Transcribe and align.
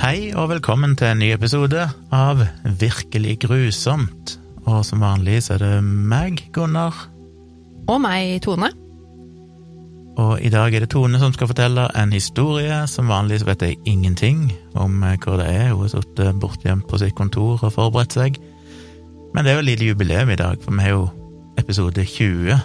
Hei 0.00 0.30
og 0.32 0.46
velkommen 0.48 0.94
til 0.96 1.10
en 1.10 1.18
ny 1.20 1.26
episode 1.34 1.82
av 2.16 2.38
Virkelig 2.80 3.34
grusomt. 3.42 4.38
Og 4.64 4.78
som 4.88 5.02
vanlig 5.04 5.42
så 5.44 5.58
er 5.58 5.60
det 5.60 5.82
meg, 5.84 6.40
Gunnar, 6.56 6.96
Og 7.84 8.00
meg, 8.00 8.40
Tone. 8.40 8.70
og 10.16 10.40
i 10.40 10.48
dag 10.48 10.74
er 10.74 10.80
det 10.80 10.90
Tone 10.90 11.20
som 11.20 11.34
skal 11.36 11.50
fortelle 11.52 11.84
en 11.94 12.12
historie. 12.12 12.86
Som 12.88 13.12
vanlig 13.12 13.40
så 13.40 13.50
vet 13.50 13.62
jeg 13.62 13.76
ingenting 13.84 14.48
om 14.72 15.04
hvor 15.04 15.36
hva 15.36 15.36
det 15.42 15.50
er. 15.52 15.72
Hun 15.74 15.84
har 15.84 15.92
sittet 15.92 16.40
bortgjemt 16.40 16.88
på 16.88 16.98
sitt 16.98 17.14
kontor 17.14 17.60
og 17.60 17.72
forberedt 17.72 18.16
seg. 18.16 18.40
Men 19.34 19.44
det 19.44 19.52
er 19.52 19.60
jo 19.60 19.66
et 19.66 19.70
lite 19.70 19.84
jubileum 19.84 20.30
i 20.30 20.40
dag, 20.40 20.56
for 20.64 20.72
vi 20.72 20.80
har 20.80 20.96
jo 20.96 21.08
episode 21.58 22.04
20. 22.04 22.56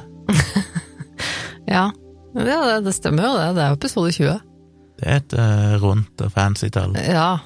Ja, 1.67 1.89
ja 2.35 2.59
det, 2.71 2.83
det 2.85 2.95
stemmer 2.95 3.27
jo 3.27 3.37
det. 3.37 3.55
Det 3.55 3.63
er 3.63 3.67
jo 3.67 3.83
episode 3.83 4.11
20. 4.23 4.54
Det 4.99 5.07
er 5.11 5.19
et 5.19 5.35
uh, 5.35 5.75
rundt 5.83 6.21
og 6.23 6.31
fancy 6.31 6.69
tall. 6.71 6.95
Ja, 6.95 7.37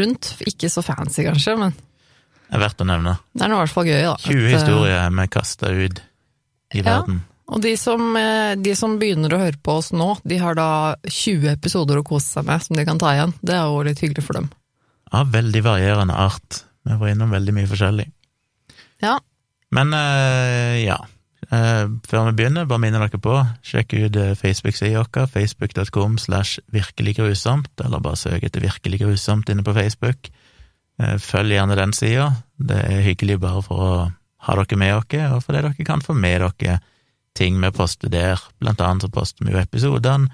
rundt. 0.00 0.32
Ikke 0.50 0.70
så 0.72 0.82
fancy, 0.82 1.22
kanskje, 1.26 1.56
men 1.60 1.74
Det 1.76 2.56
er 2.58 2.64
verdt 2.64 2.82
å 2.82 2.86
nevne. 2.88 3.16
det 3.34 3.44
er 3.46 3.52
nå 3.52 3.58
i 3.60 3.64
hvert 3.64 3.74
fall 3.76 3.86
gøy, 3.90 4.00
da. 4.02 4.14
20 4.18 4.30
At, 4.30 4.30
eh, 4.40 4.54
historier 4.56 5.10
vi 5.20 5.26
kasta 5.30 5.70
ut 5.70 6.00
i 6.74 6.78
Ja. 6.82 6.82
verden. 6.88 7.20
Og 7.50 7.60
de 7.62 7.76
som, 7.76 8.16
eh, 8.16 8.54
de 8.54 8.74
som 8.78 8.98
begynner 8.98 9.30
å 9.34 9.38
høre 9.38 9.58
på 9.62 9.76
oss 9.78 9.90
nå, 9.92 10.20
de 10.26 10.36
har 10.38 10.54
da 10.54 10.96
20 11.06 11.48
episoder 11.50 11.98
å 11.98 12.04
kose 12.06 12.26
seg 12.38 12.44
med 12.46 12.62
som 12.62 12.76
de 12.76 12.84
kan 12.84 12.98
ta 12.98 13.06
igjen. 13.14 13.34
Det 13.42 13.54
er 13.54 13.64
jo 13.66 13.82
litt 13.82 13.98
hyggelig 13.98 14.22
for 14.26 14.34
dem. 14.34 14.50
Av 15.12 15.30
veldig 15.30 15.62
varierende 15.62 16.14
art. 16.14 16.62
Vi 16.86 16.96
var 16.96 17.08
innom 17.08 17.30
veldig 17.30 17.54
mye 17.54 17.66
forskjellig. 17.66 18.06
Ja. 19.02 19.18
Men 19.72 19.92
uh, 19.94 20.76
ja. 20.82 20.96
Eh, 21.48 21.86
før 22.06 22.28
vi 22.28 22.36
begynner, 22.36 22.68
bare 22.68 22.82
minner 22.82 23.02
dere 23.06 23.20
på, 23.22 23.38
sjekk 23.64 23.94
ut 23.96 24.18
eh, 24.20 24.34
Facebook-sida 24.38 25.00
vår, 25.06 25.30
facebook.com 25.32 26.18
slash 26.20 26.60
virkelig 26.74 27.16
grusomt, 27.16 27.72
eller 27.80 28.02
bare 28.04 28.20
søk 28.20 28.44
etter 28.44 28.62
Virkelig 28.62 29.00
grusomt 29.00 29.48
inne 29.48 29.64
på 29.64 29.74
Facebook. 29.74 30.28
Eh, 31.00 31.16
følg 31.18 31.56
gjerne 31.56 31.78
den 31.78 31.94
sida. 31.96 32.28
Det 32.58 32.76
er 32.84 33.06
hyggelig 33.06 33.40
bare 33.40 33.62
for 33.64 33.86
å 33.86 33.94
ha 34.46 34.56
dere 34.60 34.78
med 34.80 34.94
oss, 34.98 35.16
og 35.32 35.42
fordi 35.46 35.64
dere 35.64 35.88
kan 35.88 36.04
få 36.04 36.14
med 36.16 36.44
dere 36.44 36.80
ting 37.34 37.60
vi 37.62 37.72
poster 37.72 38.12
der. 38.12 38.40
Blant 38.60 38.80
annet 38.84 39.06
så 39.06 39.12
poster 39.12 39.46
vi 39.46 39.54
jo 39.54 39.62
episodene 39.62 40.28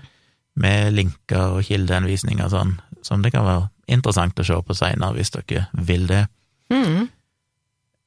med 0.57 0.95
linker 0.97 1.59
og 1.59 1.67
kildeanvisninger 1.69 2.49
og 2.49 2.55
sånn, 2.55 2.75
som 3.05 3.23
det 3.23 3.35
kan 3.35 3.45
være 3.47 3.69
interessant 3.93 4.41
å 4.41 4.47
se 4.47 4.57
på 4.57 4.75
seinere 4.75 5.15
hvis 5.15 5.35
dere 5.37 5.67
vil 5.87 6.09
det. 6.11 6.25
Mm. 6.73 7.07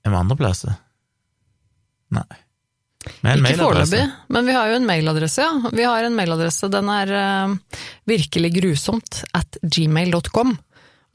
Er 0.03 0.11
vi 0.11 0.19
andreplasser? 0.19 0.75
Nei. 2.17 2.48
Ikke 2.99 3.55
foreløpig, 3.55 4.01
men 4.27 4.47
vi 4.49 4.55
har 4.55 4.71
jo 4.71 4.79
en 4.79 4.87
mailadresse, 4.87 5.43
ja. 5.45 5.71
Vi 5.71 5.85
har 5.87 6.03
en 6.03 6.17
mailadresse, 6.17 6.67
den 6.71 6.89
er 6.91 7.11
uh, 7.15 7.77
virkelig 8.09 8.51
grusomt 8.57 9.21
at 9.37 9.59
gmail.com. 9.63 10.51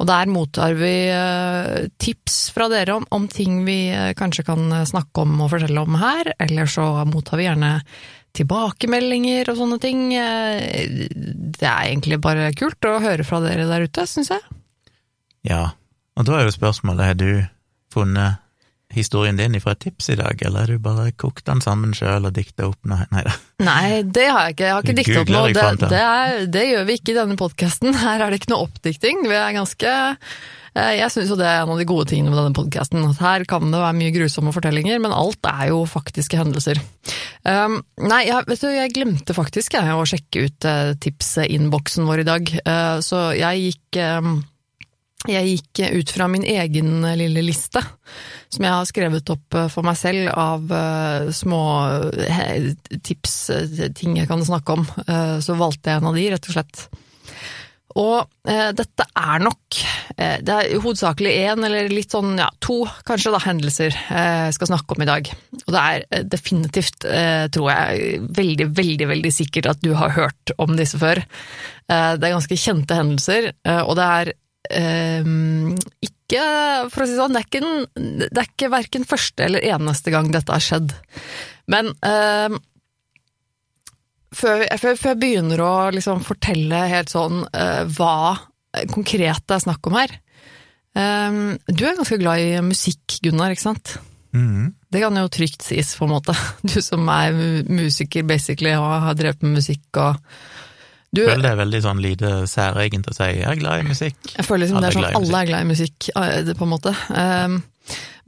Og 0.00 0.08
der 0.08 0.30
mottar 0.32 0.74
vi 0.78 0.94
uh, 1.12 1.84
tips 2.00 2.38
fra 2.56 2.70
dere 2.72 2.96
om, 2.96 3.04
om 3.12 3.28
ting 3.28 3.60
vi 3.68 3.92
uh, 3.92 4.14
kanskje 4.16 4.46
kan 4.48 4.72
snakke 4.88 5.26
om 5.26 5.36
og 5.44 5.52
fortelle 5.52 5.84
om 5.84 5.98
her, 6.00 6.32
eller 6.40 6.72
så 6.72 6.88
mottar 7.10 7.40
vi 7.40 7.50
gjerne 7.50 7.76
tilbakemeldinger 8.34 9.52
og 9.52 9.60
sånne 9.60 9.78
ting. 9.78 10.08
Det 10.10 11.68
er 11.68 11.84
egentlig 11.84 12.16
bare 12.24 12.48
kult 12.58 12.88
å 12.88 12.96
høre 13.04 13.22
fra 13.28 13.38
dere 13.44 13.68
der 13.68 13.84
ute, 13.86 14.08
syns 14.10 14.32
jeg. 14.32 14.42
Ja, 15.46 15.68
og 16.18 16.26
da 16.26 16.40
er 16.40 16.48
jo 16.48 16.56
spørsmålet, 16.56 17.12
har 17.12 17.20
du 17.20 17.28
funnet 17.94 18.40
historien 18.94 19.38
din 19.38 19.56
fra 19.62 19.74
et 19.74 19.82
tips 19.84 20.10
i 20.14 20.18
dag, 20.20 20.40
eller 20.46 20.64
har 20.64 20.72
du 20.72 20.82
bare 20.82 21.12
kokt 21.20 21.46
den 21.48 21.62
sammen 21.64 21.94
sjøl 21.96 22.28
og 22.28 22.34
dikta 22.36 22.68
opp 22.70 22.80
noe? 22.88 23.06
Nei. 23.12 23.24
Nei, 23.64 24.02
det 24.02 24.26
har 24.30 24.48
jeg 24.48 24.56
ikke. 24.56 24.66
Jeg 24.66 24.74
har 24.74 24.84
ikke 24.84 24.98
dikta 25.00 25.22
opp 25.22 25.32
noe. 25.34 25.54
Det, 25.54 25.88
det, 25.88 26.02
er, 26.02 26.44
det 26.50 26.66
gjør 26.70 26.86
vi 26.88 26.98
ikke 26.98 27.14
i 27.14 27.18
denne 27.20 27.38
podkasten. 27.40 27.96
Her 28.04 28.24
er 28.24 28.32
det 28.32 28.42
ikke 28.42 28.54
noe 28.54 28.68
oppdikting. 28.68 29.24
Vi 29.26 29.36
er 29.38 29.56
ganske 29.56 29.92
eh, 29.94 30.92
Jeg 31.00 31.10
syns 31.14 31.32
jo 31.32 31.38
det 31.40 31.50
er 31.50 31.62
en 31.62 31.74
av 31.74 31.82
de 31.82 31.88
gode 31.88 32.08
tingene 32.10 32.32
med 32.32 32.40
denne 32.40 32.56
podkasten. 32.56 33.04
Her 33.20 33.46
kan 33.50 33.68
det 33.70 33.82
være 33.82 33.98
mye 34.00 34.14
grusomme 34.14 34.54
fortellinger, 34.56 35.02
men 35.02 35.14
alt 35.14 35.50
er 35.50 35.70
jo 35.72 35.84
faktiske 35.90 36.40
hendelser. 36.40 36.82
Um, 37.44 37.82
nei, 38.00 38.24
jeg, 38.30 38.46
vet 38.48 38.62
du, 38.64 38.70
jeg 38.72 38.94
glemte 38.96 39.36
faktisk 39.36 39.76
jeg, 39.76 39.92
å 39.92 40.08
sjekke 40.08 40.46
ut 40.46 40.66
uh, 40.70 40.94
tipsinnboksen 41.04 42.08
vår 42.08 42.22
i 42.22 42.28
dag, 42.30 42.52
uh, 42.64 42.98
så 43.04 43.26
jeg 43.36 43.66
gikk 43.68 44.00
um, 44.00 44.38
jeg 45.30 45.54
gikk 45.54 45.82
ut 46.00 46.10
fra 46.12 46.28
min 46.28 46.44
egen 46.44 47.04
lille 47.16 47.44
liste, 47.46 47.80
som 48.52 48.66
jeg 48.66 48.74
har 48.74 48.88
skrevet 48.88 49.30
opp 49.32 49.56
eh, 49.56 49.70
for 49.72 49.86
meg 49.86 49.96
selv 49.98 50.28
av 50.36 50.74
eh, 50.74 51.30
små 51.34 51.62
eh, 52.28 52.68
tips, 53.00 53.38
eh, 53.54 53.88
ting 53.96 54.18
jeg 54.20 54.28
kan 54.30 54.44
snakke 54.44 54.76
om. 54.76 54.84
Eh, 55.06 55.38
så 55.44 55.56
valgte 55.58 55.90
jeg 55.90 56.02
en 56.02 56.10
av 56.12 56.18
de, 56.20 56.28
rett 56.34 56.50
og 56.50 56.58
slett. 56.58 56.84
Og 57.94 58.50
eh, 58.50 58.70
dette 58.74 59.04
er 59.06 59.42
nok 59.44 59.76
eh, 60.18 60.40
Det 60.42 60.54
er 60.54 60.80
hovedsakelig 60.82 61.34
én, 61.44 61.62
eller 61.62 61.92
litt 61.92 62.14
sånn, 62.14 62.32
ja, 62.40 62.48
to 62.64 62.80
kanskje 63.06 63.32
da, 63.34 63.40
hendelser 63.44 63.94
eh, 63.94 64.46
jeg 64.48 64.56
skal 64.56 64.72
snakke 64.72 64.96
om 64.96 65.04
i 65.04 65.08
dag. 65.08 65.30
Og 65.62 65.70
det 65.70 65.82
er 65.82 66.06
eh, 66.08 66.24
definitivt, 66.26 67.06
eh, 67.06 67.46
tror 67.54 67.70
jeg, 67.70 68.22
veldig, 68.34 68.68
veldig, 68.74 69.10
veldig 69.14 69.34
sikkert 69.34 69.70
at 69.72 69.84
du 69.84 69.92
har 69.96 70.16
hørt 70.18 70.54
om 70.58 70.74
disse 70.78 70.98
før. 70.98 71.22
Eh, 71.22 72.10
det 72.18 72.26
er 72.26 72.34
ganske 72.34 72.58
kjente 72.58 72.98
hendelser, 72.98 73.52
eh, 73.62 73.82
og 73.84 73.94
det 74.00 74.10
er 74.18 74.34
Ehm, 74.72 75.74
ikke, 76.00 76.44
for 76.92 77.04
å 77.04 77.08
si 77.08 77.16
sånn, 77.18 77.34
det 77.34 77.42
er 77.42 77.48
ikke, 77.48 77.60
en, 77.64 78.22
det 78.22 78.40
er 78.40 78.48
ikke 78.48 78.70
hverken 78.72 79.04
første 79.08 79.44
eller 79.44 79.66
eneste 79.74 80.14
gang 80.14 80.30
dette 80.32 80.54
har 80.54 80.64
skjedd. 80.64 80.94
Men 81.70 81.92
ehm, 82.06 82.56
før, 84.34 84.64
før, 84.80 84.96
før 84.96 85.12
jeg 85.12 85.20
begynner 85.20 85.64
å 85.64 85.74
liksom 85.94 86.24
fortelle 86.24 86.86
helt 86.90 87.12
sånn 87.12 87.44
eh, 87.52 87.84
hva 87.96 88.16
konkret 88.90 89.44
det 89.46 89.54
er 89.54 89.62
snakk 89.62 89.86
om 89.86 89.94
her 89.94 90.10
ehm, 90.98 91.54
Du 91.70 91.84
er 91.86 91.94
ganske 91.94 92.18
glad 92.18 92.42
i 92.42 92.56
musikk, 92.64 93.20
Gunnar, 93.22 93.54
ikke 93.54 93.68
sant? 93.68 93.94
Mm. 94.34 94.72
Det 94.90 95.02
kan 95.04 95.20
jo 95.20 95.30
trygt 95.30 95.62
sies, 95.62 95.92
på 95.98 96.08
en 96.08 96.16
måte. 96.16 96.34
Du 96.66 96.80
som 96.82 97.06
er 97.12 97.36
musiker, 97.70 98.26
basically, 98.26 98.74
og 98.74 99.06
har 99.06 99.18
drevet 99.18 99.44
med 99.44 99.60
musikk 99.60 100.02
og 100.02 100.18
du, 101.14 101.20
Jeg 101.22 101.30
føler 101.30 101.44
det 101.46 101.52
er 101.52 101.60
veldig 101.60 101.82
sånn 101.84 102.00
lite 102.02 102.32
særegent 102.50 103.10
å 103.10 103.14
si 103.16 103.28
'jeg 103.28 103.46
er 103.50 103.60
glad 103.60 103.84
i 103.84 103.86
musikk'. 103.88 104.32
Jeg 104.34 104.46
føler 104.46 104.64
liksom 104.64 104.78
Alle 104.78 104.86
det 104.86 104.90
er 104.90 104.98
sånn 104.98 105.20
alle 105.20 105.40
er 105.40 105.50
glad 105.50 105.62
i 105.64 105.70
musikk, 105.70 106.08
eh, 106.16 106.52
på 106.54 106.66
en 106.66 106.72
måte. 106.74 106.94
Um, 107.14 107.62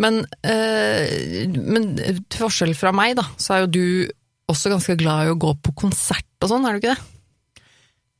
men, 0.02 0.20
eh, 0.44 1.46
men 1.48 1.96
til 1.96 2.41
forskjell 2.41 2.75
fra 2.76 2.92
meg, 2.92 3.16
da, 3.16 3.25
så 3.41 3.54
er 3.54 3.60
jo 3.64 3.72
du 3.72 3.84
også 4.52 4.70
ganske 4.70 4.96
glad 5.00 5.26
i 5.26 5.32
å 5.32 5.38
gå 5.41 5.52
på 5.62 5.75
konsert 5.75 6.26
og 6.44 6.50
sånn, 6.52 6.66
er 6.66 6.76
du 6.76 6.80
ikke 6.82 6.94
det? 6.94 7.62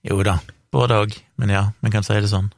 Jo 0.09 0.23
da, 0.27 0.39
både 0.73 1.03
òg, 1.05 1.17
men 1.39 1.53
ja, 1.53 1.67
vi 1.83 1.93
kan 1.93 2.07
si 2.07 2.15
det 2.15 2.31
sånn. 2.33 2.51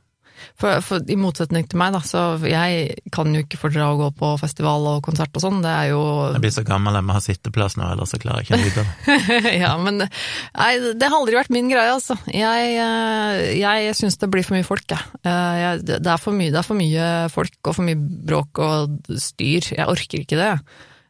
For, 0.58 0.80
for 0.84 1.04
i 1.10 1.16
motsetning 1.18 1.66
til 1.70 1.78
meg, 1.80 1.92
da, 1.94 2.00
så 2.04 2.22
jeg 2.46 2.96
kan 3.14 3.30
jo 3.34 3.42
ikke 3.44 3.60
fordra 3.60 3.90
å 3.92 3.98
gå 4.00 4.08
på 4.18 4.32
festival 4.40 4.86
og 4.92 5.02
konsert 5.06 5.34
og 5.38 5.44
sånn, 5.44 5.60
det 5.64 5.70
er 5.70 5.90
jo 5.92 6.00
Jeg 6.34 6.42
blir 6.44 6.54
så 6.56 6.64
gammel 6.66 6.98
jeg 6.98 7.06
må 7.08 7.16
ha 7.16 7.22
sitteplass 7.24 7.78
nå, 7.78 7.86
ellers 7.94 8.14
så 8.14 8.20
klarer 8.22 8.42
jeg 8.42 8.48
ikke 8.48 8.58
å 8.58 8.64
nyte 8.64 8.84
det. 8.84 9.54
ja, 9.64 9.72
men 9.82 10.02
nei, 10.04 10.70
det 10.98 11.08
har 11.08 11.18
aldri 11.20 11.38
vært 11.38 11.54
min 11.54 11.70
greie, 11.70 11.94
altså. 11.94 12.18
Jeg, 12.32 12.74
eh, 12.82 13.38
jeg 13.60 13.94
syns 13.98 14.18
det 14.20 14.30
blir 14.32 14.46
for 14.46 14.58
mye 14.58 14.66
folk, 14.66 14.86
jeg. 14.92 15.22
Eh, 15.22 15.56
jeg. 15.62 15.86
Det 15.88 16.12
er 16.14 16.20
for 16.22 16.36
mye, 16.36 16.52
det 16.54 16.60
er 16.62 16.68
for 16.68 16.78
mye 16.78 17.08
folk 17.32 17.58
og 17.70 17.78
for 17.78 17.86
mye 17.88 17.98
bråk 18.28 18.62
og 18.64 19.10
styr. 19.22 19.72
Jeg 19.76 19.88
orker 19.88 20.22
ikke 20.24 20.38
det. 20.40 20.52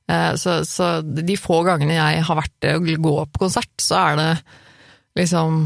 Eh, 0.09 0.33
Så, 0.41 0.61
så 0.69 0.93
de 1.05 1.37
få 1.41 1.61
gangene 1.67 1.99
jeg 1.99 2.25
har 2.25 2.39
vært 2.39 2.55
det 2.65 2.77
og 2.79 2.89
gå 3.05 3.15
på 3.33 3.45
konsert, 3.47 3.75
så 3.83 4.01
er 4.07 4.19
det 4.21 4.31
liksom 5.19 5.65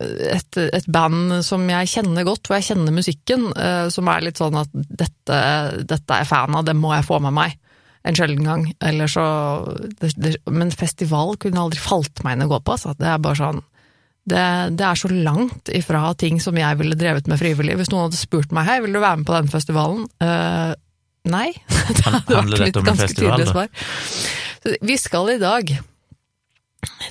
et, 0.00 0.58
et 0.58 0.90
band 0.92 1.38
som 1.46 1.64
jeg 1.70 1.90
kjenner 1.92 2.26
godt, 2.26 2.48
hvor 2.48 2.58
jeg 2.58 2.70
kjenner 2.70 2.94
musikken, 2.94 3.48
eh, 3.58 3.86
som 3.92 4.10
er 4.10 4.26
litt 4.26 4.40
sånn 4.40 4.58
at 4.58 4.70
dette, 4.72 5.40
dette 5.82 6.14
er 6.14 6.22
jeg 6.24 6.30
fan 6.30 6.58
av, 6.58 6.66
det 6.68 6.76
må 6.78 6.92
jeg 6.96 7.06
få 7.08 7.20
med 7.24 7.36
meg 7.38 7.56
en 8.08 8.16
sjelden 8.16 8.46
gang. 8.46 8.66
Eller 8.84 9.10
så 9.10 9.24
det, 10.00 10.12
det, 10.16 10.36
Men 10.46 10.70
festival 10.74 11.36
kunne 11.40 11.66
aldri 11.66 11.80
falt 11.82 12.22
meg 12.24 12.36
inn 12.36 12.46
å 12.46 12.52
gå 12.54 12.62
på, 12.62 12.78
altså. 12.78 12.94
Det 12.98 13.10
er 13.10 13.20
bare 13.22 13.40
sånn 13.40 13.64
det, 14.28 14.44
det 14.76 14.84
er 14.84 14.98
så 14.98 15.08
langt 15.08 15.70
ifra 15.72 16.10
ting 16.20 16.36
som 16.42 16.56
jeg 16.58 16.76
ville 16.80 16.98
drevet 16.98 17.28
med 17.30 17.40
frivillig. 17.40 17.78
Hvis 17.80 17.88
noen 17.92 18.08
hadde 18.08 18.20
spurt 18.20 18.52
meg 18.52 18.66
hei, 18.68 18.80
vil 18.84 18.92
du 18.92 19.00
være 19.00 19.22
med 19.22 19.28
på 19.28 19.36
den 19.38 19.48
festivalen? 19.52 20.02
Uh, 20.20 20.74
nei. 21.32 21.46
det 21.96 22.04
hadde 22.04 22.24
vært 22.28 22.76
en 22.76 22.90
ganske 22.90 23.06
festival, 23.06 23.38
tydelig 23.38 23.48
svar. 23.54 23.70
Så 24.58 24.74
vi 24.84 24.98
skal 25.00 25.32
i 25.32 25.38
dag 25.40 25.72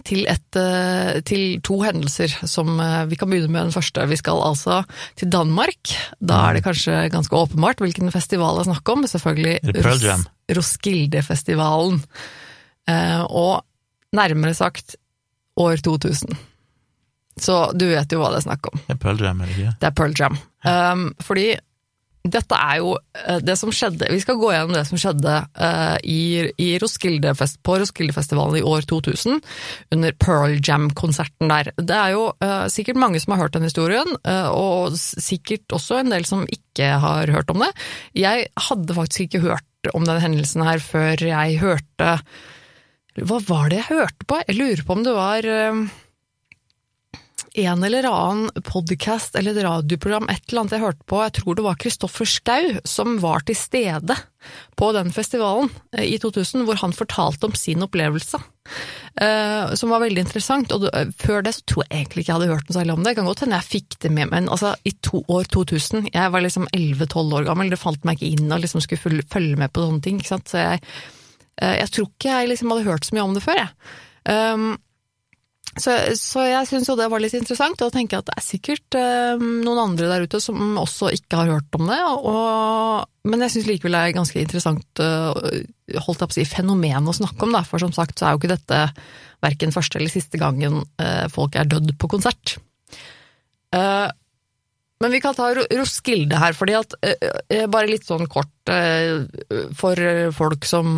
til, 0.07 0.23
et, 0.29 0.57
eh, 0.59 1.19
til 1.27 1.59
to 1.65 1.79
hendelser 1.83 2.31
som 2.47 2.77
eh, 2.79 3.05
Vi 3.11 3.17
kan 3.19 3.29
begynne 3.29 3.51
med 3.51 3.67
den 3.67 3.75
første. 3.75 4.05
Vi 4.07 4.19
skal 4.19 4.39
altså 4.45 4.81
til 5.19 5.31
Danmark. 5.33 5.91
Da 6.19 6.47
er 6.47 6.57
det 6.57 6.63
kanskje 6.67 7.07
ganske 7.13 7.35
åpenbart 7.35 7.83
hvilken 7.83 8.11
festival 8.13 8.57
det 8.57 8.65
er 8.65 8.71
snakk 8.71 8.93
om. 8.93 9.07
Selvfølgelig? 9.11 9.55
Roskilde-festivalen. 10.57 12.01
Eh, 12.87 13.23
og 13.27 13.65
nærmere 14.15 14.55
sagt 14.55 14.95
år 15.59 15.83
2000. 15.83 16.37
Så 17.37 17.57
du 17.77 17.85
vet 17.91 18.11
jo 18.11 18.21
hva 18.21 18.31
det 18.33 18.41
er 18.41 18.47
snakk 18.47 18.71
om. 18.71 18.79
Det 18.87 18.95
er 18.95 19.01
Pearl 19.01 19.19
Jam, 19.21 19.41
eller 19.43 19.53
ikke? 19.53 19.73
Det 19.81 19.89
er 19.89 19.97
Pearl 19.97 20.15
Jam. 20.17 20.37
Um, 20.67 21.03
fordi 21.21 21.51
Dette 22.33 22.57
er 22.57 22.79
jo 22.81 22.93
eh, 22.97 23.39
det 23.43 23.55
som 23.59 23.71
skjedde 23.73 24.09
Vi 24.11 24.19
skal 24.23 24.39
gå 24.39 24.51
gjennom 24.53 24.75
det 24.75 24.85
som 24.89 24.99
skjedde 24.99 25.35
uh, 25.59 25.97
i, 26.03 26.47
i 26.61 26.69
Roskilde 26.81 27.33
på 27.37 27.77
Roskildefestivalen 27.81 28.59
i 28.59 28.65
år 28.65 28.87
2000, 28.89 29.41
under 29.95 30.15
Pearl 30.19 30.57
Jam-konserten 30.63 31.51
der. 31.51 31.71
Det 31.77 31.97
er 31.97 32.15
jo 32.15 32.27
uh, 32.43 32.65
sikkert 32.71 32.99
mange 33.01 33.21
som 33.23 33.35
har 33.35 33.45
hørt 33.45 33.57
den 33.57 33.67
historien, 33.67 34.15
og 34.27 34.95
sikkert 34.97 35.73
også 35.73 36.01
en 36.01 36.11
del 36.11 36.25
som 36.27 36.45
ikke 36.51 36.89
har 37.01 37.31
hørt 37.33 37.51
om 37.53 37.61
det. 37.63 37.69
Jeg 38.17 38.47
hadde 38.69 38.95
faktisk 38.97 39.27
ikke 39.27 39.43
hørt 39.45 39.91
om 39.93 40.05
den 40.07 40.21
hendelsen 40.21 40.65
her 40.65 40.81
før 40.83 41.21
jeg 41.21 41.59
hørte 41.61 42.17
Hva 43.17 43.39
var 43.47 43.71
det 43.71 43.81
jeg 43.81 43.89
hørte 43.91 44.27
på? 44.27 44.41
Jeg 44.47 44.57
lurer 44.57 44.83
på 44.85 44.97
om 44.97 45.05
det 45.05 45.15
var 45.15 45.47
en 47.57 47.83
eller 47.83 48.05
annen 48.05 48.63
podkast 48.63 49.35
eller 49.35 49.57
radioprogram, 49.65 50.29
et 50.29 50.43
eller 50.49 50.61
annet 50.61 50.75
jeg 50.75 50.83
hørte 50.83 51.05
på, 51.09 51.21
jeg 51.25 51.33
tror 51.39 51.57
det 51.57 51.65
var 51.65 51.79
Kristoffer 51.81 52.29
Schou, 52.29 52.75
som 52.85 53.17
var 53.23 53.45
til 53.47 53.57
stede 53.57 54.17
på 54.77 54.91
den 54.95 55.09
festivalen 55.15 55.71
eh, 55.97 56.05
i 56.05 56.19
2000, 56.21 56.67
hvor 56.67 56.77
han 56.83 56.93
fortalte 56.95 57.49
om 57.49 57.57
sin 57.57 57.83
opplevelse. 57.83 58.39
Uh, 59.17 59.73
som 59.79 59.93
var 59.93 60.01
veldig 60.03 60.25
interessant, 60.25 60.73
og 60.75 60.89
uh, 60.91 61.07
før 61.17 61.45
det 61.45 61.53
så 61.55 61.63
tror 61.71 61.85
jeg 61.85 62.01
egentlig 62.01 62.25
ikke 62.25 62.33
jeg 62.33 62.35
hadde 62.35 62.49
hørt 62.51 62.67
noe 62.67 62.75
særlig 62.75 62.93
om 62.93 63.01
det. 63.01 63.09
Det 63.09 63.17
kan 63.17 63.29
godt 63.31 63.43
hende 63.45 63.59
jeg 63.61 63.71
fikk 63.71 63.99
det 64.03 64.11
med 64.13 64.33
men 64.33 64.49
altså, 64.53 64.73
i 64.85 64.93
to, 65.07 65.23
år 65.33 65.47
2000, 65.55 66.09
jeg 66.13 66.33
var 66.33 66.43
liksom 66.43 66.67
11-12 66.75 67.37
år 67.39 67.47
gammel, 67.47 67.71
det 67.71 67.79
falt 67.81 68.03
meg 68.05 68.19
ikke 68.19 68.35
inn 68.35 68.51
å 68.53 68.59
liksom 68.61 68.83
skulle 68.83 69.23
følge 69.31 69.57
med 69.57 69.73
på 69.73 69.87
sånne 69.87 70.03
ting, 70.05 70.19
ikke 70.19 70.35
sant, 70.35 70.51
så 70.51 70.61
jeg, 70.61 70.83
jeg 71.57 71.93
tror 71.95 72.11
ikke 72.11 72.35
jeg 72.35 72.51
liksom 72.51 72.75
hadde 72.75 72.89
hørt 72.91 73.07
så 73.07 73.17
mye 73.17 73.25
om 73.25 73.39
det 73.39 73.45
før, 73.47 73.63
jeg. 73.63 73.95
Um, 74.27 74.75
så, 75.81 75.93
så, 76.17 76.43
jeg 76.47 76.67
syns 76.69 76.89
jo 76.89 76.95
det 76.97 77.07
var 77.11 77.21
litt 77.21 77.35
interessant, 77.37 77.81
og 77.85 77.93
tenker 77.93 78.21
at 78.21 78.29
det 78.29 78.35
er 78.37 78.45
sikkert 78.45 78.97
eh, 78.97 79.39
noen 79.39 79.81
andre 79.83 80.09
der 80.09 80.25
ute 80.27 80.41
som 80.43 80.77
også 80.79 81.11
ikke 81.15 81.39
har 81.41 81.51
hørt 81.57 81.77
om 81.77 81.89
det. 81.89 81.99
Og, 82.17 83.07
men 83.29 83.45
jeg 83.45 83.55
syns 83.55 83.69
likevel 83.69 83.97
det 83.97 84.03
er 84.03 84.17
ganske 84.17 84.41
interessant 84.41 85.03
eh, 85.03 85.63
holdt 86.03 86.23
jeg 86.23 86.29
på 86.29 86.33
å 86.33 86.37
si, 86.37 86.47
fenomen 86.49 87.09
å 87.09 87.15
snakke 87.15 87.47
om, 87.47 87.55
da. 87.55 87.63
For 87.67 87.83
som 87.83 87.93
sagt 87.95 88.19
så 88.19 88.27
er 88.27 88.35
jo 88.35 88.41
ikke 88.41 88.55
dette 88.55 88.83
verken 89.45 89.75
første 89.75 89.99
eller 89.99 90.13
siste 90.13 90.39
gangen 90.41 90.81
eh, 91.01 91.27
folk 91.33 91.57
er 91.59 91.69
dødd 91.69 91.93
på 92.01 92.09
konsert. 92.17 92.57
Eh, 93.75 94.07
men 94.97 95.13
vi 95.13 95.21
kan 95.21 95.35
ta 95.37 95.51
Roskilde 95.53 96.39
her, 96.41 96.55
fordi 96.57 96.73
at 96.73 96.95
eh, 97.05 97.67
Bare 97.69 97.89
litt 97.89 98.07
sånn 98.07 98.25
kort 98.31 98.71
eh, 98.73 99.27
for 99.77 100.01
folk 100.33 100.65
som 100.65 100.97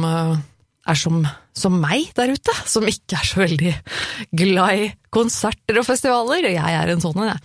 er 0.90 0.98
som, 1.00 1.20
som, 1.56 1.76
meg 1.82 2.10
der 2.18 2.32
ute, 2.34 2.54
som 2.70 2.88
ikke 2.90 3.18
er 3.20 3.28
så 3.28 3.42
veldig 3.42 3.74
glad 4.40 4.82
i 4.82 4.88
konserter 5.14 5.80
og 5.82 5.88
festivaler. 5.88 6.48
Jeg 6.54 6.76
er 6.80 6.92
en 6.92 7.02
sånn 7.04 7.18
en, 7.18 7.32
jeg. 7.32 7.40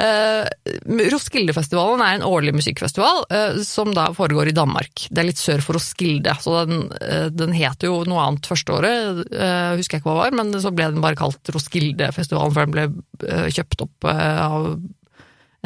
Uh, 0.00 1.06
Roskildefestivalen 1.14 2.04
er 2.04 2.18
en 2.18 2.26
årlig 2.28 2.56
musikkfestival 2.56 3.24
uh, 3.32 3.60
som 3.66 3.92
da 3.96 4.08
foregår 4.16 4.50
i 4.50 4.56
Danmark. 4.56 5.06
Det 5.10 5.22
er 5.22 5.30
litt 5.30 5.40
sør 5.40 5.64
for 5.64 5.78
Roskilde, 5.78 6.36
så 6.42 6.62
den, 6.68 6.86
uh, 7.00 7.28
den 7.32 7.56
heter 7.56 7.90
jo 7.90 8.02
noe 8.08 8.26
annet 8.26 8.48
første 8.48 8.76
året, 8.76 9.24
husker 9.26 9.98
jeg 9.98 10.02
ikke 10.02 10.10
hva 10.10 10.16
det 10.16 10.24
var, 10.24 10.38
men 10.42 10.54
så 10.62 10.72
ble 10.74 10.90
den 10.92 11.04
bare 11.04 11.18
kalt 11.18 11.54
Roskildefestivalen, 11.54 12.54
for 12.54 12.68
den 12.68 12.76
ble 12.76 13.50
kjøpt 13.52 13.86
opp 13.86 14.08
av 14.10 14.70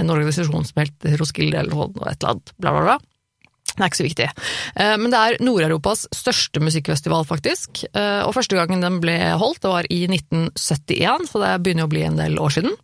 en 0.00 0.12
organisasjon 0.12 0.66
som 0.66 0.82
het 0.82 1.08
Roskilde 1.20 1.58
eller 1.60 1.74
noe, 1.74 1.90
et 2.08 2.20
eller 2.20 2.34
annet, 2.34 2.52
bla, 2.58 2.74
bla, 2.74 2.84
bla. 2.86 2.98
Det 3.76 3.82
er 3.82 3.90
ikke 3.90 4.00
så 4.00 4.06
viktig. 4.06 4.28
Eh, 4.75 4.94
men 5.00 5.12
det 5.12 5.22
er 5.22 5.40
Nord-Europas 5.44 6.06
største 6.17 6.62
musikkfestival, 6.62 7.26
faktisk. 7.28 7.84
Eh, 7.94 8.22
og 8.26 8.34
første 8.37 8.58
gangen 8.58 8.84
den 8.84 9.00
ble 9.02 9.17
holdt, 9.40 9.62
det 9.64 9.72
var 9.72 9.88
i 9.93 10.05
1971, 10.11 11.28
så 11.31 11.43
det 11.44 11.56
begynner 11.64 11.88
å 11.88 11.93
bli 11.93 12.06
en 12.06 12.20
del 12.20 12.38
år 12.43 12.56
siden. 12.58 12.76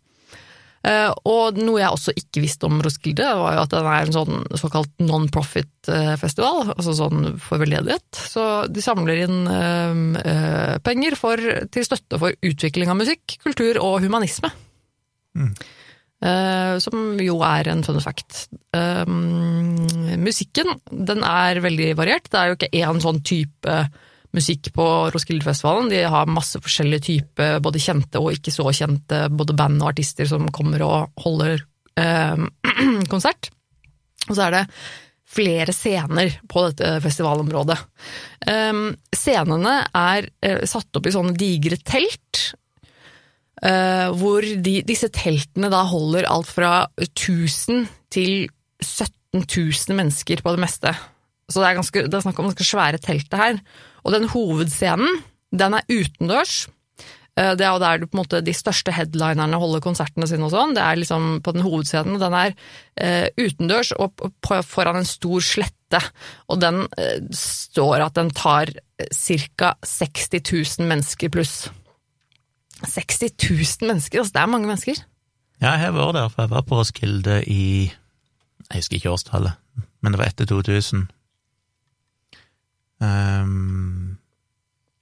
Eh, 0.87 1.11
og 1.27 1.57
noe 1.59 1.81
jeg 1.81 1.91
også 1.91 2.13
ikke 2.15 2.43
visste 2.45 2.69
om 2.69 2.79
Roskilde, 2.85 3.27
var 3.41 3.57
jo 3.57 3.63
at 3.65 3.73
den 3.75 3.89
er 3.91 4.05
en 4.05 4.15
sånn 4.15 4.43
såkalt 4.61 4.93
non-profit-festival, 5.03 6.73
altså 6.77 6.95
sånn 6.95 7.33
for 7.43 7.61
veldedighet. 7.61 8.21
Så 8.31 8.45
de 8.71 8.83
samler 8.85 9.25
inn 9.25 9.41
penger 10.85 11.17
for, 11.19 11.41
til 11.73 11.87
støtte 11.87 12.21
for 12.21 12.37
utvikling 12.45 12.93
av 12.93 13.01
musikk, 13.01 13.39
kultur 13.43 13.81
og 13.83 13.99
humanisme. 14.05 14.53
Mm. 15.37 15.51
Uh, 16.17 16.79
som 16.81 17.19
jo 17.21 17.35
er 17.45 17.67
en 17.69 17.83
fun 17.85 17.99
fact. 18.01 18.47
Um, 18.73 19.85
musikken 20.17 20.71
den 20.89 21.21
er 21.21 21.61
veldig 21.61 21.91
variert. 21.99 22.29
Det 22.31 22.39
er 22.39 22.49
jo 22.49 22.57
ikke 22.57 22.73
én 22.73 23.01
sånn 23.03 23.21
type 23.21 23.75
musikk 24.37 24.71
på 24.75 24.85
Roskildefestivalen. 25.13 25.91
De 25.93 26.01
har 26.09 26.29
masse 26.29 26.59
forskjellige 26.61 27.05
typer, 27.07 27.59
både 27.63 27.81
kjente 27.81 28.21
og 28.21 28.33
ikke 28.33 28.53
så 28.53 28.65
kjente, 28.73 29.27
både 29.29 29.55
band 29.57 29.81
og 29.83 29.91
artister 29.93 30.29
som 30.29 30.49
kommer 30.53 30.83
og 30.85 31.21
holder 31.23 31.61
uh, 32.01 32.47
konsert. 33.13 33.51
Og 34.27 34.33
så 34.33 34.47
er 34.47 34.57
det 34.57 34.65
flere 35.27 35.73
scener 35.75 36.39
på 36.49 36.63
dette 36.69 36.97
festivalområdet. 37.03 37.77
Um, 38.47 38.89
scenene 39.13 39.79
er 39.91 40.29
uh, 40.45 40.63
satt 40.65 40.97
opp 40.97 41.07
i 41.09 41.13
sånne 41.13 41.35
digre 41.37 41.79
telt, 41.85 42.55
Uh, 43.57 44.13
hvor 44.13 44.45
de, 44.45 44.79
disse 44.85 45.09
teltene 45.09 45.71
da 45.73 45.81
holder 45.89 46.27
alt 46.29 46.49
fra 46.51 46.85
1000 47.01 47.87
til 48.13 48.45
17 48.83 49.41
000 49.41 49.97
mennesker 49.97 50.43
på 50.45 50.53
det 50.53 50.61
meste. 50.61 50.93
Så 51.49 51.63
det 51.63 51.69
er, 51.69 51.77
ganske, 51.79 52.03
det 52.05 52.13
er 52.13 52.25
snakk 52.25 52.37
om 52.37 52.51
ganske 52.51 52.67
svære 52.67 53.01
teltet 53.01 53.39
her. 53.39 53.61
Og 54.05 54.13
den 54.13 54.27
hovedscenen, 54.29 55.23
den 55.57 55.73
er 55.73 55.87
utendørs. 55.89 56.67
Uh, 57.33 57.55
det 57.57 57.65
er 57.65 57.71
jo 57.71 57.81
der 57.81 58.03
du, 58.03 58.05
måte, 58.17 58.43
de 58.45 58.53
største 58.53 58.93
headlinerne 58.93 59.57
holder 59.57 59.81
konsertene 59.81 60.29
sine 60.29 60.45
og 60.45 60.53
sånn. 60.53 60.77
Det 60.77 60.85
er 60.85 61.01
liksom 61.01 61.39
på 61.41 61.55
den 61.57 61.65
hovedscenen, 61.65 62.21
den 62.21 62.37
er 62.37 62.53
uh, 62.53 63.25
utendørs 63.41 63.95
og 63.97 64.21
på, 64.21 64.61
foran 64.69 65.01
en 65.01 65.09
stor 65.09 65.41
slette. 65.41 66.03
Og 66.51 66.61
den 66.61 66.83
står 67.33 68.05
at 68.05 68.17
den 68.19 68.29
tar 68.35 68.69
ca. 69.01 69.73
60 69.81 70.29
000 70.43 70.89
mennesker 70.93 71.33
pluss. 71.33 71.71
60 72.85 73.33
000 73.49 73.87
mennesker, 73.89 74.21
altså 74.21 74.33
det 74.35 74.41
er 74.41 74.51
mange 74.51 74.69
mennesker. 74.69 74.99
Ja, 75.61 75.73
jeg 75.73 75.87
har 75.87 75.95
vært 75.95 76.17
der, 76.17 76.29
for 76.29 76.43
jeg 76.43 76.53
var 76.53 76.65
på 76.67 76.77
Roskilde 76.77 77.37
i 77.49 77.89
Jeg 78.67 78.81
husker 78.81 78.97
ikke 78.99 79.13
årstallet, 79.15 79.57
men 80.01 80.13
det 80.13 80.19
var 80.19 80.29
etter 80.29 80.45
2000. 80.49 81.07
Um, 82.97 83.07
ehm, 83.07 84.17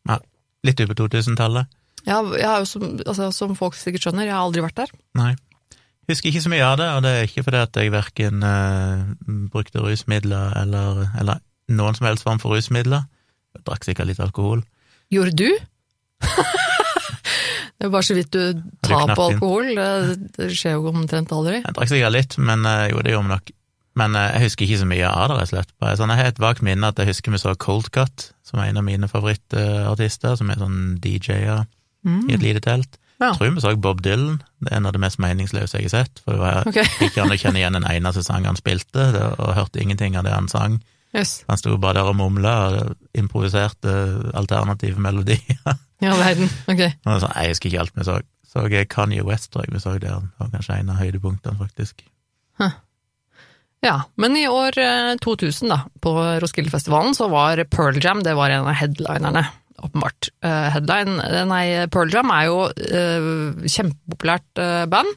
ja, 0.08 0.20
litt 0.68 0.84
over 0.86 1.00
2000-tallet. 1.02 1.74
Ja, 2.06 2.20
jeg 2.38 2.46
har 2.46 2.62
jo 2.62 2.70
som, 2.70 2.86
altså, 3.02 3.32
som, 3.34 3.56
folk 3.58 3.76
sikkert 3.80 4.06
skjønner, 4.06 4.28
jeg 4.28 4.36
har 4.36 4.46
aldri 4.46 4.64
vært 4.64 4.78
der. 4.84 4.94
Nei. 5.18 5.34
Husker 6.06 6.30
ikke 6.30 6.44
så 6.46 6.52
mye 6.54 6.68
av 6.68 6.78
det, 6.78 6.88
og 6.94 7.02
det 7.02 7.12
er 7.12 7.26
ikke 7.26 7.44
fordi 7.48 7.64
at 7.66 7.80
jeg 7.82 7.92
verken 7.96 8.46
uh, 8.46 9.08
brukte 9.52 9.82
rusmidler 9.82 10.54
eller, 10.62 11.08
eller 11.18 11.42
noen 11.74 11.98
som 11.98 12.06
helst 12.06 12.28
form 12.28 12.40
for 12.44 12.54
rusmidler. 12.54 13.10
Jeg 13.58 13.66
drakk 13.66 13.88
sikkert 13.88 14.12
litt 14.12 14.22
alkohol. 14.22 14.62
Gjorde 15.10 15.36
du? 15.42 15.50
Det 17.76 17.88
er 17.88 17.92
bare 17.92 18.08
så 18.08 18.16
vidt 18.16 18.32
du 18.32 18.64
tar 18.86 19.12
på 19.12 19.28
alkohol. 19.30 19.74
Det 19.76 20.50
skjer 20.56 20.78
jo 20.78 20.92
omtrent 20.94 21.34
aldri. 21.36 21.60
Jeg 21.60 21.76
drakk 21.76 21.92
sikkert 21.92 22.16
litt, 22.16 22.38
men 22.40 22.64
eh, 22.70 22.90
jo, 22.94 23.02
det 23.04 23.16
gjorde 23.16 23.28
vi 23.28 23.34
nok. 23.34 23.56
Men 24.00 24.16
eh, 24.20 24.30
jeg 24.36 24.50
husker 24.50 24.68
ikke 24.68 24.82
så 24.82 24.90
mye 24.90 25.10
av 25.10 25.32
det, 25.32 25.40
rett 25.40 25.50
og 25.50 25.54
slett. 25.54 25.74
Sånn, 26.00 26.14
jeg 26.14 26.22
har 26.22 26.32
et 26.32 26.44
vagt 26.44 26.64
minne 26.66 26.92
at 26.92 27.02
jeg 27.02 27.12
husker 27.12 27.36
vi 27.36 27.42
så 27.42 27.56
Cold 27.60 27.92
Cut, 27.96 28.30
som 28.48 28.62
er 28.62 28.72
en 28.72 28.80
av 28.80 28.88
mine 28.88 29.10
favorittartister, 29.12 30.38
som 30.40 30.52
er 30.52 30.62
sånn 30.62 30.80
DJ-er 31.04 31.66
mm. 32.08 32.24
i 32.30 32.38
et 32.38 32.46
lite 32.46 32.64
telt. 32.64 33.00
Ja. 33.20 33.30
Jeg 33.30 33.38
tror 33.40 33.54
vi 33.56 33.64
så 33.64 33.76
Bob 33.80 34.02
Dylan, 34.04 34.42
det 34.64 34.74
er 34.74 34.80
en 34.80 34.90
av 34.90 34.96
det 34.96 35.04
mest 35.04 35.20
meningsløse 35.24 35.80
jeg 35.80 35.88
har 35.90 35.96
sett. 36.04 36.24
For 36.24 36.36
det 36.36 36.44
var 36.44 36.68
okay. 36.68 36.88
ikke 37.08 37.24
an 37.24 37.32
å 37.32 37.40
kjenne 37.40 37.62
igjen 37.62 37.80
en 37.80 37.88
eneste 37.92 38.24
sang 38.28 38.48
han 38.48 38.60
spilte, 38.60 39.08
og 39.36 39.56
hørte 39.56 39.84
ingenting 39.84 40.16
av 40.20 40.28
det 40.28 40.36
han 40.36 40.52
sang. 40.52 40.80
Yes. 41.16 41.38
Han 41.48 41.60
sto 41.60 41.78
bare 41.80 42.02
der 42.02 42.12
og 42.12 42.18
mumla 42.20 42.56
og 42.68 42.96
improviserte 43.16 43.92
alternative 44.36 45.00
melodier. 45.00 45.76
Ja, 46.04 46.16
verden, 46.20 46.50
ok. 46.68 46.82
Så, 47.06 47.30
jeg 47.30 47.54
husker 47.54 47.72
ikke 47.72 47.84
alt 47.86 47.96
vi 47.96 48.08
så. 48.08 48.18
Så 48.56 48.64
Kanye 48.92 49.24
West, 49.28 49.52
tror 49.52 49.66
jeg 49.66 49.76
vi 49.76 49.84
så 49.84 49.98
der. 49.98 50.04
Det 50.06 50.42
var 50.42 50.52
kanskje 50.54 50.80
en 50.80 50.92
av 50.94 51.00
høydepunktene, 51.02 51.58
faktisk. 51.60 52.06
Huh. 52.62 52.76
Ja, 53.86 54.00
men 54.18 54.38
i 54.40 54.48
år 54.50 54.78
2000, 55.22 55.68
eh, 55.68 55.76
da, 55.76 55.82
på 56.02 56.14
Roskildefestivalen, 56.42 57.14
så 57.18 57.28
var 57.30 57.62
Pearl 57.70 58.00
Jam 58.02 58.24
det 58.26 58.34
var 58.38 58.54
en 58.54 58.66
av 58.66 58.80
headlinerne, 58.80 59.44
åpenbart. 59.84 60.32
Uh, 60.46 60.72
headline, 60.74 61.20
nei, 61.52 61.66
Pearl 61.92 62.14
Jam 62.14 62.32
er 62.34 62.48
jo 62.48 62.60
uh, 62.72 63.68
kjempepopulært 63.68 64.64
uh, 64.64 64.86
band. 64.90 65.12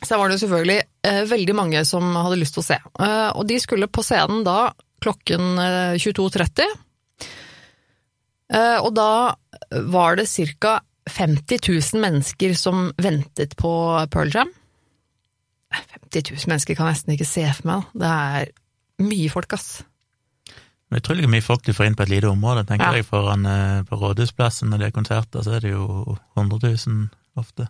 Så 0.00 0.16
var 0.16 0.30
det 0.30 0.38
jo 0.38 0.46
selvfølgelig 0.46 0.78
uh, 1.06 1.22
veldig 1.30 1.56
mange 1.58 1.84
som 1.86 2.08
hadde 2.16 2.40
lyst 2.40 2.56
til 2.56 2.64
å 2.64 2.68
se. 2.70 2.80
og 3.36 3.44
de 3.46 3.60
skulle 3.60 3.90
på 3.92 4.02
scenen 4.06 4.42
da 4.46 4.72
klokken 5.04 5.60
22.30. 6.00 6.72
Eh, 8.50 8.78
og 8.82 8.94
da 8.98 9.10
var 9.90 10.18
det 10.20 10.28
ca. 10.30 10.80
50 11.10 11.64
000 11.66 12.02
mennesker 12.02 12.52
som 12.54 12.90
ventet 13.00 13.56
på 13.58 13.70
Pearl 14.12 14.30
Jam. 14.34 14.50
50 15.72 16.34
000 16.34 16.50
mennesker 16.50 16.76
kan 16.78 16.90
jeg 16.90 16.98
nesten 16.98 17.14
ikke 17.16 17.28
se 17.28 17.46
for 17.56 17.70
meg. 17.70 17.88
Det 17.98 18.10
er 18.10 18.52
mye 19.06 19.30
folk, 19.32 19.56
ass. 19.56 19.80
Det 20.50 20.98
er 20.98 21.02
utrolig 21.04 21.30
mye 21.30 21.44
folk 21.46 21.62
du 21.66 21.72
får 21.74 21.88
inn 21.88 21.98
på 21.98 22.04
et 22.04 22.12
lite 22.12 22.30
område. 22.30 22.66
tenker 22.68 22.90
ja. 22.90 23.00
jeg 23.00 23.06
foran 23.06 23.46
eh, 23.46 23.82
På 23.86 23.98
Rådhusplassen 24.00 24.70
når 24.70 24.82
det 24.82 24.88
er 24.88 24.96
konserter, 24.96 25.44
så 25.46 25.56
er 25.56 25.66
det 25.66 25.70
jo 25.70 26.16
100 26.36 26.58
000 26.66 27.06
ofte. 27.38 27.68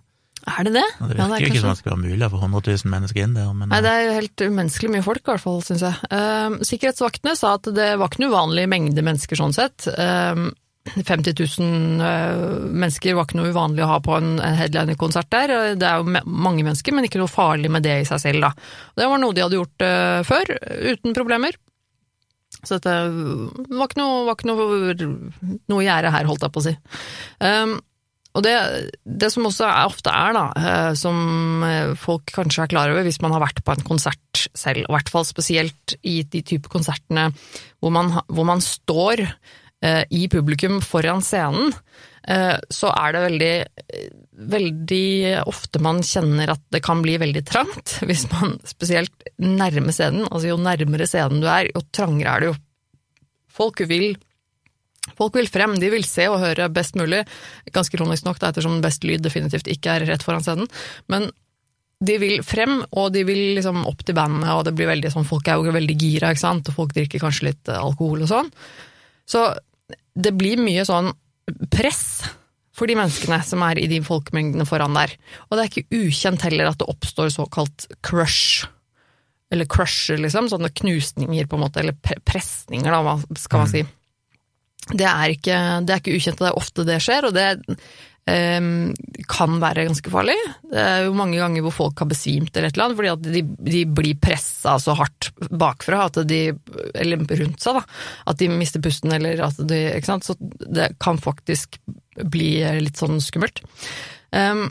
Er 0.48 0.64
det 0.64 0.72
det? 0.72 0.86
Det 0.96 1.18
Ja, 1.18 1.26
virker 1.28 1.28
er 1.28 1.28
jo 1.28 1.34
ikke 1.36 1.52
kanskje- 1.52 1.60
som 1.60 1.70
det 1.74 1.78
skal 1.82 1.92
være 1.92 2.04
mulig 2.06 2.24
å 2.24 2.30
få 2.32 2.40
100 2.40 2.62
000 2.80 2.92
mennesker 2.94 3.22
inn 3.26 3.34
der, 3.36 3.52
men 3.52 3.68
Nei, 3.68 3.80
det 3.84 3.90
er 3.92 4.06
jo 4.06 4.14
helt 4.16 4.44
umenneskelig 4.46 4.92
mye 4.94 5.04
folk, 5.04 5.20
i 5.20 5.30
hvert 5.30 5.44
fall, 5.44 5.60
syns 5.66 5.84
jeg. 5.84 5.98
Uh, 6.08 6.56
sikkerhetsvaktene 6.64 7.36
sa 7.36 7.54
at 7.58 7.68
det 7.76 7.90
var 8.00 8.08
ikke 8.08 8.24
noe 8.24 8.32
uvanlig 8.32 8.64
mengde 8.72 9.04
mennesker 9.04 9.36
sånn 9.36 9.52
sett. 9.52 9.84
Eh, 9.92 10.48
50 10.88 11.34
000 11.60 12.00
eh, 12.00 12.44
mennesker 12.72 13.14
var 13.14 13.26
ikke 13.28 13.38
noe 13.38 13.50
uvanlig 13.52 13.84
å 13.84 13.90
ha 13.90 13.98
på 14.02 14.14
en, 14.16 14.38
headliner-konsert 14.40 15.28
der. 15.32 15.52
Eh, 15.54 15.74
Det 15.78 15.86
er 15.86 16.00
jo 16.00 16.22
mange 16.24 16.64
mennesker, 16.64 16.96
men 16.96 17.06
ikke 17.06 17.20
noe 17.20 17.30
farlig 17.30 17.70
med 17.72 17.84
det 17.86 17.98
i 18.00 18.08
seg 18.08 18.22
selv, 18.22 18.46
da. 18.48 18.54
Det 18.96 19.10
var 19.10 19.20
noe 19.20 19.36
de 19.36 19.44
hadde 19.44 19.60
gjort 19.60 19.86
eh, 19.86 20.22
før, 20.26 20.54
uten 20.94 21.16
problemer. 21.16 21.58
Så 22.64 22.76
dette 22.76 22.96
var 23.70 23.86
ikke 23.86 24.00
noe, 24.00 24.24
var 24.26 24.36
ikke 24.36 24.50
noe, 24.50 24.96
noe 25.70 25.84
gjerde 25.84 26.10
her, 26.12 26.26
holdt 26.28 26.44
jeg 26.44 26.54
på 26.56 26.60
å 26.60 26.66
si. 26.66 26.74
Um, 27.40 27.78
og 28.30 28.44
det, 28.46 28.54
det 29.02 29.30
som 29.34 29.46
også 29.48 29.64
er, 29.66 29.88
ofte 29.90 30.10
er, 30.14 30.34
da, 30.36 30.42
eh, 30.54 30.90
som 30.98 31.64
eh, 31.66 31.94
folk 31.98 32.30
kanskje 32.30 32.62
er 32.62 32.70
klar 32.70 32.92
over 32.92 33.02
hvis 33.06 33.18
man 33.24 33.34
har 33.34 33.42
vært 33.42 33.62
på 33.66 33.74
en 33.74 33.82
konsert 33.86 34.44
selv, 34.54 34.84
i 34.84 34.92
hvert 34.94 35.10
fall 35.10 35.26
spesielt 35.26 35.96
i 36.06 36.20
de 36.22 36.42
type 36.46 36.70
konsertene 36.70 37.32
hvor 37.82 37.90
man, 37.94 38.12
hvor 38.30 38.46
man 38.46 38.62
står 38.62 39.24
eh, 39.26 39.34
i 39.82 40.26
publikum 40.28 40.80
foran 40.84 41.22
scenen, 41.24 41.72
eh, 42.28 42.56
så 42.68 42.90
er 42.92 43.14
det 43.14 43.22
veldig, 43.24 43.52
veldig 44.52 45.06
ofte 45.48 45.82
man 45.82 46.02
kjenner 46.04 46.52
at 46.54 46.62
det 46.74 46.82
kan 46.84 47.02
bli 47.04 47.16
veldig 47.20 47.44
trangt, 47.48 47.98
hvis 48.08 48.26
man 48.34 48.58
spesielt 48.68 49.30
nærmer 49.40 49.94
scenen, 49.96 50.26
altså 50.28 50.52
jo 50.52 50.58
nærmere 50.60 51.08
scenen 51.08 51.40
du 51.42 51.48
er, 51.48 51.70
jo 51.72 51.84
trangere 51.94 52.34
er 52.34 52.44
det 52.44 52.52
jo. 52.52 52.58
Folk 53.60 53.84
vil 53.90 54.12
Folk 55.16 55.34
vil 55.36 55.48
frem, 55.50 55.74
de 55.80 55.88
vil 55.92 56.04
se 56.06 56.26
og 56.30 56.38
høre 56.42 56.68
best 56.72 56.94
mulig, 56.96 57.22
ganske 57.74 57.96
ironisk 57.96 58.24
nok, 58.24 58.38
da, 58.40 58.50
ettersom 58.52 58.78
best 58.84 59.04
lyd 59.04 59.24
definitivt 59.24 59.68
ikke 59.72 59.96
er 59.96 60.04
rett 60.08 60.24
foran 60.24 60.44
scenen, 60.44 60.68
men 61.12 61.26
de 62.04 62.16
vil 62.20 62.44
frem, 62.46 62.78
og 62.96 63.10
de 63.12 63.24
vil 63.28 63.40
liksom 63.58 63.82
opp 63.88 64.04
til 64.06 64.16
bandet, 64.16 64.48
og 64.54 64.62
det 64.68 64.74
blir 64.76 64.88
veldig 64.88 65.10
sånn, 65.12 65.26
folk 65.28 65.48
er 65.48 65.58
jo 65.60 65.74
veldig 65.74 65.96
gira, 66.00 66.30
ikke 66.32 66.44
sant, 66.44 66.70
og 66.70 66.78
folk 66.78 66.94
drikker 66.96 67.20
kanskje 67.20 67.50
litt 67.50 67.72
eh, 67.72 67.80
alkohol 67.80 68.24
og 68.24 68.30
sånn. 68.30 68.48
Så 69.28 69.42
det 70.14 70.32
blir 70.36 70.60
mye 70.62 70.84
sånn 70.88 71.12
press 71.72 72.22
for 72.76 72.88
de 72.88 72.96
menneskene 72.96 73.40
som 73.44 73.62
er 73.66 73.80
i 73.82 73.88
de 73.90 74.00
folkemengdene 74.04 74.66
foran 74.68 74.96
der. 74.96 75.12
Og 75.48 75.56
det 75.56 75.62
er 75.62 75.70
ikke 75.72 76.02
ukjent 76.06 76.44
heller 76.46 76.70
at 76.70 76.80
det 76.80 76.88
oppstår 76.88 77.32
såkalt 77.34 77.88
crush. 78.06 78.66
Eller 79.50 79.66
crusher, 79.66 80.20
liksom. 80.22 80.48
Sånne 80.48 80.70
knusninger, 80.70 81.48
på 81.50 81.58
en 81.58 81.64
måte. 81.64 81.82
Eller 81.82 81.96
pre- 81.98 82.20
presninger, 82.24 82.86
da, 82.94 83.00
hva 83.02 83.16
skal 83.38 83.64
man 83.64 83.72
si. 83.72 83.82
Det 84.90 85.06
er, 85.06 85.34
ikke, 85.34 85.56
det 85.86 85.92
er 85.92 86.00
ikke 86.00 86.14
ukjent, 86.16 86.38
og 86.40 86.46
det 86.46 86.50
er 86.52 86.60
ofte 86.62 86.86
det 86.88 87.00
skjer, 87.04 87.26
og 87.28 87.34
det 87.36 87.76
kan 89.30 89.56
være 89.62 89.86
ganske 89.88 90.12
farlig. 90.12 90.36
Det 90.70 90.82
er 90.82 91.04
jo 91.06 91.14
mange 91.18 91.38
ganger 91.40 91.64
hvor 91.64 91.74
folk 91.74 92.02
har 92.02 92.08
besvimt 92.10 92.54
eller 92.54 92.70
et 92.70 92.76
eller 92.76 92.86
annet, 92.88 92.98
fordi 92.98 93.12
at 93.12 93.28
de, 93.36 93.42
de 93.70 93.84
blir 94.00 94.18
pressa 94.22 94.76
så 94.82 94.94
hardt 94.98 95.30
bakfra, 95.50 96.04
at 96.08 96.20
de, 96.30 96.40
eller 96.94 97.24
rundt 97.24 97.64
seg, 97.64 97.80
da, 97.80 97.84
at 98.32 98.40
de 98.42 98.50
mister 98.52 98.82
pusten, 98.84 99.14
eller 99.16 99.42
at 99.48 99.60
de 99.70 99.80
Ikke 99.90 100.10
sant. 100.10 100.26
Så 100.26 100.36
det 100.40 100.92
kan 101.02 101.20
faktisk 101.20 101.80
bli 102.30 102.52
litt 102.82 103.00
sånn 103.00 103.20
skummelt. 103.24 103.62
Um, 104.30 104.68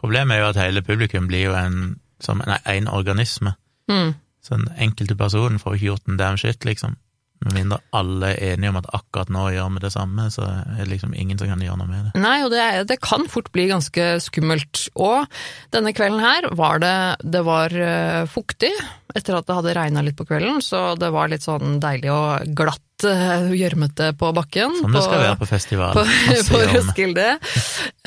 problemet 0.00 0.36
er 0.36 0.42
jo 0.42 0.50
at 0.50 0.60
hele 0.60 0.82
publikum 0.84 1.28
blir 1.30 1.48
jo 1.48 1.56
en, 1.56 1.96
som 2.22 2.42
en, 2.44 2.58
en 2.58 2.90
organisme. 2.92 3.56
mm. 3.92 4.12
Så 4.42 4.56
den 4.58 4.72
enkelte 4.82 5.14
personen 5.14 5.60
får 5.62 5.76
ikke 5.76 5.86
gjort 5.86 6.08
en 6.10 6.16
damn 6.18 6.38
shit, 6.40 6.64
liksom. 6.66 6.96
Med 7.42 7.56
mindre 7.56 7.78
alle 7.98 8.32
er 8.36 8.54
enige 8.54 8.70
om 8.70 8.78
at 8.78 8.86
akkurat 8.94 9.30
nå 9.34 9.48
gjør 9.54 9.72
vi 9.74 9.82
det 9.84 9.92
samme, 9.94 10.28
så 10.30 10.44
er 10.46 10.80
det 10.82 10.88
liksom 10.92 11.14
ingen 11.18 11.38
som 11.40 11.48
kan 11.50 11.62
gjøre 11.64 11.78
noe 11.80 11.88
med 11.90 12.04
det. 12.08 12.22
Nei, 12.22 12.36
og 12.46 12.52
det, 12.54 12.62
det 12.90 13.00
kan 13.02 13.26
fort 13.30 13.50
bli 13.54 13.64
ganske 13.70 14.06
skummelt. 14.22 14.84
Og 14.94 15.26
denne 15.74 15.92
kvelden 15.96 16.22
her 16.22 16.46
var 16.58 16.78
det 16.82 16.94
Det 17.34 17.42
var 17.46 17.74
eh, 17.74 18.22
fuktig 18.30 18.70
etter 19.12 19.36
at 19.36 19.44
det 19.48 19.56
hadde 19.58 19.74
regna 19.76 20.00
litt 20.06 20.16
på 20.16 20.24
kvelden, 20.24 20.62
så 20.64 20.94
det 20.96 21.10
var 21.12 21.28
litt 21.28 21.44
sånn 21.44 21.76
deilig 21.82 22.08
og 22.14 22.54
glatt, 22.56 23.04
uh, 23.04 23.50
gjørmete 23.52 24.06
på 24.16 24.30
bakken. 24.32 24.72
Som 24.80 24.88
det 24.94 25.02
på- 25.02 25.04
skal 25.04 25.20
være 25.26 25.36
på 25.42 25.48
festival. 25.50 25.92
på, 25.98 26.04
på. 26.48 26.60
Roskilde. 26.72 27.26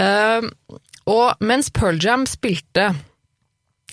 uh, 0.02 0.48
og 1.06 1.44
mens 1.46 1.70
Pearl 1.70 2.00
Jam 2.02 2.26
spilte, 2.26 2.88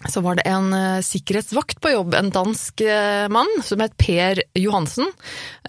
så 0.08 0.20
var 0.20 0.38
det 0.38 0.46
en 0.50 0.72
uh, 0.74 1.02
sikkerhetsvakt 1.04 1.80
på 1.82 1.92
jobb, 1.92 2.14
en 2.14 2.32
dansk 2.34 2.82
uh, 2.86 3.28
mann 3.32 3.50
som 3.64 3.82
het 3.84 3.94
Per 4.00 4.42
Johansen, 4.58 5.10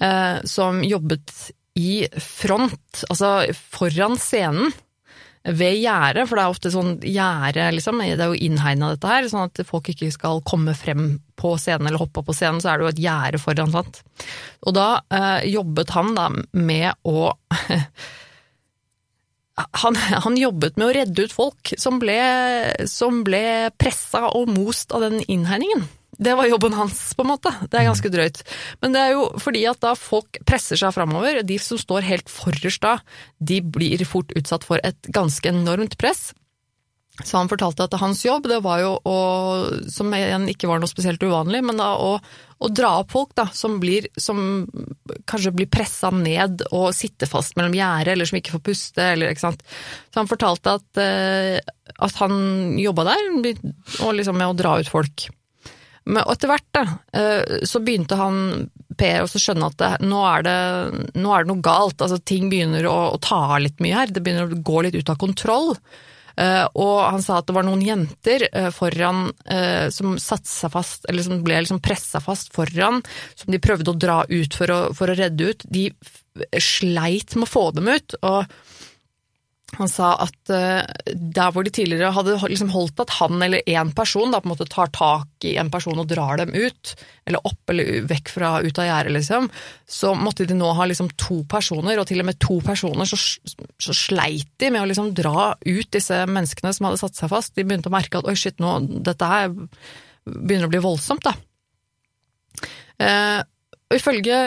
uh, 0.02 0.40
som 0.48 0.82
jobbet 0.86 1.34
i 1.80 2.06
front, 2.22 3.04
altså 3.10 3.54
foran 3.74 4.18
scenen. 4.22 4.74
Ved 5.44 5.76
gjerdet, 5.76 6.24
for 6.30 6.40
det 6.40 6.44
er 6.46 6.54
ofte 6.54 6.70
sånn 6.72 6.92
gjerde, 7.04 7.66
liksom, 7.76 7.98
det 8.00 8.16
er 8.16 8.30
jo 8.32 8.46
innhegna 8.46 8.94
dette 8.94 9.10
her, 9.12 9.26
sånn 9.28 9.50
at 9.50 9.60
folk 9.68 9.90
ikke 9.92 10.08
skal 10.14 10.40
komme 10.48 10.72
frem 10.72 11.18
på 11.36 11.58
scenen 11.60 11.90
eller 11.90 12.00
hoppe 12.00 12.22
opp 12.22 12.30
på 12.30 12.36
scenen, 12.38 12.62
så 12.64 12.72
er 12.72 12.80
det 12.80 12.86
jo 12.86 12.92
et 12.94 13.02
gjerde 13.04 13.42
foran, 13.44 13.74
sant. 13.74 14.00
Og 14.64 14.78
da 14.78 14.88
jobbet 15.44 15.92
han 15.98 16.14
da 16.16 16.30
med 16.56 16.96
å 17.04 17.34
han, 19.56 19.96
han 19.96 20.38
jobbet 20.38 20.78
med 20.80 20.88
å 20.88 20.94
redde 20.96 21.26
ut 21.28 21.34
folk 21.36 21.74
som 21.78 22.00
ble, 22.02 22.18
som 22.90 23.22
ble 23.26 23.70
pressa 23.78 24.26
og 24.34 24.50
most 24.50 24.96
av 24.96 25.06
den 25.06 25.20
innhegningen. 25.28 25.86
Det 26.24 26.36
var 26.38 26.46
jobben 26.46 26.76
hans, 26.78 27.00
på 27.18 27.24
en 27.26 27.32
måte. 27.32 27.52
Det 27.70 27.80
er 27.80 27.88
ganske 27.90 28.12
drøyt. 28.14 28.44
Men 28.84 28.94
det 28.94 29.02
er 29.02 29.16
jo 29.16 29.26
fordi 29.42 29.64
at 29.70 29.82
da 29.82 29.96
folk 29.98 30.38
presser 30.46 30.78
seg 30.80 30.94
framover, 30.96 31.42
de 31.46 31.58
som 31.62 31.80
står 31.82 32.06
helt 32.06 32.30
forrest 32.30 32.84
da, 32.86 33.00
de 33.42 33.60
blir 33.66 34.06
fort 34.10 34.34
utsatt 34.38 34.66
for 34.68 34.82
et 34.86 35.10
ganske 35.14 35.50
enormt 35.50 35.98
press. 36.02 36.32
Så 37.22 37.38
han 37.38 37.50
fortalte 37.50 37.86
at 37.86 37.94
hans 38.02 38.24
jobb, 38.26 38.48
det 38.50 38.64
var 38.66 38.80
jo 38.82 38.94
å, 39.06 39.18
som 39.94 40.10
igjen 40.18 40.48
ikke 40.50 40.70
var 40.70 40.82
noe 40.82 40.90
spesielt 40.90 41.22
uvanlig, 41.22 41.62
men 41.66 41.78
da 41.78 41.92
å, 42.02 42.16
å 42.64 42.72
dra 42.72 42.94
opp 43.02 43.12
folk 43.14 43.34
da, 43.38 43.48
som, 43.56 43.78
blir, 43.82 44.08
som 44.20 44.64
kanskje 45.30 45.54
blir 45.56 45.70
pressa 45.72 46.12
ned 46.16 46.64
og 46.72 46.94
sitter 46.96 47.30
fast 47.30 47.58
mellom 47.60 47.76
gjerdet, 47.76 48.14
eller 48.16 48.30
som 48.30 48.40
ikke 48.40 48.56
får 48.56 48.66
puste, 48.70 49.06
eller 49.14 49.34
ikke 49.34 49.46
sant. 49.46 49.64
Så 50.10 50.22
han 50.22 50.32
fortalte 50.32 50.78
at, 50.80 51.02
eh, 51.04 51.60
at 51.94 52.20
han 52.22 52.36
jobba 52.80 53.10
der, 53.12 53.32
og 54.04 54.14
liksom 54.18 54.40
med 54.40 54.54
å 54.54 54.58
dra 54.58 54.78
ut 54.80 54.92
folk. 54.92 55.28
Men 56.04 56.26
etter 56.28 56.52
hvert 56.52 56.70
da, 56.76 56.84
eh, 57.16 57.60
så 57.68 57.84
begynte 57.84 58.20
han, 58.20 58.70
Per, 58.94 59.24
å 59.26 59.40
skjønne 59.42 59.72
at 59.72 59.78
det, 59.80 59.88
nå, 60.06 60.20
er 60.30 60.44
det, 60.46 60.58
nå 61.18 61.32
er 61.34 61.42
det 61.42 61.50
noe 61.50 61.64
galt. 61.66 61.98
Altså, 61.98 62.20
ting 62.22 62.46
begynner 62.52 62.86
å, 62.86 63.16
å 63.16 63.18
ta 63.18 63.40
av 63.56 63.64
litt 63.64 63.80
mye 63.82 63.96
her. 63.98 64.12
Det 64.14 64.22
begynner 64.22 64.52
å 64.54 64.60
gå 64.62 64.84
litt 64.86 64.98
ut 65.00 65.10
av 65.10 65.18
kontroll. 65.18 65.72
Eh, 66.40 66.66
og 66.82 66.98
han 67.14 67.22
sa 67.22 67.40
at 67.40 67.50
det 67.50 67.56
var 67.56 67.66
noen 67.68 67.84
jenter 67.86 68.48
eh, 68.50 68.70
foran 68.74 69.28
eh, 69.46 69.90
som 69.94 70.18
satte 70.22 70.50
seg 70.50 70.74
fast, 70.74 71.08
eller 71.10 71.26
som 71.26 71.44
ble 71.46 71.62
liksom 71.62 71.82
pressa 71.84 72.22
fast 72.24 72.54
foran, 72.56 73.04
som 73.38 73.54
de 73.54 73.62
prøvde 73.62 73.94
å 73.94 74.00
dra 74.00 74.22
ut 74.30 74.58
for 74.58 74.74
å, 74.74 74.80
for 74.98 75.12
å 75.12 75.18
redde 75.18 75.54
ut. 75.54 75.66
De 75.70 75.90
sleit 76.58 77.36
med 77.38 77.46
å 77.46 77.54
få 77.54 77.68
dem 77.78 77.92
ut. 77.94 78.18
og 78.22 78.50
han 79.80 79.90
sa 79.92 80.14
at 80.24 80.52
uh, 80.54 80.82
der 81.14 81.54
hvor 81.54 81.66
de 81.66 81.74
tidligere 81.74 82.12
hadde 82.16 82.36
liksom 82.42 82.72
holdt 82.74 83.04
at 83.04 83.14
han 83.20 83.42
eller 83.42 83.64
én 83.70 83.94
person 83.96 84.34
da 84.34 84.42
på 84.42 84.50
en 84.50 84.54
måte 84.54 84.68
tar 84.72 84.92
tak 84.94 85.48
i 85.48 85.56
en 85.62 85.72
person 85.74 86.00
og 86.00 86.10
drar 86.12 86.42
dem 86.42 86.54
ut, 86.54 86.94
eller 87.28 87.48
opp 87.48 87.74
eller 87.74 88.08
vekk 88.10 88.34
fra 88.36 88.52
ut 88.64 88.82
av 88.82 88.88
gjerdet, 88.90 89.16
liksom, 89.18 89.50
så 89.90 90.14
måtte 90.20 90.48
de 90.50 90.58
nå 90.58 90.72
ha 90.78 90.88
liksom 90.90 91.12
to 91.20 91.42
personer, 91.50 92.00
og 92.00 92.08
til 92.10 92.24
og 92.24 92.30
med 92.30 92.40
to 92.44 92.60
personer 92.66 93.10
så, 93.10 93.20
så 93.20 93.96
sleit 93.98 94.52
de 94.62 94.72
med 94.74 94.84
å 94.84 94.90
liksom 94.90 95.14
dra 95.18 95.54
ut 95.54 95.94
disse 95.94 96.24
menneskene 96.30 96.74
som 96.76 96.90
hadde 96.90 97.02
satt 97.02 97.20
seg 97.20 97.32
fast. 97.32 97.56
De 97.56 97.66
begynte 97.68 97.92
å 97.92 97.96
merke 97.96 98.20
at 98.20 98.30
oi, 98.30 98.38
shit, 98.40 98.60
nå, 98.64 98.78
dette 99.06 99.30
her 99.30 99.52
begynner 100.24 100.70
å 100.70 100.74
bli 100.74 100.84
voldsomt, 100.84 101.26
da. 101.26 101.36
Eh, 103.04 103.42
og 103.94 104.00
ifølge 104.00 104.38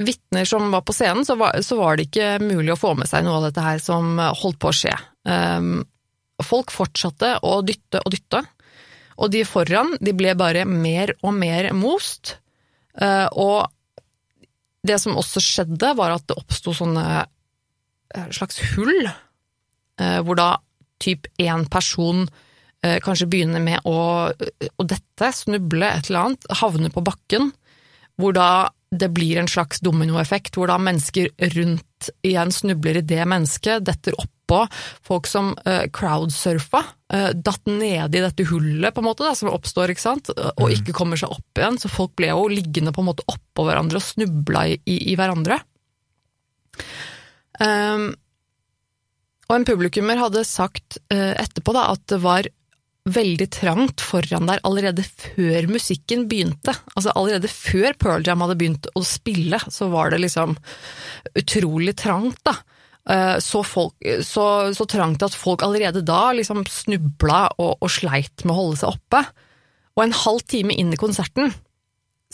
vitner 0.00 0.46
som 0.48 0.70
var 0.72 0.80
på 0.88 0.94
scenen, 0.96 1.26
så 1.28 1.36
var, 1.36 1.58
så 1.60 1.76
var 1.76 1.98
det 1.98 2.06
ikke 2.08 2.38
mulig 2.40 2.72
å 2.72 2.78
få 2.80 2.94
med 2.96 3.10
seg 3.10 3.26
noe 3.26 3.36
av 3.36 3.50
dette 3.50 3.64
her 3.64 3.82
som 3.82 4.16
holdt 4.16 4.56
på 4.62 4.70
å 4.70 4.76
skje. 4.78 4.94
Um, 5.28 5.82
folk 6.40 6.72
fortsatte 6.72 7.34
å 7.44 7.58
dytte 7.66 8.00
og 8.00 8.14
dytte, 8.14 8.40
og 9.20 9.28
de 9.34 9.44
foran 9.44 9.92
de 10.00 10.14
ble 10.16 10.32
bare 10.40 10.64
mer 10.64 11.12
og 11.20 11.36
mer 11.36 11.68
most. 11.76 12.38
Uh, 12.96 13.28
og 13.36 13.68
det 14.88 14.96
som 15.02 15.20
også 15.20 15.42
skjedde, 15.42 15.92
var 16.00 16.16
at 16.16 16.24
det 16.30 16.38
oppsto 16.40 16.72
sånne 16.80 17.04
uh, 17.20 18.28
slags 18.32 18.62
hull, 18.72 19.10
uh, 20.00 20.20
hvor 20.24 20.40
da 20.40 20.48
typ 21.02 21.28
én 21.36 21.66
person 21.68 22.24
uh, 22.24 22.98
kanskje 23.04 23.28
begynner 23.28 23.60
med 23.60 23.84
å, 23.84 23.98
å 24.32 24.88
dette, 24.88 25.34
snuble 25.36 25.92
et 25.92 26.08
eller 26.08 26.30
annet, 26.30 26.50
havne 26.64 26.88
på 26.94 27.04
bakken, 27.04 27.52
hvor 28.16 28.32
da 28.32 28.48
det 29.00 29.10
blir 29.14 29.40
en 29.40 29.50
slags 29.50 29.82
dominoeffekt, 29.84 30.56
hvor 30.58 30.70
da 30.70 30.78
mennesker 30.80 31.30
rundt 31.56 32.10
igjen 32.26 32.52
snubler 32.52 33.00
i 33.00 33.06
det 33.06 33.22
mennesket, 33.28 33.84
detter 33.86 34.16
oppå 34.20 34.64
folk 35.04 35.28
som 35.28 35.52
uh, 35.64 35.86
crowdsurfa, 35.94 36.82
uh, 37.14 37.30
datt 37.34 37.70
nede 37.70 38.18
i 38.18 38.24
dette 38.24 38.46
hullet 38.50 38.94
på 38.94 39.02
en 39.02 39.08
måte 39.08 39.24
da, 39.26 39.32
som 39.38 39.52
oppstår, 39.52 39.94
ikke 39.94 40.04
sant, 40.04 40.32
og 40.34 40.74
ikke 40.74 40.96
kommer 40.96 41.20
seg 41.20 41.32
opp 41.32 41.60
igjen, 41.60 41.80
så 41.80 41.92
folk 41.92 42.16
ble 42.18 42.32
jo 42.32 42.50
liggende 42.52 42.92
på 42.94 43.04
en 43.04 43.10
måte 43.12 43.26
oppå 43.30 43.68
hverandre 43.68 44.00
og 44.00 44.06
snubla 44.06 44.66
i, 44.72 44.76
i, 44.84 44.98
i 45.14 45.16
hverandre. 45.18 45.62
Um, 47.62 48.10
og 49.44 49.56
en 49.58 49.66
publikummer 49.68 50.18
hadde 50.18 50.44
sagt 50.48 50.98
uh, 51.12 51.32
etterpå 51.36 51.74
da, 51.76 51.88
at 51.94 52.04
det 52.10 52.20
var 52.24 52.48
veldig 53.04 53.46
trangt 53.52 54.00
foran 54.00 54.48
der 54.48 54.62
allerede 54.64 55.04
før 55.04 55.66
musikken 55.68 56.24
begynte. 56.30 56.72
Altså 56.94 57.12
Allerede 57.12 57.50
før 57.52 57.92
Pearl 58.00 58.24
Jam 58.24 58.44
hadde 58.44 58.56
begynt 58.60 58.88
å 58.96 59.02
spille, 59.04 59.60
så 59.68 59.90
var 59.92 60.14
det 60.14 60.22
liksom 60.24 60.56
utrolig 61.36 61.96
trangt, 62.00 62.40
da. 62.48 62.56
Eh, 63.04 63.36
så, 63.44 63.60
folk, 63.66 63.98
så, 64.24 64.46
så 64.72 64.86
trangt 64.88 65.24
at 65.26 65.36
folk 65.36 65.62
allerede 65.66 66.00
da 66.06 66.30
liksom 66.32 66.64
snubla 66.64 67.50
og, 67.58 67.76
og 67.84 67.92
sleit 67.92 68.46
med 68.46 68.54
å 68.54 68.60
holde 68.62 68.80
seg 68.80 68.96
oppe. 68.96 69.20
Og 69.94 70.06
en 70.06 70.18
halv 70.24 70.48
time 70.48 70.74
inn 70.74 70.94
i 70.94 71.00
konserten 71.00 71.52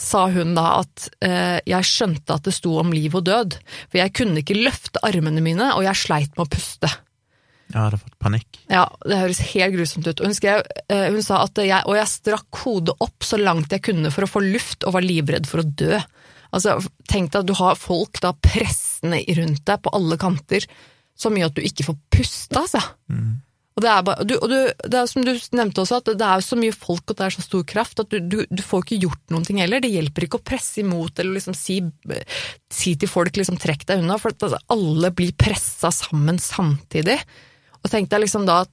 sa 0.01 0.23
hun 0.33 0.55
da 0.55 0.79
at 0.79 1.09
eh, 1.21 1.59
jeg 1.67 1.87
skjønte 1.87 2.39
at 2.39 2.47
det 2.47 2.55
sto 2.55 2.77
om 2.79 2.95
liv 2.95 3.13
og 3.19 3.27
død, 3.27 3.59
for 3.91 3.99
jeg 3.99 4.15
kunne 4.17 4.41
ikke 4.41 4.57
løfte 4.57 5.03
armene 5.05 5.43
mine, 5.43 5.73
og 5.75 5.83
jeg 5.85 5.99
sleit 5.99 6.31
med 6.39 6.47
å 6.47 6.51
puste. 6.55 6.89
Jeg 7.71 7.79
hadde 7.79 7.99
fått 8.01 8.17
panikk. 8.21 8.61
Ja, 8.71 8.85
det 9.07 9.19
høres 9.21 9.41
helt 9.53 9.75
grusomt 9.75 10.07
ut. 10.07 10.23
Hun, 10.23 10.35
skrev, 10.37 10.63
eh, 10.91 11.07
hun 11.13 11.23
sa 11.25 11.41
at 11.45 11.61
jeg, 11.63 11.81
og 11.87 11.97
jeg 11.97 12.11
strakk 12.11 12.61
hodet 12.63 12.95
opp 13.03 13.25
så 13.25 13.39
langt 13.39 13.73
jeg 13.73 13.85
kunne 13.87 14.11
for 14.13 14.27
å 14.27 14.31
få 14.31 14.43
luft, 14.43 14.85
og 14.85 14.97
var 14.97 15.05
livredd 15.05 15.49
for 15.49 15.63
å 15.63 15.67
dø. 15.67 15.99
Altså, 16.51 16.79
Tenk 17.11 17.31
deg 17.31 17.43
at 17.43 17.49
du 17.49 17.55
har 17.59 17.79
folk 17.79 18.19
da 18.23 18.33
pressende 18.35 19.21
rundt 19.37 19.63
deg 19.67 19.83
på 19.83 19.93
alle 19.95 20.19
kanter, 20.19 20.67
så 21.17 21.31
mye 21.31 21.47
at 21.47 21.55
du 21.55 21.63
ikke 21.63 21.87
får 21.87 21.97
puste, 22.13 22.59
altså. 22.59 22.81
Mm. 23.11 23.39
Og, 23.71 23.83
det 23.85 23.89
er, 23.91 24.01
bare, 24.03 24.25
du, 24.27 24.33
og 24.35 24.49
du, 24.51 24.57
det 24.91 24.97
er 24.99 25.07
som 25.07 25.23
du 25.23 25.31
nevnte 25.55 25.83
også, 25.83 26.01
at 26.01 26.09
det 26.19 26.27
er 26.27 26.43
så 26.43 26.57
mye 26.59 26.75
folk 26.75 27.05
og 27.13 27.17
det 27.17 27.27
er 27.27 27.35
så 27.37 27.43
stor 27.45 27.63
kraft 27.67 28.01
at 28.03 28.11
du, 28.11 28.19
du, 28.19 28.41
du 28.51 28.63
får 28.65 28.83
ikke 28.83 28.99
gjort 29.05 29.31
noen 29.31 29.45
ting 29.47 29.61
heller. 29.63 29.83
Det 29.83 29.93
hjelper 29.93 30.27
ikke 30.27 30.41
å 30.41 30.43
presse 30.51 30.81
imot 30.83 31.21
eller 31.21 31.37
liksom 31.37 31.55
si, 31.55 31.79
si 32.73 32.97
til 32.99 33.11
folk 33.11 33.39
liksom 33.39 33.59
trekk 33.61 33.87
deg 33.87 34.03
unna, 34.03 34.19
for 34.19 34.35
at 34.35 34.59
alle 34.75 35.13
blir 35.15 35.31
pressa 35.39 35.93
sammen 35.95 36.41
samtidig. 36.41 37.15
Og 37.81 37.91
tenk 37.91 38.11
deg 38.11 38.23
liksom 38.25 38.45
da 38.47 38.61
at 38.65 38.71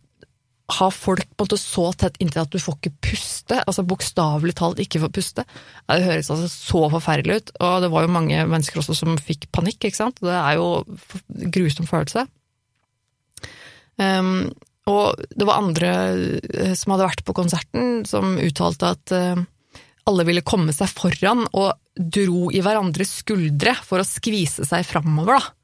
ha 0.79 0.91
folk 0.93 1.25
på 1.33 1.45
en 1.45 1.47
måte 1.47 1.57
så 1.61 1.87
tett 1.97 2.19
inntil 2.21 2.43
at 2.43 2.53
du 2.53 2.61
får 2.61 2.77
ikke 2.77 3.07
puste, 3.09 3.57
altså 3.63 3.87
bokstavelig 3.89 4.53
talt 4.59 4.83
ikke 4.83 5.01
får 5.01 5.13
puste. 5.17 5.45
Det 5.89 6.05
høres 6.05 6.29
altså 6.35 6.49
så 6.53 6.83
forferdelig 6.93 7.39
ut, 7.39 7.53
og 7.65 7.77
det 7.85 7.91
var 7.95 8.05
jo 8.05 8.13
mange 8.13 8.43
mennesker 8.45 8.83
også 8.83 8.97
som 8.99 9.17
fikk 9.17 9.49
panikk, 9.55 9.81
ikke 9.81 9.97
sant. 9.97 10.21
Det 10.21 10.35
er 10.35 10.59
jo 10.61 10.85
grusom 11.57 11.89
følelse. 11.89 12.27
Um, 13.97 14.51
og 14.89 15.17
det 15.37 15.49
var 15.49 15.61
andre 15.61 15.93
eh, 16.39 16.75
som 16.79 16.95
hadde 16.95 17.09
vært 17.09 17.25
på 17.27 17.37
konserten, 17.37 18.05
som 18.09 18.37
uttalte 18.41 18.93
at 18.93 19.13
uh, 19.17 19.41
alle 20.09 20.25
ville 20.29 20.45
komme 20.47 20.73
seg 20.77 20.93
foran 20.93 21.47
og 21.49 21.73
dro 21.97 22.49
i 22.53 22.61
hverandres 22.65 23.19
skuldre 23.25 23.75
for 23.85 24.01
å 24.01 24.09
skvise 24.09 24.69
seg 24.69 24.85
framover, 24.89 25.41
da. 25.41 25.55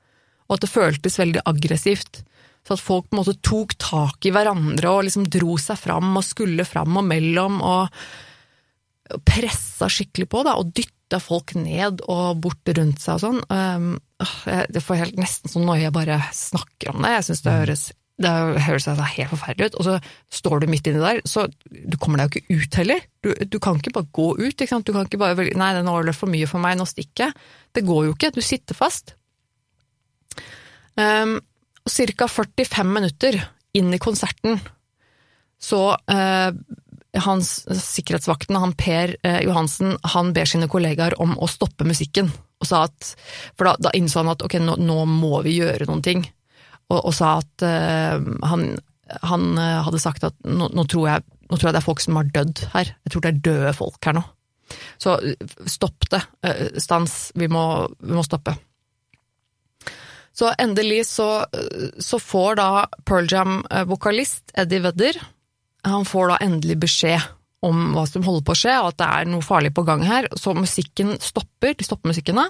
Og 0.48 0.58
at 0.58 0.64
det 0.64 0.72
føltes 0.72 1.20
veldig 1.20 1.44
aggressivt. 1.48 2.24
Så 2.64 2.76
at 2.76 2.82
folk 2.82 3.08
på 3.08 3.16
en 3.16 3.20
måte 3.20 3.36
tok 3.44 3.74
tak 3.80 4.24
i 4.24 4.32
hverandre 4.32 4.92
og 4.92 5.04
liksom 5.06 5.26
dro 5.28 5.58
seg 5.60 5.76
fram 5.80 6.14
og 6.16 6.24
skulle 6.24 6.64
fram 6.68 6.96
og 6.96 7.04
mellom, 7.04 7.58
og 7.60 9.20
pressa 9.28 9.90
skikkelig 9.92 10.30
på, 10.32 10.44
da, 10.46 10.56
og 10.56 10.72
dytta 10.72 11.20
folk 11.20 11.52
ned 11.58 12.00
og 12.08 12.40
bort 12.40 12.72
rundt 12.78 13.04
seg 13.04 13.18
og 13.18 13.24
sånn. 13.26 13.42
Um, 13.52 13.90
det 14.72 14.80
får 14.82 15.02
helt 15.02 15.20
nesten 15.20 15.52
sånn 15.52 15.68
noia 15.68 15.90
jeg 15.90 15.96
bare 15.96 16.22
snakker 16.32 16.94
om 16.94 17.04
det. 17.04 17.12
Jeg 17.18 17.28
syns 17.28 17.44
det 17.44 17.58
høres 17.58 17.84
det 18.22 18.30
høres 18.62 18.84
altså 18.86 19.06
helt 19.16 19.32
forferdelig 19.32 19.72
ut, 19.72 19.76
og 19.80 19.86
så 19.88 19.94
står 20.38 20.62
du 20.62 20.68
midt 20.70 20.86
inni 20.86 21.00
der, 21.02 21.18
så 21.26 21.48
du 21.66 21.96
kommer 21.98 22.20
deg 22.20 22.36
jo 22.36 22.42
ikke 22.44 22.58
ut 22.60 22.76
heller. 22.78 23.06
Du, 23.26 23.32
du 23.50 23.56
kan 23.62 23.80
ikke 23.80 23.94
bare 23.96 24.06
gå 24.14 24.28
ut, 24.38 24.54
ikke 24.54 24.70
sant. 24.70 24.86
Du 24.86 24.94
kan 24.94 25.08
ikke 25.08 25.18
bare 25.18 25.38
velge 25.40 25.58
nei, 25.58 25.72
nå 25.82 25.96
er 25.98 26.06
det 26.06 26.14
for 26.14 26.30
mye 26.30 26.46
for 26.46 26.62
meg, 26.62 26.78
nå 26.78 26.86
stikker 26.86 27.26
jeg. 27.26 27.34
Det 27.74 27.82
går 27.88 28.04
jo 28.06 28.14
ikke, 28.14 28.30
du 28.36 28.38
sitter 28.44 28.78
fast. 28.78 29.16
Um, 30.94 31.40
og 31.84 31.92
ca. 31.92 32.28
45 32.28 32.94
minutter 32.94 33.38
inn 33.76 33.92
i 33.94 34.00
konserten 34.02 34.60
så 35.64 35.94
eh, 36.10 36.50
hans 37.24 37.50
sikkerhetsvakten, 37.68 38.58
han 38.60 38.74
Per 38.76 39.14
eh, 39.22 39.40
Johansen, 39.46 39.94
han 40.14 40.32
ber 40.36 40.48
sine 40.50 40.68
kollegaer 40.70 41.16
om 41.22 41.36
å 41.38 41.48
stoppe 41.48 41.86
musikken. 41.88 42.30
Og 42.60 42.68
sa 42.68 42.84
at, 42.88 43.14
for 43.56 43.68
da, 43.68 43.74
da 43.86 43.92
innså 43.96 44.22
han 44.22 44.32
at 44.34 44.44
ok, 44.44 44.58
nå, 44.62 44.76
nå 44.82 45.04
må 45.08 45.38
vi 45.46 45.58
gjøre 45.60 45.88
noen 45.88 46.02
ting 46.04 46.24
og, 46.90 46.98
og 46.98 47.12
sa 47.16 47.38
at 47.40 47.64
eh, 47.66 48.18
han, 48.50 48.66
han, 49.24 49.46
hadde 49.56 50.02
sagt 50.02 50.26
at 50.26 50.36
nå, 50.44 50.68
nå, 50.72 50.86
tror 50.90 51.08
jeg, 51.10 51.24
nå, 51.48 51.56
tror 51.56 51.68
jeg, 51.68 51.76
det 51.76 51.80
er 51.80 51.88
folk 51.88 52.04
som 52.04 52.20
har 52.20 52.30
dødd 52.34 52.64
her. 52.74 52.92
Jeg 53.06 53.14
tror 53.14 53.24
det 53.24 53.32
er 53.32 53.42
døde 53.48 53.74
folk 53.76 54.08
her 54.08 54.18
nå. 54.18 54.24
Så 55.00 55.16
stopp 55.68 56.06
det. 56.12 56.22
Uh, 56.44 56.78
stans. 56.80 57.28
Vi 57.36 57.48
må, 57.52 57.64
vi 58.00 58.14
må, 58.16 58.24
stoppe. 58.26 58.54
Så 60.34 60.50
endelig 60.58 61.04
så, 61.06 61.44
så 62.02 62.18
får 62.18 62.58
da 62.58 62.68
Pearl 63.06 63.28
Jam-vokalist 63.30 64.50
Eddie 64.58 64.82
Vedder 64.82 65.20
han 65.84 66.04
får 66.08 66.32
da 66.32 66.36
endelig 66.44 66.78
beskjed 66.84 67.24
om 67.64 67.92
hva 67.94 68.04
som 68.08 68.24
holder 68.24 68.44
på 68.44 68.54
å 68.54 68.58
skje, 68.58 68.74
og 68.80 68.90
at 68.92 69.00
det 69.00 69.08
er 69.08 69.30
noe 69.30 69.44
farlig 69.44 69.72
på 69.76 69.84
gang 69.86 70.04
her. 70.04 70.28
Så 70.36 70.52
musikken 70.56 71.14
stopper, 71.22 71.76
de 71.76 71.86
stopper 71.86 72.12
musikkene, 72.12 72.46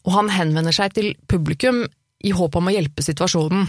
og 0.00 0.12
han 0.14 0.30
henvender 0.32 0.74
seg 0.74 0.94
til 0.96 1.12
publikum 1.28 1.84
i 2.24 2.32
håp 2.36 2.56
om 2.56 2.68
å 2.68 2.74
hjelpe 2.74 3.04
situasjonen. 3.04 3.68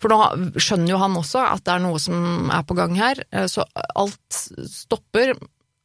For 0.00 0.12
nå 0.12 0.58
skjønner 0.58 0.94
jo 0.94 1.00
han 1.02 1.18
også 1.18 1.42
at 1.44 1.64
det 1.66 1.74
er 1.74 1.82
noe 1.84 2.00
som 2.02 2.50
er 2.54 2.62
på 2.66 2.76
gang 2.78 2.94
her, 2.98 3.20
eh, 3.34 3.46
så 3.50 3.66
alt 3.76 4.38
stopper, 4.70 5.34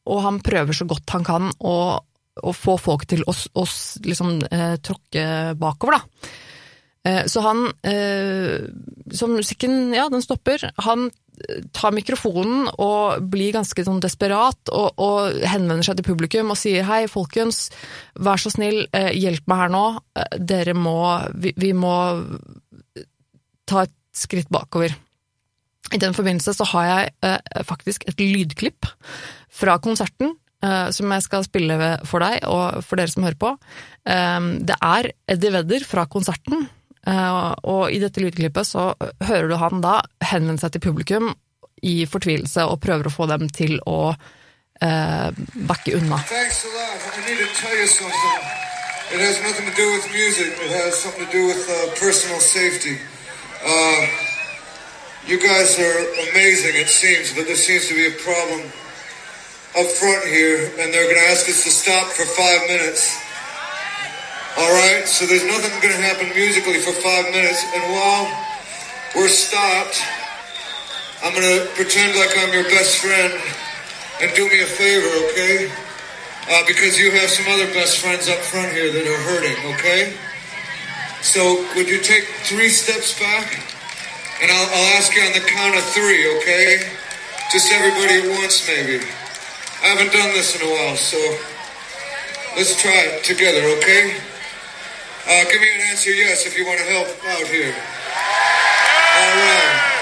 og 0.06 0.22
han 0.22 0.38
prøver 0.44 0.76
så 0.76 0.86
godt 0.88 1.12
han 1.12 1.26
kan 1.26 1.50
å, 1.58 1.76
å 1.98 2.54
få 2.54 2.76
folk 2.80 3.04
til 3.10 3.26
å, 3.26 3.34
å 3.34 3.66
liksom 4.06 4.38
eh, 4.48 4.78
tråkke 4.86 5.26
bakover, 5.58 5.98
da. 5.98 6.30
Eh, 7.06 7.22
så 7.30 7.42
han 7.44 7.68
eh, 7.86 8.66
Så 9.14 9.28
musikken, 9.30 9.94
ja, 9.94 10.08
den 10.10 10.24
stopper. 10.24 10.64
Han 10.82 11.10
tar 11.76 11.94
mikrofonen 11.94 12.66
og 12.80 13.26
blir 13.30 13.52
ganske 13.56 13.84
sånn 13.84 14.00
desperat 14.02 14.70
og, 14.72 14.96
og, 14.96 15.36
henvender 15.44 15.84
seg 15.84 15.98
til 15.98 16.08
publikum 16.08 16.52
og 16.52 16.58
sier 16.58 16.86
hei, 16.88 17.02
folkens, 17.12 17.68
vær 18.16 18.40
så 18.40 18.52
snill, 18.52 18.86
eh, 18.96 19.12
hjelp 19.16 19.44
meg 19.50 19.60
her 19.64 19.74
nå, 19.74 19.84
eh, 20.16 20.38
dere 20.40 20.76
må 20.76 20.96
vi, 21.36 21.52
vi, 21.60 21.74
må 21.76 21.92
ta 23.68 23.84
et 23.84 23.94
skritt 24.16 24.48
bakover. 24.52 24.96
I 25.92 26.00
den 26.02 26.16
forbindelse 26.16 26.56
så 26.56 26.66
har 26.72 26.88
jeg 26.88 27.12
eh, 27.28 27.60
faktisk 27.68 28.08
et 28.08 28.22
lydklipp 28.22 28.88
fra 29.52 29.76
konserten 29.82 30.32
eh, 30.64 30.88
som 30.88 31.12
jeg 31.12 31.26
skal 31.26 31.44
spille 31.46 31.92
for 32.08 32.24
deg 32.24 32.48
og 32.48 32.80
for 32.86 32.98
dere 32.98 33.12
som 33.12 33.28
hører 33.28 33.38
på. 33.44 33.52
Eh, 34.08 34.50
det 34.66 34.80
er 34.80 35.12
Eddie 35.36 35.54
Vedder 35.58 35.86
fra 35.86 36.08
konserten 36.10 36.64
Eh, 36.64 36.85
og 37.06 37.92
i 37.94 38.00
dette 38.02 38.18
lydklippet 38.18 38.66
så 38.66 38.88
hører 39.28 39.48
du 39.48 39.56
han 39.60 39.82
da 39.84 40.00
henvende 40.26 40.58
seg 40.58 40.74
til 40.74 40.82
publikum 40.88 41.28
i 41.86 42.06
fortvilelse 42.08 42.64
og 42.66 42.80
prøver 42.82 43.06
å 43.06 43.14
få 43.14 43.28
dem 43.30 43.46
til 43.52 43.78
å 43.86 44.10
uh, 44.10 45.28
backe 45.68 45.94
unna. 45.98 46.18
It 49.12 49.20
has 49.20 49.40
nothing 49.40 49.70
to 49.70 49.76
do 49.76 49.86
with 49.92 50.10
music. 50.10 50.50
It 50.58 50.72
has 50.82 50.96
something 50.98 51.26
to 51.26 51.30
do 51.30 51.46
with 51.46 51.62
uh, 51.70 51.94
personal 51.94 52.40
safety. 52.40 52.98
Uh, 53.62 54.06
you 55.30 55.38
guys 55.38 55.78
are 55.78 55.98
amazing, 56.30 56.74
it 56.74 56.88
seems, 56.88 57.32
but 57.32 57.46
there 57.46 57.54
seems 57.54 57.86
to 57.86 57.94
be 57.94 58.06
a 58.10 58.16
problem 58.18 58.66
up 59.78 59.86
front 59.94 60.26
here, 60.26 60.72
and 60.82 60.92
they're 60.92 61.06
going 61.06 61.22
to 61.22 61.30
ask 61.30 61.48
us 61.48 61.62
to 61.62 61.70
stop 61.70 62.08
for 62.08 62.24
five 62.24 62.66
minutes. 62.66 63.25
All 64.56 64.72
right, 64.72 65.04
so 65.04 65.26
there's 65.26 65.44
nothing 65.44 65.68
going 65.84 65.92
to 65.92 66.00
happen 66.00 66.32
musically 66.32 66.80
for 66.80 66.88
five 67.04 67.28
minutes, 67.28 67.60
and 67.76 67.92
while 67.92 68.24
we're 69.12 69.28
stopped, 69.28 70.00
I'm 71.20 71.36
going 71.36 71.44
to 71.44 71.68
pretend 71.76 72.16
like 72.16 72.32
I'm 72.40 72.54
your 72.56 72.64
best 72.64 72.96
friend 72.96 73.36
and 74.24 74.32
do 74.32 74.48
me 74.48 74.64
a 74.64 74.64
favor, 74.64 75.12
okay? 75.28 75.68
Uh, 76.48 76.64
because 76.64 76.96
you 76.96 77.10
have 77.12 77.28
some 77.28 77.44
other 77.52 77.68
best 77.76 77.98
friends 78.00 78.32
up 78.32 78.38
front 78.48 78.72
here 78.72 78.90
that 78.92 79.04
are 79.04 79.22
hurting, 79.28 79.60
okay? 79.76 80.16
So 81.20 81.60
would 81.76 81.90
you 81.90 82.00
take 82.00 82.24
three 82.48 82.70
steps 82.70 83.12
back? 83.20 83.60
And 84.40 84.50
I'll, 84.50 84.68
I'll 84.72 84.96
ask 84.96 85.14
you 85.14 85.20
on 85.20 85.34
the 85.36 85.44
count 85.44 85.76
of 85.76 85.84
three, 85.92 86.32
okay? 86.40 86.80
Just 87.52 87.70
everybody 87.72 88.24
at 88.24 88.40
once, 88.40 88.66
maybe. 88.66 89.04
I 89.84 89.92
haven't 89.92 90.16
done 90.16 90.32
this 90.32 90.56
in 90.56 90.66
a 90.66 90.70
while, 90.72 90.96
so 90.96 91.20
let's 92.56 92.80
try 92.80 93.04
it 93.04 93.22
together, 93.22 93.60
okay? 93.76 94.16
Uh, 95.28 95.42
give 95.50 95.60
me 95.60 95.66
an 95.74 95.80
answer 95.90 96.10
yes 96.10 96.46
if 96.46 96.56
you 96.56 96.64
want 96.64 96.78
to 96.78 96.86
help 96.86 97.08
out 97.26 97.46
here. 97.50 97.74
All 97.74 99.34
right. 99.42 99.96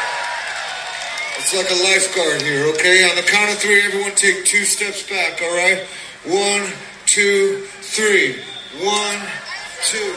It's 1.39 1.57
like 1.57 1.71
a 1.71 1.81
lifeguard 1.81 2.43
here, 2.43 2.67
okay? 2.75 3.09
On 3.09 3.17
the 3.17 3.23
count 3.23 3.51
of 3.51 3.57
three, 3.57 3.81
everyone 3.87 4.15
take 4.17 4.45
two 4.45 4.67
steps 4.67 5.03
back, 5.09 5.41
all 5.41 5.57
right? 5.57 5.87
One, 6.29 6.69
two, 7.07 7.65
three. 7.81 8.37
One, 8.85 9.19
two. 9.89 10.13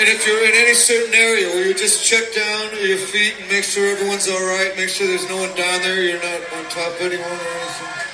And 0.00 0.08
if 0.08 0.26
you're 0.26 0.42
in 0.42 0.54
any 0.54 0.74
certain 0.74 1.14
area 1.14 1.46
where 1.46 1.68
you 1.68 1.74
just 1.74 2.04
check 2.04 2.34
down 2.34 2.70
your 2.82 2.98
feet 2.98 3.34
and 3.38 3.48
make 3.50 3.62
sure 3.62 3.86
everyone's 3.86 4.28
all 4.28 4.42
right, 4.42 4.74
make 4.76 4.88
sure 4.88 5.06
there's 5.06 5.28
no 5.28 5.36
one 5.36 5.54
down 5.54 5.80
there, 5.82 6.02
you're 6.02 6.18
not 6.18 6.40
on 6.58 6.64
top 6.70 6.90
of 6.94 7.00
anyone 7.02 7.22
or 7.22 7.30
anything. 7.30 8.09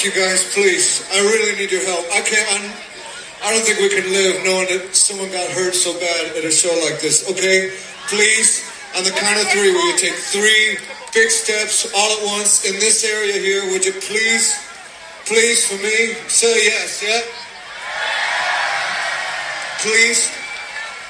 You 0.00 0.12
guys, 0.12 0.54
please. 0.54 1.04
I 1.12 1.20
really 1.20 1.60
need 1.60 1.70
your 1.70 1.84
help. 1.84 2.06
I 2.08 2.24
can't. 2.24 2.48
I'm, 2.56 2.72
I 3.44 3.52
don't 3.52 3.60
think 3.60 3.84
we 3.84 3.92
can 3.92 4.08
live 4.08 4.40
knowing 4.48 4.64
that 4.72 4.96
someone 4.96 5.28
got 5.28 5.44
hurt 5.52 5.74
so 5.74 5.92
bad 5.92 6.38
at 6.38 6.42
a 6.42 6.50
show 6.50 6.72
like 6.88 7.04
this. 7.04 7.28
Okay, 7.28 7.68
please, 8.08 8.64
on 8.96 9.04
the 9.04 9.10
count 9.10 9.36
of 9.36 9.44
three, 9.52 9.68
will 9.68 9.84
you 9.92 9.98
take 9.98 10.16
three 10.16 10.80
big 11.12 11.28
steps 11.28 11.84
all 11.92 12.16
at 12.16 12.24
once 12.24 12.64
in 12.64 12.80
this 12.80 13.04
area 13.04 13.36
here? 13.44 13.68
Would 13.72 13.84
you 13.84 13.92
please, 13.92 14.56
please, 15.28 15.68
for 15.68 15.76
me, 15.84 16.16
say 16.32 16.48
yes, 16.48 17.04
yeah? 17.04 17.20
Please, 19.84 20.32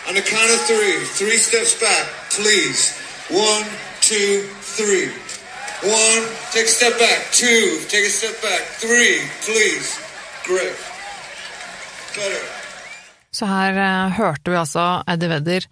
on 0.09 0.19
the 0.19 0.23
count 0.27 0.51
of 0.51 0.59
three, 0.67 0.99
three 1.15 1.39
steps 1.39 1.79
back, 1.79 2.11
please. 2.35 2.99
One, 3.31 3.63
two, 4.01 4.51
three. 4.67 5.15
One, 5.83 6.25
take 6.53 6.69
a 6.69 6.69
step 6.69 6.99
back. 6.99 7.33
Two, 7.33 7.81
take 7.89 8.05
a 8.05 8.13
step 8.13 8.37
back. 8.43 8.63
Three, 8.85 9.25
please. 9.41 9.97
Great. 10.45 10.77
Better. 12.15 12.45
Så 13.33 13.47
her 13.47 13.77
eh, 13.81 14.13
hørte 14.19 14.51
vi 14.51 14.59
altså 14.61 14.85
Eddie 15.09 15.31
Vedder 15.31 15.67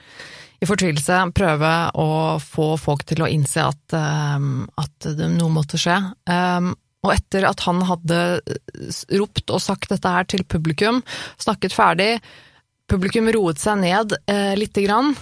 i 0.62 0.66
fortvilelse 0.66 1.18
prøve 1.37 1.73
å 1.92 2.09
få 2.40 2.68
folk 2.81 3.05
til 3.05 3.21
å 3.21 3.29
innse 3.29 3.66
at, 3.68 3.97
eh, 3.99 4.47
at 4.81 5.09
noe 5.37 5.53
måtte 5.53 5.81
skje. 5.81 5.99
Um, 6.25 6.73
og 7.05 7.12
etter 7.12 7.44
at 7.47 7.61
han 7.66 7.83
hadde 7.87 8.21
ropt 9.21 9.53
og 9.53 9.61
sagt 9.62 9.92
dette 9.92 10.14
her 10.14 10.25
til 10.31 10.47
publikum, 10.49 11.03
snakket 11.37 11.77
ferdig, 11.77 12.14
publikum 12.88 13.29
roet 13.37 13.61
seg 13.61 13.83
ned 13.85 14.16
eh, 14.25 14.55
lite 14.57 14.87
grann, 14.87 15.12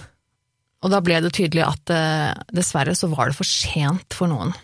og 0.79 0.93
da 0.93 1.01
ble 1.03 1.19
det 1.25 1.33
tydelig 1.35 1.65
at 1.65 1.91
eh, 1.93 2.31
dessverre 2.55 2.95
så 2.95 3.11
var 3.11 3.29
det 3.29 3.37
for 3.37 3.51
sent 3.51 4.15
for 4.15 4.31
noen. 4.31 4.55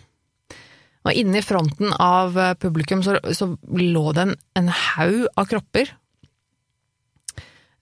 Og 1.04 1.20
inne 1.20 1.40
i 1.40 1.44
fronten 1.44 1.92
av 2.00 2.38
eh, 2.40 2.54
publikum 2.56 3.02
så, 3.04 3.18
så 3.36 3.50
lå 3.76 4.06
det 4.16 4.24
en, 4.24 4.34
en 4.60 4.70
haug 4.72 5.26
av 5.36 5.48
kropper. 5.50 5.92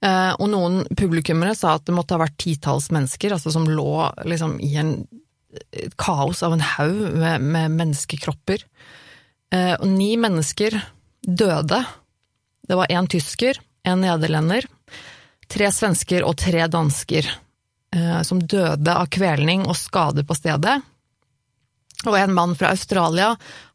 Eh, 0.02 0.32
og 0.34 0.48
noen 0.50 0.82
publikummere 0.98 1.54
sa 1.58 1.76
at 1.76 1.86
det 1.86 1.94
måtte 1.94 2.16
ha 2.16 2.24
vært 2.24 2.40
titalls 2.42 2.90
mennesker, 2.94 3.36
altså 3.36 3.54
som 3.54 3.68
lå 3.70 4.08
liksom 4.26 4.58
i 4.64 4.74
en 4.80 4.96
kaos 6.00 6.42
av 6.42 6.56
en 6.56 6.64
haug 6.64 7.02
med, 7.20 7.44
med 7.44 7.78
menneskekropper. 7.78 8.66
Eh, 9.54 9.74
og 9.78 9.86
ni 9.86 10.16
mennesker 10.18 10.80
døde. 11.22 11.82
Det 12.66 12.78
var 12.78 12.90
én 12.90 13.06
tysker, 13.10 13.60
en 13.86 14.02
nederlender, 14.02 14.66
tre 15.50 15.70
svensker 15.74 16.24
og 16.26 16.38
tre 16.40 16.66
dansker 16.70 17.26
som 18.24 18.38
døde 18.48 18.88
av 18.96 19.10
kvelning 19.12 19.66
og 19.68 19.76
skader 19.76 20.24
på 20.24 20.32
stedet. 20.38 20.78
Og 22.08 22.16
en 22.18 22.34
mann 22.34 22.56
fra 22.58 22.72
Australia 22.74 23.32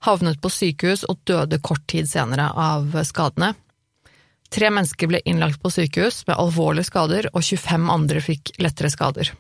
havnet 0.08 0.42
på 0.44 0.52
sykehus 0.52 1.06
og 1.08 1.22
døde 1.30 1.62
kort 1.64 1.86
tid 1.88 2.10
senere 2.10 2.50
av 2.52 2.96
skadene. 3.08 3.54
Tre 4.54 4.70
mennesker 4.72 5.10
ble 5.12 5.22
innlagt 5.28 5.60
på 5.64 5.72
sykehus 5.72 6.22
med 6.28 6.40
alvorlige 6.40 6.88
skader, 6.88 7.28
og 7.34 7.44
25 7.44 7.92
andre 7.92 8.24
fikk 8.24 8.54
lettere 8.64 8.92
skader. 8.94 9.34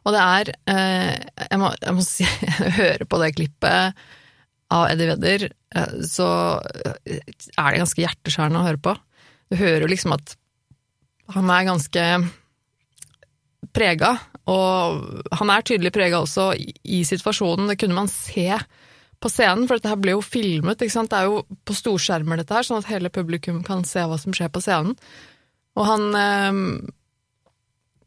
Og 0.00 0.14
det 0.14 0.20
er 0.22 0.50
eh, 0.72 1.14
jeg, 1.50 1.60
må, 1.60 1.70
jeg 1.76 1.96
må 1.96 2.04
si, 2.06 2.26
jeg 2.78 3.08
på 3.10 3.20
det 3.20 3.32
klippet 3.36 4.04
av 4.70 4.86
Eddie 4.88 5.10
Vedder, 5.10 5.46
eh, 5.50 5.96
så 6.06 6.28
er 6.62 7.72
det 7.74 7.82
ganske 7.82 8.04
hjerteskjærende 8.06 8.62
å 8.62 8.68
høre 8.68 8.82
på. 8.82 8.94
Du 9.50 9.58
hører 9.58 9.84
jo 9.84 9.90
liksom 9.90 10.14
at 10.16 10.36
han 11.34 11.50
er 11.52 11.66
ganske 11.68 12.06
prega, 13.76 14.14
og 14.50 15.24
han 15.38 15.52
er 15.52 15.66
tydelig 15.66 15.92
prega 15.94 16.22
også 16.22 16.50
i, 16.58 17.02
situasjonen. 17.06 17.70
Det 17.70 17.78
kunne 17.80 17.98
man 17.98 18.10
se 18.10 18.48
på 19.20 19.28
scenen, 19.28 19.66
for 19.68 19.76
dette 19.76 19.90
her 19.92 20.00
ble 20.00 20.14
jo 20.16 20.22
filmet. 20.24 20.80
ikke 20.80 20.94
sant? 20.94 21.12
Det 21.12 21.20
er 21.20 21.28
jo 21.28 21.42
på 21.68 21.76
storskjermer, 21.76 22.40
dette 22.40 22.56
her, 22.56 22.66
sånn 22.66 22.80
at 22.80 22.88
hele 22.90 23.12
publikum 23.12 23.60
kan 23.66 23.84
se 23.88 24.06
hva 24.08 24.16
som 24.20 24.34
skjer 24.36 24.48
på 24.52 24.62
scenen. 24.64 24.96
Og 25.78 25.86
han 25.86 26.08
eh, 26.18 26.64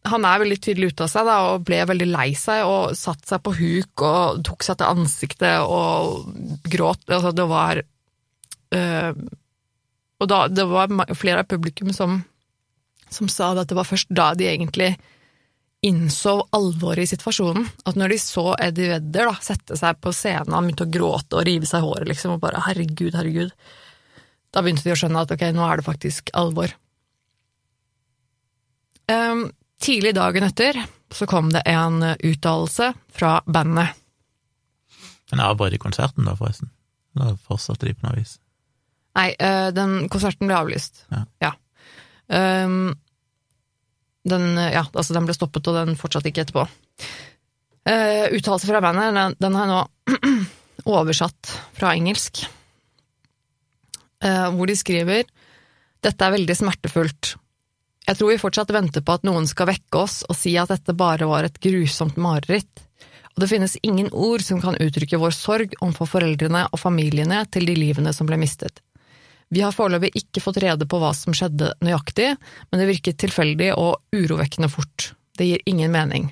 han 0.09 0.25
er 0.27 0.41
veldig 0.41 0.57
tydelig 0.59 0.91
ute 0.91 1.05
av 1.05 1.11
seg 1.11 1.27
da, 1.27 1.37
og 1.53 1.63
ble 1.67 1.79
veldig 1.87 2.09
lei 2.11 2.33
seg 2.35 2.65
og 2.67 2.95
satte 2.99 3.29
seg 3.29 3.43
på 3.45 3.53
huk 3.55 4.03
og 4.03 4.41
tok 4.47 4.65
seg 4.65 4.79
til 4.79 4.91
ansiktet 4.91 5.63
og 5.63 6.27
gråt. 6.67 7.05
Altså, 7.07 7.31
det 7.31 7.47
var 7.47 7.79
øh, 7.79 9.23
Og 10.19 10.29
da, 10.29 10.39
det 10.47 10.65
var 10.67 10.91
flere 11.15 11.43
av 11.43 11.49
publikum 11.51 11.93
som, 11.95 12.21
som 13.09 13.31
sa 13.31 13.53
at 13.55 13.69
det 13.69 13.79
var 13.79 13.87
først 13.87 14.11
da 14.11 14.33
de 14.35 14.49
egentlig 14.51 14.93
innså 15.83 16.37
alvoret 16.55 17.03
i 17.03 17.11
situasjonen. 17.11 17.65
At 17.85 17.97
når 17.99 18.13
de 18.13 18.19
så 18.21 18.45
Eddie 18.61 18.93
Vedder 18.93 19.27
da, 19.29 19.33
sette 19.43 19.77
seg 19.79 19.99
på 20.03 20.13
scenen, 20.15 20.53
han 20.55 20.67
begynte 20.67 20.87
å 20.87 20.93
gråte 20.93 21.39
og 21.39 21.47
rive 21.47 21.67
seg 21.69 21.83
i 21.83 21.87
håret, 21.87 22.07
liksom, 22.11 22.35
og 22.35 22.43
bare 22.43 22.61
herregud, 22.69 23.17
herregud. 23.17 23.51
Da 24.53 24.63
begynte 24.63 24.85
de 24.85 24.93
å 24.93 24.99
skjønne 24.99 25.25
at 25.25 25.33
ok, 25.33 25.43
nå 25.55 25.65
er 25.67 25.81
det 25.81 25.87
faktisk 25.87 26.31
alvor. 26.39 26.75
Um, 29.11 29.49
tidlig 29.83 30.13
dagen 30.15 30.47
etter 30.47 30.79
så 31.13 31.27
kom 31.29 31.51
det 31.53 31.65
en 31.69 31.99
uttalelse 32.15 32.93
fra 33.13 33.35
bandet. 33.45 33.99
Men 35.33 35.43
avbrøt 35.43 35.75
de 35.75 35.81
konserten 35.81 36.29
da, 36.29 36.37
forresten? 36.39 36.71
Da 37.17 37.33
fortsatte 37.43 37.89
de 37.89 37.97
på 37.97 38.07
noe 38.07 38.21
vis. 38.21 38.37
Nei, 39.17 39.33
uh, 39.35 39.69
den 39.75 40.07
konserten 40.13 40.47
ble 40.47 40.57
avlyst. 40.57 41.03
Ja. 41.43 41.53
Um, 42.31 42.93
den, 44.27 44.57
ja, 44.57 44.85
altså 44.85 45.15
den 45.15 45.27
ble 45.27 45.35
stoppet, 45.35 45.67
og 45.67 45.77
den 45.77 45.97
fortsatte 45.99 46.31
ikke 46.31 46.45
etterpå. 46.45 46.65
Uh, 47.83 48.31
uttalelse 48.37 48.69
fra 48.69 48.79
bandet, 48.83 49.11
den, 49.15 49.37
den 49.43 49.55
har 49.59 49.67
jeg 49.67 49.73
nå 49.73 50.43
oversatt 50.97 51.51
fra 51.75 51.91
engelsk, 51.97 52.45
uh, 54.23 54.47
hvor 54.55 54.71
de 54.71 54.77
skriver 54.79 55.27
Dette 56.03 56.25
er 56.25 56.35
veldig 56.35 56.55
smertefullt. 56.55 57.33
Jeg 58.03 58.19
tror 58.19 58.33
vi 58.33 58.39
fortsatt 58.39 58.71
venter 58.75 59.03
på 59.03 59.13
at 59.15 59.23
noen 59.27 59.45
skal 59.47 59.69
vekke 59.69 60.01
oss 60.01 60.21
og 60.27 60.35
si 60.35 60.55
at 60.59 60.71
dette 60.71 60.95
bare 60.99 61.27
var 61.29 61.47
et 61.47 61.59
grusomt 61.63 62.17
mareritt. 62.19 62.83
Og 63.33 63.43
det 63.43 63.49
finnes 63.49 63.77
ingen 63.81 64.09
ord 64.11 64.43
som 64.45 64.59
kan 64.61 64.75
uttrykke 64.83 65.19
vår 65.21 65.35
sorg 65.35 65.77
overfor 65.79 66.11
foreldrene 66.17 66.65
og 66.69 66.81
familiene 66.81 67.39
til 67.51 67.65
de 67.69 67.77
livene 67.77 68.11
som 68.13 68.27
ble 68.29 68.37
mistet. 68.41 68.83
Vi 69.53 69.61
har 69.61 69.75
foreløpig 69.75 70.15
ikke 70.17 70.41
fått 70.41 70.61
rede 70.63 70.87
på 70.89 70.97
hva 71.01 71.11
som 71.13 71.35
skjedde 71.37 71.75
nøyaktig, 71.85 72.31
men 72.71 72.81
det 72.81 72.89
virket 72.89 73.19
tilfeldig 73.21 73.73
og 73.77 74.01
urovekkende 74.15 74.71
fort. 74.71 75.11
Det 75.37 75.45
gir 75.45 75.61
ingen 75.69 75.93
mening. 75.93 76.31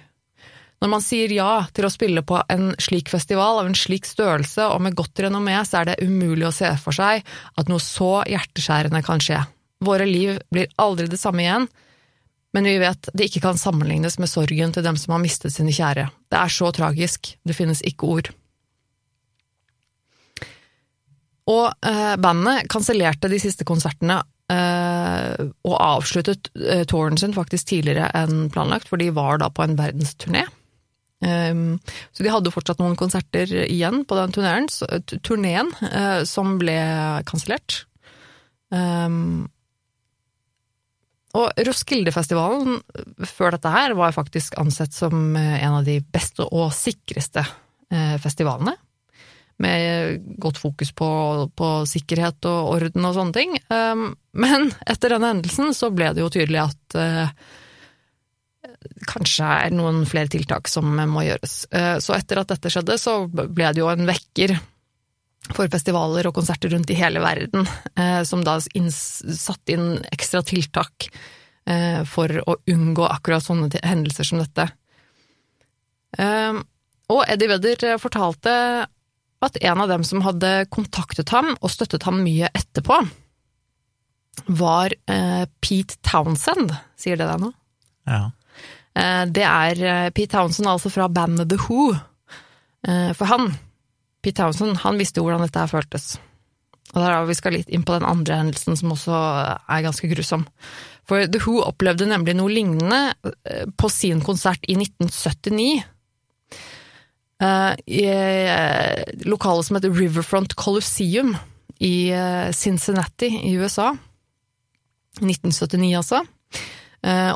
Når 0.81 0.89
man 0.89 1.03
sier 1.05 1.29
ja 1.29 1.59
til 1.77 1.85
å 1.85 1.91
spille 1.93 2.23
på 2.25 2.39
en 2.49 2.71
slik 2.81 3.11
festival 3.13 3.59
av 3.61 3.69
en 3.69 3.77
slik 3.77 4.09
størrelse 4.09 4.65
og 4.73 4.81
med 4.81 4.97
godt 4.97 5.21
renommé, 5.21 5.53
så 5.69 5.83
er 5.83 5.91
det 5.91 5.99
umulig 6.01 6.47
å 6.49 6.55
se 6.55 6.71
for 6.81 6.97
seg 6.97 7.21
at 7.21 7.69
noe 7.69 7.83
så 7.83 8.23
hjerteskjærende 8.25 9.03
kan 9.05 9.21
skje. 9.21 9.43
Våre 9.85 10.09
liv 10.09 10.39
blir 10.49 10.73
aldri 10.81 11.05
det 11.11 11.21
samme 11.21 11.45
igjen, 11.45 11.69
men 12.57 12.67
vi 12.67 12.79
vet 12.81 13.13
det 13.13 13.29
ikke 13.29 13.45
kan 13.45 13.61
sammenlignes 13.61 14.17
med 14.17 14.33
sorgen 14.33 14.73
til 14.73 14.85
dem 14.85 14.97
som 14.97 15.13
har 15.13 15.21
mistet 15.21 15.53
sine 15.53 15.73
kjære. 15.75 16.09
Det 16.33 16.41
er 16.41 16.57
så 16.57 16.73
tragisk, 16.73 17.35
det 17.45 17.57
finnes 17.57 17.85
ikke 17.85 18.09
ord. 18.17 18.33
Og 21.49 21.71
uh, 21.73 22.15
bandet 22.21 22.67
kansellerte 22.69 23.29
de 23.31 23.39
siste 23.41 23.65
konsertene 23.67 24.19
uh, 24.21 25.49
og 25.65 25.77
avsluttet 25.77 26.51
uh, 26.59 26.83
touren 26.89 27.17
sin 27.17 27.33
faktisk 27.33 27.71
tidligere 27.71 28.11
enn 28.17 28.49
planlagt, 28.53 28.89
for 28.91 29.01
de 29.01 29.09
var 29.15 29.41
da 29.41 29.49
på 29.53 29.65
en 29.65 29.77
verdensturné. 29.79 30.45
Um, 31.21 31.79
så 32.13 32.25
de 32.25 32.33
hadde 32.33 32.53
fortsatt 32.53 32.81
noen 32.81 32.97
konserter 32.97 33.49
igjen 33.67 34.03
på 34.09 34.17
den 34.17 34.33
turneen, 34.33 35.73
som 36.25 36.55
ble 36.61 36.77
kansellert. 37.29 37.83
Um, 38.73 39.45
og 41.37 41.61
Roskildefestivalen 41.63 42.81
før 43.29 43.53
dette 43.55 43.71
her 43.71 43.93
var 43.95 44.17
faktisk 44.17 44.57
ansett 44.59 44.97
som 44.97 45.37
en 45.37 45.77
av 45.77 45.85
de 45.87 46.01
beste 46.03 46.43
og 46.43 46.73
sikreste 46.75 47.45
festivalene. 48.19 48.73
Med 49.61 50.21
godt 50.41 50.57
fokus 50.57 50.89
på, 50.97 51.07
på 51.53 51.69
sikkerhet 51.89 52.47
og 52.49 52.71
orden 52.75 53.05
og 53.05 53.13
sånne 53.17 53.35
ting. 53.35 53.57
Um, 53.69 54.07
men 54.33 54.71
etter 54.89 55.13
denne 55.13 55.33
hendelsen 55.35 55.75
så 55.77 55.91
ble 55.93 56.13
det 56.15 56.23
jo 56.23 56.31
tydelig 56.33 56.63
at 56.63 56.95
eh, 56.97 57.33
kanskje 59.11 59.49
er 59.67 59.73
noen 59.75 60.01
flere 60.09 60.31
tiltak 60.31 60.69
som 60.71 60.87
må 61.11 61.25
gjøres. 61.27 61.55
Eh, 61.75 61.97
Så 62.01 62.15
etter 62.17 62.41
at 62.41 62.49
dette 62.53 62.71
skjedde, 62.73 62.97
så 62.97 63.19
ble 63.29 63.69
det 63.75 63.83
jo 63.83 63.91
en 63.91 64.07
vekker 64.09 64.55
for 65.51 65.69
festivaler 65.73 66.29
og 66.29 66.35
konserter 66.37 66.71
rundt 66.73 66.89
i 66.93 66.97
hele 66.97 67.21
verden, 67.21 67.65
eh, 67.97 68.21
som 68.25 68.43
da 68.45 68.57
satte 68.61 69.73
inn 69.75 69.99
ekstra 70.13 70.43
tiltak 70.47 71.11
for 72.09 72.27
å 72.49 72.55
unngå 72.73 73.03
akkurat 73.05 73.45
sånne 73.45 73.69
hendelser 73.85 74.25
som 74.25 74.39
dette. 74.41 74.65
Eh, 76.17 76.57
Og 77.11 77.21
Eddie 77.29 77.51
Vedder 77.51 77.99
fortalte 78.01 78.53
at 79.45 79.57
en 79.61 79.81
av 79.81 79.89
dem 79.89 80.03
som 80.07 80.21
hadde 80.25 80.51
kontaktet 80.73 81.29
ham 81.33 81.53
og 81.59 81.71
støttet 81.73 82.03
ham 82.07 82.19
mye 82.25 82.49
etterpå, 82.53 82.99
var 84.47 84.93
eh, 85.11 85.43
Pete 85.61 85.97
Townsend. 86.07 86.71
Sier 86.99 87.19
det 87.19 87.27
deg 87.27 87.41
noe? 87.43 87.53
Ja. 88.07 88.21
Eh, 88.95 89.25
Det 89.27 89.43
er 89.47 89.81
eh, 89.83 90.09
Pete 90.15 90.37
Townsend, 90.37 90.69
altså 90.71 90.91
fra 90.93 91.09
bandet 91.11 91.49
The 91.51 91.59
Who. 91.65 91.91
Eh, 92.87 93.11
For 93.17 93.27
han, 93.29 93.51
Pete 94.23 94.39
Townsend, 94.41 94.79
han 94.85 94.99
visste 95.01 95.19
jo 95.21 95.27
hvordan 95.27 95.43
dette 95.45 95.59
her 95.65 95.71
føltes. 95.71 96.13
Og 96.93 96.99
der 96.99 97.11
er 97.15 97.27
vi 97.29 97.35
skal 97.37 97.53
litt 97.55 97.69
inn 97.71 97.85
på 97.87 97.93
den 97.95 98.07
andre 98.07 98.39
hendelsen 98.41 98.75
som 98.79 98.91
også 98.95 99.15
er 99.15 99.83
ganske 99.85 100.09
grusom. 100.11 100.45
For 101.07 101.23
The 101.27 101.39
Who 101.43 101.61
opplevde 101.63 102.07
nemlig 102.09 102.35
noe 102.39 102.51
lignende 102.51 103.01
eh, 103.47 103.65
på 103.79 103.89
sin 103.91 104.23
konsert 104.25 104.63
i 104.67 104.75
1979. 104.79 105.83
Eh, 107.41 107.73
I 107.85 108.03
eh, 108.05 109.03
lokalet 109.25 109.67
som 109.67 109.77
heter 109.77 109.93
Riverfront 109.97 110.53
Coliseum 110.53 111.35
i 111.81 112.13
Cincinnati 112.53 113.31
i 113.49 113.55
USA. 113.57 113.95
1979, 115.17 115.95
altså. 115.97 116.19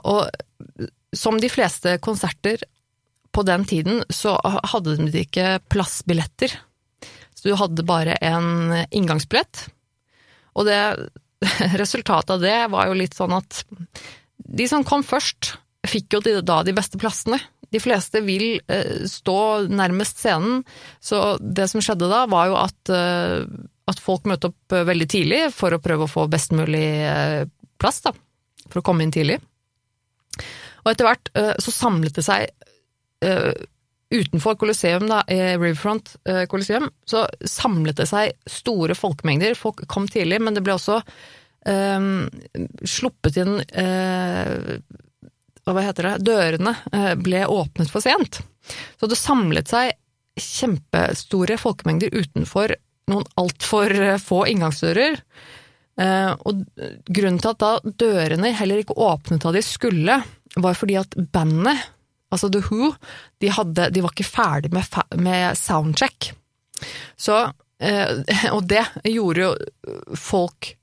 Og 0.06 0.30
som 1.18 1.40
de 1.42 1.50
fleste 1.50 1.96
konserter 1.98 2.62
på 3.34 3.42
den 3.48 3.66
tiden, 3.66 4.04
så 4.14 4.36
hadde 4.70 4.94
de 5.02 5.24
ikke 5.26 5.58
plassbilletter. 5.74 6.54
Så 7.34 7.50
du 7.50 7.58
hadde 7.58 7.88
bare 7.90 8.20
en 8.22 8.86
inngangsbillett. 8.94 9.66
Og 10.54 10.70
det, 10.70 10.80
resultatet 11.82 12.38
av 12.38 12.46
det 12.46 12.60
var 12.78 12.92
jo 12.92 13.02
litt 13.02 13.18
sånn 13.18 13.34
at 13.36 13.64
de 14.46 14.70
som 14.70 14.86
kom 14.86 15.02
først, 15.04 15.56
fikk 15.86 16.16
jo 16.16 16.42
da 16.42 16.62
de 16.66 16.74
beste 16.76 17.02
plassene. 17.02 17.40
De 17.76 17.82
fleste 17.84 18.22
vil 18.24 18.60
eh, 18.72 19.06
stå 19.10 19.40
nærmest 19.68 20.22
scenen, 20.24 20.64
så 21.04 21.36
det 21.42 21.68
som 21.72 21.84
skjedde 21.84 22.10
da, 22.12 22.24
var 22.32 22.50
jo 22.52 22.58
at, 22.62 22.94
eh, 22.94 23.44
at 23.92 24.02
folk 24.02 24.30
møtte 24.30 24.54
opp 24.54 24.78
veldig 24.88 25.10
tidlig 25.12 25.42
for 25.56 25.76
å 25.76 25.82
prøve 25.84 26.08
å 26.08 26.12
få 26.12 26.28
best 26.32 26.56
mulig 26.56 26.88
eh, 27.04 27.44
plass, 27.82 28.00
da. 28.06 28.16
For 28.70 28.82
å 28.82 28.86
komme 28.86 29.06
inn 29.06 29.14
tidlig. 29.14 29.42
Og 30.86 30.92
etter 30.94 31.10
hvert 31.10 31.32
eh, 31.36 31.54
så 31.62 31.74
samlet 31.74 32.16
det 32.18 32.26
seg 32.26 32.52
utenfor 34.14 34.54
Colosseum, 34.60 35.08
da, 35.10 35.24
Riverfront 35.26 36.12
Colosseum, 36.52 36.92
så 37.10 37.24
samlet 37.50 37.98
det 37.98 38.06
seg 38.12 38.36
store 38.46 38.94
folkemengder. 38.94 39.56
Folk 39.58 39.82
kom 39.90 40.06
tidlig, 40.12 40.38
men 40.46 40.54
det 40.54 40.62
ble 40.62 40.76
også 40.76 41.00
um, 41.66 42.28
sluppet 42.86 43.40
inn 43.42 43.56
uh, 43.58 44.78
Hva 45.66 45.82
heter 45.82 46.10
det? 46.10 46.16
Dørene 46.28 46.76
ble 47.18 47.46
åpnet 47.50 47.90
for 47.90 48.04
sent. 48.04 48.42
Så 49.00 49.10
det 49.10 49.18
samlet 49.18 49.72
seg 49.72 49.96
kjempestore 50.38 51.58
folkemengder 51.58 52.14
utenfor 52.14 52.76
noen 53.10 53.26
altfor 53.40 53.94
få 54.22 54.44
inngangsdører. 54.52 55.18
og 56.46 56.62
grunnen 57.08 57.42
til 57.42 57.52
at 57.52 57.64
da 57.64 57.72
dørene 58.04 58.52
heller 58.60 58.82
ikke 58.84 58.98
åpnet 59.00 59.42
da 59.42 59.54
de 59.56 59.64
skulle, 59.66 60.20
var 60.56 60.78
fordi 60.78 60.98
at 61.02 61.18
bandet 61.34 61.82
altså 62.36 62.50
The 62.52 62.62
Who, 62.70 62.94
de, 63.42 63.52
hadde, 63.54 63.90
de 63.92 64.04
var 64.04 64.16
ikke 64.16 64.28
ferdig 64.28 64.72
med, 64.76 64.98
med 65.22 65.58
soundcheck. 65.60 66.32
Så, 67.16 67.38
eh, 67.80 68.24
og 68.56 68.66
det 68.70 68.84
gjorde 69.08 69.46
jo 69.46 69.54
folk 70.20 70.74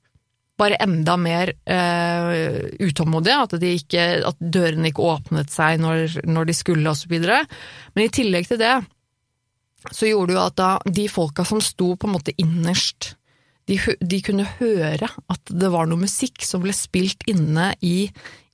bare 0.59 0.77
enda 0.83 1.15
mer 1.17 1.49
uh, 1.65 2.33
utålmodige, 2.83 3.37
at, 3.47 3.55
de 3.61 3.71
ikke, 3.79 4.03
at, 4.29 4.37
dørene 4.39 4.91
ikke 4.91 5.05
åpnet 5.05 5.53
seg 5.53 5.81
når, 5.81 6.19
når 6.29 6.49
de 6.49 6.55
skulle, 6.57 6.91
osv. 6.91 7.15
Men 7.17 8.05
i 8.05 8.11
tillegg 8.13 8.51
til 8.51 8.61
det, 8.61 8.75
så 9.89 10.07
gjorde 10.07 10.31
det 10.31 10.37
jo 10.37 10.45
at 10.45 10.59
da 10.59 10.69
de 10.99 11.07
folka 11.11 11.45
som 11.47 11.61
sto 11.63 11.93
på 11.97 12.07
en 12.07 12.15
måte 12.15 12.35
innerst, 12.39 13.15
de, 13.67 13.77
de 13.99 14.19
kunne 14.23 14.45
høre 14.59 15.07
at 15.07 15.51
det 15.51 15.71
var 15.71 15.87
noe 15.87 16.03
musikk 16.03 16.43
som 16.43 16.63
ble 16.65 16.73
spilt 16.75 17.23
inne 17.31 17.71
i, 17.83 18.09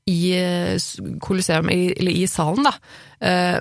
i 0.10 0.20
eh, 0.38 0.78
Colosseum, 1.22 1.70
eller 1.74 2.14
i 2.14 2.28
salen, 2.30 2.68
da. 2.70 2.76
Eh, 3.26 3.58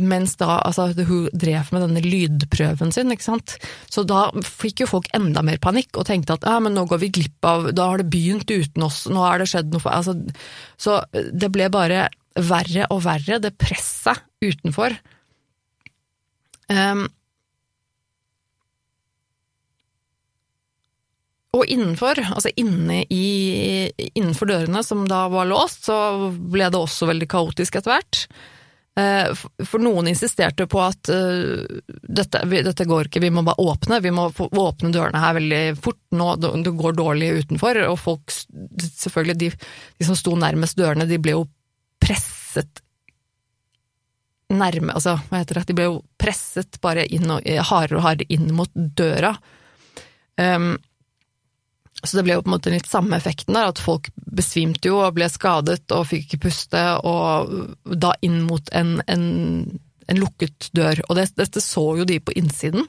mens 0.00 0.36
da 0.40 0.58
altså, 0.60 0.88
hun 1.08 1.28
drev 1.32 1.70
med 1.74 1.84
denne 1.86 2.02
lydprøven 2.04 2.92
sin, 2.94 3.12
ikke 3.14 3.26
sant. 3.26 3.56
Så 3.92 4.04
da 4.08 4.26
fikk 4.44 4.84
jo 4.84 4.90
folk 4.90 5.08
enda 5.16 5.44
mer 5.46 5.60
panikk 5.62 5.98
og 6.00 6.08
tenkte 6.10 6.38
at 6.38 6.46
ja, 6.48 6.58
men 6.62 6.76
nå 6.76 6.86
går 6.90 7.02
vi 7.04 7.12
glipp 7.20 7.48
av 7.48 7.70
Da 7.76 7.88
har 7.90 8.02
det 8.02 8.10
begynt 8.12 8.50
uten 8.50 8.86
oss, 8.86 9.04
nå 9.10 9.22
har 9.24 9.42
det 9.42 9.50
skjedd 9.50 9.74
noe 9.74 9.90
altså, 9.90 10.16
Så 10.80 11.00
det 11.12 11.52
ble 11.54 11.70
bare 11.72 12.08
verre 12.34 12.88
og 12.90 13.04
verre, 13.04 13.38
det 13.38 13.54
presset 13.60 14.24
utenfor. 14.42 14.96
Um, 16.68 17.06
Og 21.54 21.70
innenfor, 21.70 22.18
altså 22.18 22.50
inne 22.58 23.04
i, 23.12 23.86
innenfor 24.14 24.50
dørene 24.50 24.82
som 24.82 25.04
da 25.06 25.26
var 25.30 25.46
låst, 25.46 25.86
så 25.86 26.32
ble 26.34 26.66
det 26.66 26.80
også 26.80 27.08
veldig 27.10 27.28
kaotisk 27.30 27.78
etter 27.78 27.94
hvert. 27.94 28.24
Eh, 28.94 29.30
for 29.66 29.82
noen 29.82 30.06
insisterte 30.06 30.68
på 30.70 30.78
at 30.78 31.10
uh, 31.10 31.64
dette, 31.90 32.42
dette, 32.46 32.86
går 32.86 33.08
ikke, 33.08 33.24
vi 33.24 33.32
må 33.34 33.42
bare 33.42 33.64
åpne. 33.64 33.98
Vi 34.04 34.12
må 34.14 34.28
åpne 34.30 34.92
dørene 34.94 35.22
her 35.22 35.34
veldig 35.34 35.62
fort, 35.82 35.98
nå 36.14 36.28
det 36.38 36.76
går 36.78 36.94
dårlig 37.00 37.32
utenfor. 37.42 37.80
Og 37.88 37.98
folk, 37.98 38.36
selvfølgelig, 38.86 39.38
de, 39.40 39.50
de 39.98 40.06
som 40.06 40.18
sto 40.18 40.36
nærmest 40.38 40.78
dørene, 40.78 41.08
de 41.10 41.18
ble 41.18 41.34
jo 41.34 41.44
presset 42.02 42.84
nærme 44.54 44.92
Altså, 44.94 45.16
hva 45.26 45.40
heter 45.40 45.58
det, 45.58 45.68
de 45.70 45.74
ble 45.74 45.86
jo 45.88 46.00
presset 46.20 46.76
bare 46.84 47.06
inn 47.10 47.26
og, 47.32 47.42
hardere 47.42 47.98
og 47.98 48.04
hardere 48.04 48.36
inn 48.36 48.52
mot 48.54 48.70
døra. 48.74 49.32
Um, 50.38 50.76
så 52.04 52.18
det 52.18 52.24
ble 52.26 52.36
jo 52.36 52.44
på 52.44 52.50
en 52.50 52.56
måte 52.56 52.72
litt 52.72 52.88
samme 52.90 53.16
effekten 53.16 53.56
der, 53.56 53.70
at 53.72 53.82
folk 53.82 54.10
besvimte 54.16 54.90
jo 54.90 55.00
og 55.04 55.16
ble 55.16 55.28
skadet 55.32 55.84
og 55.94 56.08
fikk 56.10 56.26
ikke 56.26 56.44
puste, 56.48 56.82
og 57.06 57.54
da 57.84 58.14
inn 58.24 58.42
mot 58.48 58.68
en, 58.76 58.98
en, 59.10 59.24
en 60.10 60.20
lukket 60.20 60.70
dør. 60.76 61.04
Og 61.08 61.18
det, 61.18 61.30
dette 61.38 61.62
så 61.64 61.86
jo 62.00 62.06
de 62.08 62.20
på 62.20 62.34
innsiden. 62.36 62.86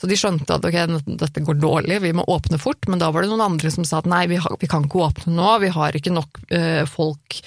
Så 0.00 0.10
de 0.10 0.18
skjønte 0.18 0.56
at 0.56 0.64
ok, 0.66 0.78
dette 1.16 1.42
går 1.46 1.60
dårlig, 1.62 2.00
vi 2.02 2.12
må 2.16 2.26
åpne 2.28 2.58
fort, 2.60 2.88
men 2.90 3.00
da 3.00 3.08
var 3.14 3.24
det 3.24 3.30
noen 3.30 3.46
andre 3.46 3.70
som 3.72 3.86
sa 3.88 4.02
at 4.02 4.08
nei, 4.10 4.26
vi, 4.28 4.40
har, 4.42 4.56
vi 4.60 4.68
kan 4.68 4.84
ikke 4.84 5.04
åpne 5.06 5.36
nå, 5.36 5.52
vi 5.62 5.70
har 5.72 5.96
ikke 5.96 6.12
nok 6.12 6.40
øh, 6.50 6.82
folk 6.90 7.38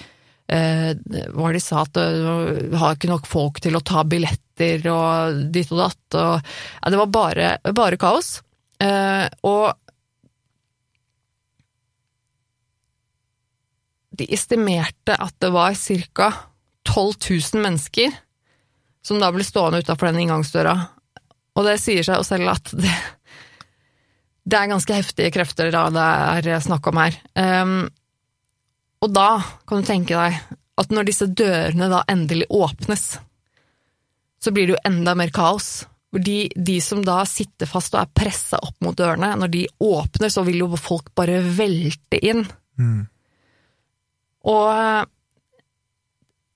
øh, 0.55 0.91
Hva 1.35 1.51
de 1.53 1.61
sa, 1.61 1.83
at 1.83 1.99
øh, 2.01 2.71
vi 2.71 2.81
har 2.81 2.95
ikke 2.95 3.11
nok 3.11 3.27
folk 3.29 3.61
til 3.61 3.77
å 3.77 3.83
ta 3.85 4.01
billetter 4.07 4.87
og 4.89 5.43
ditt 5.53 5.75
og 5.75 5.83
datt, 5.83 6.05
og 6.17 6.39
ja, 6.39 6.93
det 6.93 7.01
var 7.03 7.13
bare, 7.19 7.51
bare 7.77 7.99
kaos. 8.01 8.39
Uh, 8.77 9.25
og 9.49 9.73
de 14.19 14.27
estimerte 14.33 15.15
at 15.15 15.35
det 15.43 15.51
var 15.53 15.75
ca. 15.77 16.31
12 16.87 17.13
000 17.53 17.63
mennesker 17.63 18.13
som 19.07 19.19
da 19.21 19.29
ble 19.31 19.43
stående 19.45 19.81
utafor 19.83 20.09
den 20.09 20.23
inngangsdøra. 20.23 20.75
Og 21.57 21.65
det 21.67 21.77
sier 21.81 22.05
seg 22.05 22.19
jo 22.19 22.27
selv 22.27 22.51
at 22.53 22.71
det, 22.75 22.93
det 24.47 24.59
er 24.59 24.71
ganske 24.71 24.99
heftige 24.99 25.33
krefter 25.35 25.71
da 25.73 25.87
det 25.91 26.53
er 26.53 26.63
snakk 26.63 26.87
om 26.91 27.01
her. 27.01 27.17
Um, 27.35 27.79
og 29.03 29.13
da 29.13 29.29
kan 29.67 29.83
du 29.83 29.87
tenke 29.87 30.17
deg 30.17 30.39
at 30.77 30.93
når 30.93 31.09
disse 31.09 31.27
dørene 31.29 31.89
da 31.89 32.03
endelig 32.09 32.47
åpnes, 32.53 33.05
så 34.37 34.53
blir 34.53 34.67
det 34.67 34.75
jo 34.75 34.83
enda 34.87 35.15
mer 35.17 35.31
kaos. 35.33 35.87
Fordi 36.13 36.47
de 36.55 36.77
som 36.81 37.01
da 37.05 37.19
sitter 37.27 37.67
fast 37.69 37.95
og 37.95 38.03
er 38.03 38.13
pressa 38.15 38.59
opp 38.63 38.77
mot 38.85 38.95
dørene, 38.97 39.33
når 39.39 39.51
de 39.53 39.65
åpner, 39.83 40.31
så 40.31 40.43
vil 40.47 40.61
jo 40.63 40.79
folk 40.79 41.11
bare 41.17 41.41
velte 41.41 42.19
inn. 42.21 42.45
Mm. 42.79 43.01
Og 44.47 44.65
eh, 44.71 45.05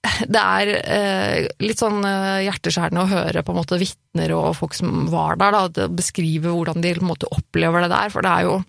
det 0.34 0.41
er 0.41 0.73
eh, 0.82 1.47
litt 1.62 1.82
sånn 1.82 2.01
eh, 2.08 2.43
hjerteskjærende 2.47 3.06
å 3.06 3.12
høre 3.12 3.45
på 3.45 3.54
en 3.54 3.62
måte 3.62 3.80
vitner 3.82 4.36
og 4.38 4.54
folk 4.60 4.77
som 4.77 5.08
var 5.12 5.39
der, 5.41 5.58
da, 5.69 5.88
beskrive 5.91 6.54
hvordan 6.54 6.84
de 6.84 6.97
på 6.97 7.06
en 7.06 7.13
måte 7.13 7.32
opplever 7.32 7.86
det 7.86 7.93
der. 7.93 8.13
For 8.13 8.25
det 8.25 8.36
er 8.36 8.47
jo 8.49 8.62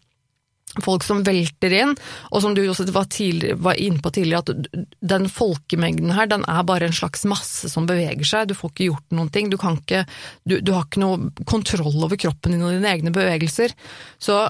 folk 0.80 1.04
som 1.04 1.18
velter 1.20 1.74
inn, 1.76 1.90
og 2.32 2.40
som 2.40 2.54
du 2.56 2.62
også 2.62 2.86
var, 2.94 3.04
tidlig, 3.12 3.58
var 3.60 3.76
inne 3.76 4.00
på 4.00 4.12
tidligere, 4.16 4.40
at 4.40 4.86
den 5.04 5.26
folkemengden 5.28 6.14
her, 6.16 6.30
den 6.30 6.46
er 6.48 6.62
bare 6.64 6.88
en 6.88 6.96
slags 6.96 7.26
masse 7.28 7.68
som 7.68 7.84
beveger 7.88 8.24
seg. 8.24 8.48
Du 8.48 8.56
får 8.56 8.72
ikke 8.72 8.88
gjort 8.88 9.12
noen 9.18 9.28
ting. 9.34 9.50
Du, 9.52 9.58
ikke, 9.58 10.06
du, 10.48 10.56
du 10.64 10.72
har 10.72 10.86
ikke 10.86 11.02
noe 11.04 11.44
kontroll 11.44 11.92
over 11.92 12.16
kroppen 12.16 12.56
din 12.56 12.64
og 12.64 12.72
dine 12.72 12.88
egne 12.88 13.12
bevegelser. 13.12 13.76
Så 14.16 14.46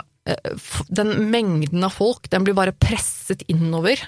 den 0.88 1.30
mengden 1.30 1.82
av 1.82 1.96
folk, 1.96 2.28
den 2.30 2.46
blir 2.46 2.54
bare 2.54 2.74
presset 2.76 3.42
innover. 3.50 3.98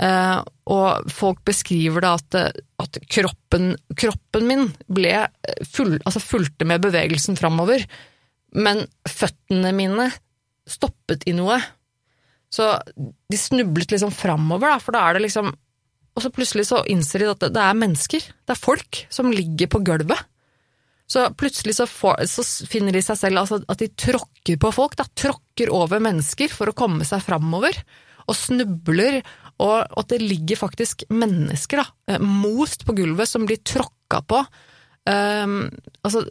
Uh, 0.00 0.40
og 0.72 1.10
folk 1.12 1.42
beskriver 1.44 2.00
da 2.00 2.14
at, 2.16 2.36
at 2.80 2.98
kroppen, 3.12 3.74
kroppen, 4.00 4.46
min 4.48 4.70
ble 4.88 5.12
full, 5.68 5.98
altså 6.06 6.22
fulgte 6.24 6.64
med 6.68 6.80
bevegelsen 6.86 7.36
framover, 7.36 7.84
men 8.56 8.86
føttene 9.04 9.74
mine 9.76 10.08
stoppet 10.70 11.26
i 11.28 11.34
noe. 11.36 11.58
Så 12.50 12.72
de 12.96 13.38
snublet 13.38 13.92
liksom 13.92 14.14
framover, 14.14 14.72
da, 14.72 14.80
for 14.82 14.96
da 14.96 15.04
er 15.06 15.18
det 15.18 15.28
liksom 15.28 15.52
Og 16.18 16.24
så 16.24 16.32
plutselig 16.34 16.64
så 16.66 16.80
innser 16.90 17.22
de 17.22 17.28
at 17.30 17.42
det, 17.44 17.52
det 17.54 17.62
er 17.62 17.76
mennesker, 17.78 18.24
det 18.24 18.54
er 18.54 18.58
folk, 18.58 19.04
som 19.14 19.30
ligger 19.30 19.68
på 19.70 19.78
gulvet. 19.86 20.24
Så 21.10 21.28
plutselig 21.38 21.76
så, 21.78 21.86
får, 21.86 22.24
så 22.30 22.42
finner 22.70 22.94
de 22.94 23.02
seg 23.02 23.18
selv 23.18 23.42
altså, 23.42 23.60
at 23.70 23.78
de 23.82 23.88
tråkker 23.94 24.58
på 24.62 24.72
folk, 24.74 24.96
da, 24.98 25.06
tråkker 25.18 25.70
over 25.74 26.02
mennesker 26.02 26.50
for 26.54 26.70
å 26.70 26.74
komme 26.76 27.06
seg 27.06 27.22
framover, 27.22 27.78
og 28.26 28.36
snubler 28.38 29.20
og 29.60 29.98
at 30.00 30.12
det 30.12 30.20
ligger 30.22 30.58
faktisk 30.58 31.04
mennesker, 31.12 31.82
da, 31.82 32.14
eh, 32.14 32.20
most 32.20 32.86
på 32.86 32.96
gulvet, 32.96 33.28
som 33.28 33.46
blir 33.48 33.60
tråkka 33.64 34.22
på. 34.26 34.44
Um, 35.08 35.70
altså 36.04 36.26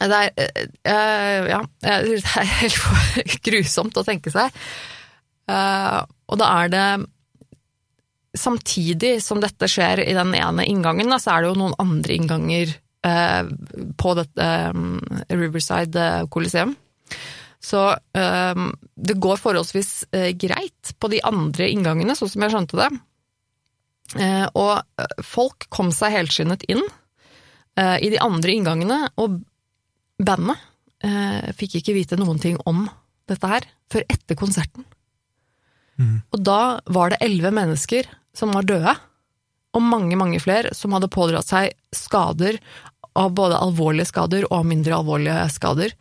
Det 0.00 0.16
er, 0.16 0.28
uh, 0.84 1.46
ja, 1.48 1.60
det 1.80 1.94
er 2.20 2.50
helt 2.60 3.38
grusomt 3.46 3.96
å 4.00 4.04
tenke 4.06 4.32
seg. 4.32 4.52
Uh, 5.50 6.04
og 6.30 6.38
da 6.40 6.50
er 6.60 6.70
det 6.72 6.84
Samtidig 8.38 9.16
som 9.24 9.40
dette 9.42 9.66
skjer 9.66 10.04
i 10.04 10.12
den 10.14 10.30
ene 10.38 10.62
inngangen, 10.62 11.08
da, 11.10 11.16
så 11.18 11.32
er 11.32 11.42
det 11.42 11.48
jo 11.48 11.56
noen 11.58 11.72
andre 11.82 12.14
innganger 12.14 12.70
uh, 13.02 13.42
på 13.98 14.12
dette 14.14 14.46
um, 14.70 15.00
Riverside 15.26 16.04
Coliseum. 16.30 16.76
Så 17.60 17.80
eh, 17.92 18.62
det 18.96 19.18
går 19.20 19.40
forholdsvis 19.40 19.92
eh, 20.16 20.30
greit 20.32 20.94
på 20.98 21.10
de 21.12 21.20
andre 21.28 21.68
inngangene, 21.68 22.16
sånn 22.16 22.32
som 22.32 22.44
jeg 22.44 22.54
skjønte 22.54 22.80
det. 22.80 22.88
Eh, 24.20 24.46
og 24.58 25.24
folk 25.24 25.68
kom 25.72 25.92
seg 25.94 26.16
helskinnet 26.16 26.66
inn 26.72 26.82
i 27.80 28.08
de 28.12 28.18
andre 28.20 28.52
inngangene, 28.52 28.96
og 29.22 29.38
bandet 30.20 30.58
fikk 31.56 31.78
ikke 31.78 31.94
vite 31.96 32.16
noen 32.18 32.40
ting 32.42 32.58
om 32.68 32.82
dette 33.30 33.48
her 33.48 33.64
før 33.88 34.04
etter 34.10 34.36
konserten. 34.36 34.84
Mm. 35.96 36.18
Og 36.34 36.42
da 36.44 36.80
var 36.92 37.14
det 37.14 37.20
elleve 37.24 37.54
mennesker 37.56 38.10
som 38.36 38.52
var 38.52 38.66
døde, 38.68 38.92
og 39.70 39.86
mange, 39.86 40.18
mange 40.18 40.42
flere 40.42 40.74
som 40.76 40.92
hadde 40.92 41.08
pådratt 41.14 41.48
seg 41.48 41.72
skader 41.94 42.58
av 43.16 43.32
både 43.38 43.62
alvorlige 43.62 44.10
skader 44.10 44.44
og 44.50 44.66
mindre 44.68 44.98
alvorlige 44.98 45.46
skader. 45.54 45.94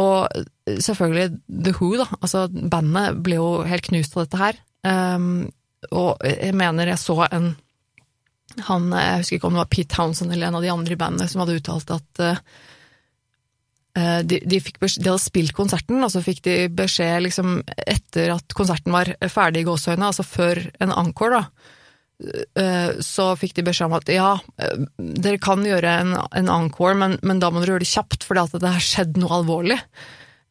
Og 0.00 0.26
selvfølgelig 0.66 1.28
The 1.48 1.74
Who, 1.76 1.92
da, 2.00 2.08
altså 2.20 2.46
bandet 2.50 3.20
ble 3.24 3.38
jo 3.38 3.50
helt 3.68 3.86
knust 3.86 4.16
av 4.16 4.26
dette 4.26 4.40
her. 4.40 4.58
Um, 4.84 5.46
og 5.94 6.24
jeg 6.26 6.54
mener 6.56 6.90
jeg 6.90 7.00
så 7.00 7.22
en 7.28 7.54
han, 8.68 8.90
Jeg 8.92 9.22
husker 9.22 9.38
ikke 9.38 9.48
om 9.48 9.56
det 9.56 9.62
var 9.64 9.70
Pete 9.72 9.90
Townsend 9.96 10.30
eller 10.30 10.46
en 10.46 10.58
av 10.60 10.62
de 10.62 10.70
andre 10.70 10.94
i 10.94 10.98
bandet 11.00 11.30
som 11.30 11.40
hadde 11.42 11.56
uttalt 11.58 11.90
at 11.90 12.20
uh, 12.22 12.36
de, 14.22 14.38
de, 14.42 14.60
beskjed, 14.60 15.02
de, 15.02 15.10
hadde 15.10 15.22
spilt 15.22 15.54
konserten, 15.56 16.02
og 16.02 16.10
så 16.12 16.22
fikk 16.22 16.42
de 16.46 16.54
beskjed 16.74 17.24
liksom 17.26 17.56
etter 17.86 18.34
at 18.34 18.54
konserten 18.56 18.94
var 18.94 19.10
ferdig 19.30 19.62
i 19.62 19.68
gåsehøyne, 19.68 20.10
altså 20.10 20.26
før 20.26 20.60
en 20.82 20.94
encore, 20.94 21.40
da. 21.40 21.74
Uh, 22.14 22.94
så 23.02 23.32
fikk 23.34 23.56
de 23.56 23.64
beskjed 23.66 23.88
om 23.88 23.96
at 23.98 24.10
ja, 24.12 24.36
uh, 24.38 24.84
dere 24.96 25.40
kan 25.42 25.64
gjøre 25.66 25.96
en, 26.04 26.12
en 26.14 26.50
encore, 26.52 26.94
men, 27.00 27.16
men, 27.26 27.40
da 27.42 27.50
må 27.50 27.58
dere 27.60 27.74
gjøre 27.74 27.82
det 27.82 27.90
kjapt, 27.90 28.26
fordi 28.26 28.62
det 28.62 28.70
har 28.76 28.84
skjedd 28.84 29.18
noe 29.18 29.40
alvorlig. 29.40 29.80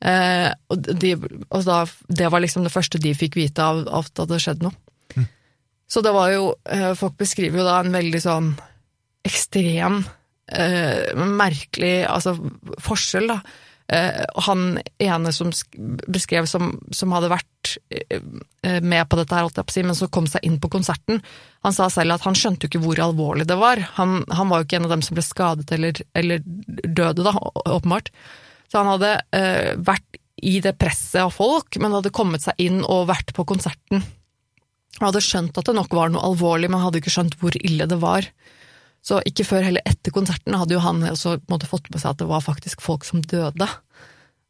Eh, 0.04 0.50
og, 0.68 0.90
de, 1.00 1.14
og 1.48 1.62
da, 1.64 1.78
det 2.12 2.28
var 2.32 2.44
liksom 2.44 2.66
det 2.66 2.74
første 2.74 3.00
de 3.00 3.14
fikk 3.16 3.38
vite 3.40 3.64
av, 3.64 3.86
av 3.88 4.04
at 4.04 4.12
det 4.12 4.26
hadde 4.26 4.40
skjedd 4.44 4.66
noe. 4.66 4.76
Mm. 5.16 5.30
Så 5.88 6.04
det 6.04 6.12
var 6.16 6.34
jo 6.34 6.50
Folk 7.00 7.16
beskriver 7.22 7.62
jo 7.62 7.68
da 7.68 7.78
en 7.80 7.96
veldig 7.96 8.20
sånn 8.20 8.50
ekstrem 9.24 10.02
eh, 10.52 11.14
merkelig 11.16 12.04
altså, 12.10 12.36
forskjell, 12.84 13.32
da. 13.32 13.40
Eh, 13.92 14.24
han 14.48 14.80
ene 15.04 15.32
som 15.36 15.52
beskrev 16.08 16.48
som, 16.48 16.72
som 16.96 17.12
hadde 17.16 17.32
vært 17.34 17.74
eh, 17.92 18.22
med 18.80 19.10
på 19.10 19.20
dette, 19.20 19.36
her, 19.36 19.84
men 19.84 19.98
som 19.98 20.12
kom 20.14 20.30
seg 20.30 20.46
inn 20.48 20.56
på 20.64 20.72
konserten, 20.72 21.20
han 21.64 21.76
sa 21.76 21.90
selv 21.92 22.16
at 22.16 22.24
han 22.28 22.38
skjønte 22.38 22.66
jo 22.66 22.72
ikke 22.72 22.84
hvor 22.86 23.04
alvorlig 23.04 23.48
det 23.50 23.60
var. 23.60 23.82
Han, 24.00 24.22
han 24.32 24.50
var 24.50 24.62
jo 24.62 24.70
ikke 24.70 24.80
en 24.80 24.88
av 24.88 24.96
dem 24.96 25.06
som 25.06 25.20
ble 25.20 25.26
skadet 25.26 25.76
eller, 25.76 26.00
eller 26.16 26.44
døde, 26.44 27.26
da, 27.26 27.36
åpenbart. 27.76 28.12
Så 28.72 28.80
han 28.80 28.94
hadde 28.96 29.16
eh, 29.36 29.74
vært 29.78 30.20
i 30.44 30.58
det 30.64 30.76
presset 30.80 31.22
av 31.22 31.36
folk, 31.36 31.78
men 31.80 31.96
hadde 31.96 32.12
kommet 32.16 32.44
seg 32.44 32.60
inn 32.62 32.82
og 32.84 33.08
vært 33.12 33.36
på 33.36 33.46
konserten. 33.48 34.04
Han 35.00 35.10
hadde 35.10 35.24
skjønt 35.26 35.58
at 35.58 35.68
det 35.70 35.76
nok 35.78 35.94
var 35.96 36.12
noe 36.12 36.24
alvorlig, 36.26 36.70
men 36.72 36.84
hadde 36.84 37.02
ikke 37.02 37.14
skjønt 37.14 37.38
hvor 37.42 37.56
ille 37.60 37.88
det 37.90 38.00
var. 38.02 38.28
Så 39.04 39.20
ikke 39.28 39.46
før 39.48 39.66
heller 39.68 39.84
etter 39.90 40.14
konserten 40.16 40.56
hadde 40.56 40.78
jo 40.78 40.84
han 40.84 41.04
også 41.10 41.38
måte 41.52 41.68
fått 41.68 41.90
med 41.92 42.00
seg 42.00 42.14
at 42.14 42.22
det 42.22 42.30
var 42.30 42.44
faktisk 42.46 42.84
folk 42.84 43.04
som 43.08 43.24
døde. 43.24 43.68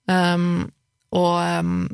Um, 0.06 0.68
og 1.16 1.36
um, 1.42 1.88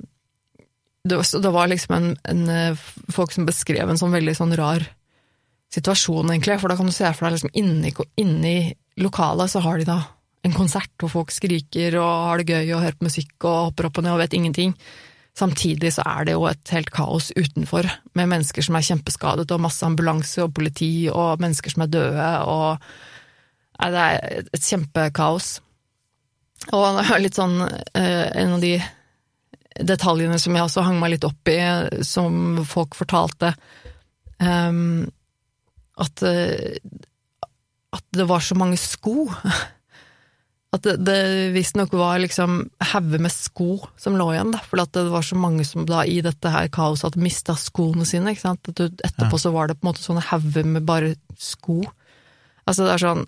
det, 1.07 1.19
det, 1.23 1.51
var 1.55 1.69
liksom 1.71 1.95
en, 1.95 2.09
en, 2.27 2.45
eh, 2.51 2.87
folk 3.13 3.31
som 3.31 3.47
beskrev 3.47 3.89
en 3.89 3.99
sånn 3.99 4.13
veldig 4.13 4.35
sånn 4.35 4.55
rar 4.59 4.83
situasjon, 5.73 6.31
egentlig. 6.33 6.57
For 6.59 6.71
da 6.71 6.77
kan 6.79 6.89
du 6.89 6.95
se 6.95 7.09
for 7.15 7.27
deg 7.27 7.37
liksom 7.37 7.53
inni, 7.57 7.93
inni 8.19 8.55
lokalet 8.99 9.51
så 9.51 9.63
har 9.63 9.79
de 9.79 9.87
da 9.87 9.99
en 10.47 10.55
konsert 10.55 10.91
hvor 10.99 11.11
folk 11.11 11.33
skriker 11.35 11.97
og 11.99 12.27
har 12.29 12.41
det 12.41 12.55
gøy 12.55 12.73
og 12.73 12.83
hører 12.83 12.97
på 12.99 13.07
musikk 13.07 13.47
og 13.47 13.69
hopper 13.69 13.89
opp 13.89 13.99
og 13.99 14.05
ned 14.05 14.15
og 14.15 14.21
vet 14.23 14.35
ingenting. 14.37 14.75
Samtidig 15.37 15.93
så 15.95 16.03
er 16.09 16.27
det 16.27 16.35
jo 16.35 16.47
et 16.49 16.73
helt 16.73 16.89
kaos 16.91 17.29
utenfor, 17.37 17.87
med 18.17 18.31
mennesker 18.31 18.65
som 18.65 18.75
er 18.75 18.85
kjempeskadet, 18.87 19.47
og 19.51 19.63
masse 19.63 19.85
ambulanse 19.85 20.43
og 20.43 20.53
politi, 20.57 21.09
og 21.11 21.39
mennesker 21.43 21.75
som 21.75 21.85
er 21.85 21.93
døde, 21.95 22.33
og 22.49 22.91
Nei, 23.79 23.89
det 23.93 23.99
er 24.03 24.47
et 24.51 24.65
kjempekaos. 24.65 25.45
Og 26.75 26.97
litt 27.23 27.37
sånn 27.39 27.61
eh, 27.63 28.25
En 28.41 28.57
av 28.57 28.63
de 28.63 28.73
detaljene 29.79 30.35
som 30.41 30.57
jeg 30.57 30.65
også 30.65 30.83
hang 30.83 30.97
meg 30.99 31.13
litt 31.13 31.23
opp 31.23 31.47
i, 31.47 31.59
som 32.03 32.59
folk 32.67 32.97
fortalte, 32.99 33.53
um, 34.43 35.05
at, 36.03 36.23
eh, 36.27 36.75
at 37.95 38.03
det 38.17 38.25
var 38.27 38.43
så 38.43 38.57
mange 38.59 38.75
sko 38.81 39.29
at 40.69 40.85
det, 40.85 40.99
det 41.01 41.21
visstnok 41.55 41.93
var 41.97 42.19
liksom 42.21 42.59
hauger 42.91 43.21
med 43.23 43.33
sko 43.33 43.79
som 43.97 44.17
lå 44.19 44.27
igjen, 44.35 44.51
da, 44.53 44.59
for 44.61 44.77
det 44.77 45.01
var 45.09 45.25
så 45.25 45.37
mange 45.39 45.65
som 45.65 45.87
da 45.89 46.03
i 46.05 46.19
dette 46.25 46.51
her 46.53 46.69
kaoset 46.73 47.07
hadde 47.07 47.23
mista 47.25 47.55
skoene 47.57 48.05
sine. 48.05 48.35
ikke 48.35 48.43
sant? 48.43 48.69
At 48.69 48.77
du, 48.77 48.85
etterpå 48.85 49.33
ja. 49.33 49.41
så 49.41 49.53
var 49.55 49.69
det 49.69 49.79
på 49.79 49.87
en 49.87 49.89
måte 49.89 50.05
sånne 50.05 50.27
hauger 50.29 50.69
med 50.69 50.85
bare 50.85 51.15
sko. 51.41 51.81
Altså, 52.69 52.85
det 52.85 52.93
er 52.93 53.05
sånn 53.05 53.25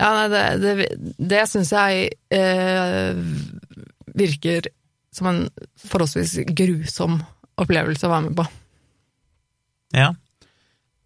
Ja, 0.00 0.10
nei, 0.16 0.26
det, 0.32 0.42
det, 0.64 0.86
det 1.28 1.46
syns 1.52 1.70
jeg 1.76 2.06
eh, 2.32 3.18
virker 4.16 4.70
som 5.14 5.28
en 5.28 5.42
forholdsvis 5.84 6.38
grusom 6.56 7.20
opplevelse 7.60 8.08
å 8.08 8.14
være 8.14 8.26
med 8.30 8.38
på. 8.40 8.46
Ja. 9.94 10.14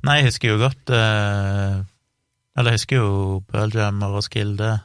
Nei, 0.07 0.21
jeg 0.21 0.31
husker 0.31 0.55
jo 0.55 0.63
godt 0.63 0.93
eh 0.95 1.83
eller 2.55 2.75
jeg 2.75 2.81
husker 2.81 3.01
jo 3.01 3.41
Pearl 3.51 3.75
Jam 3.75 4.03
og 4.07 4.19
Roskilde, 4.19 4.77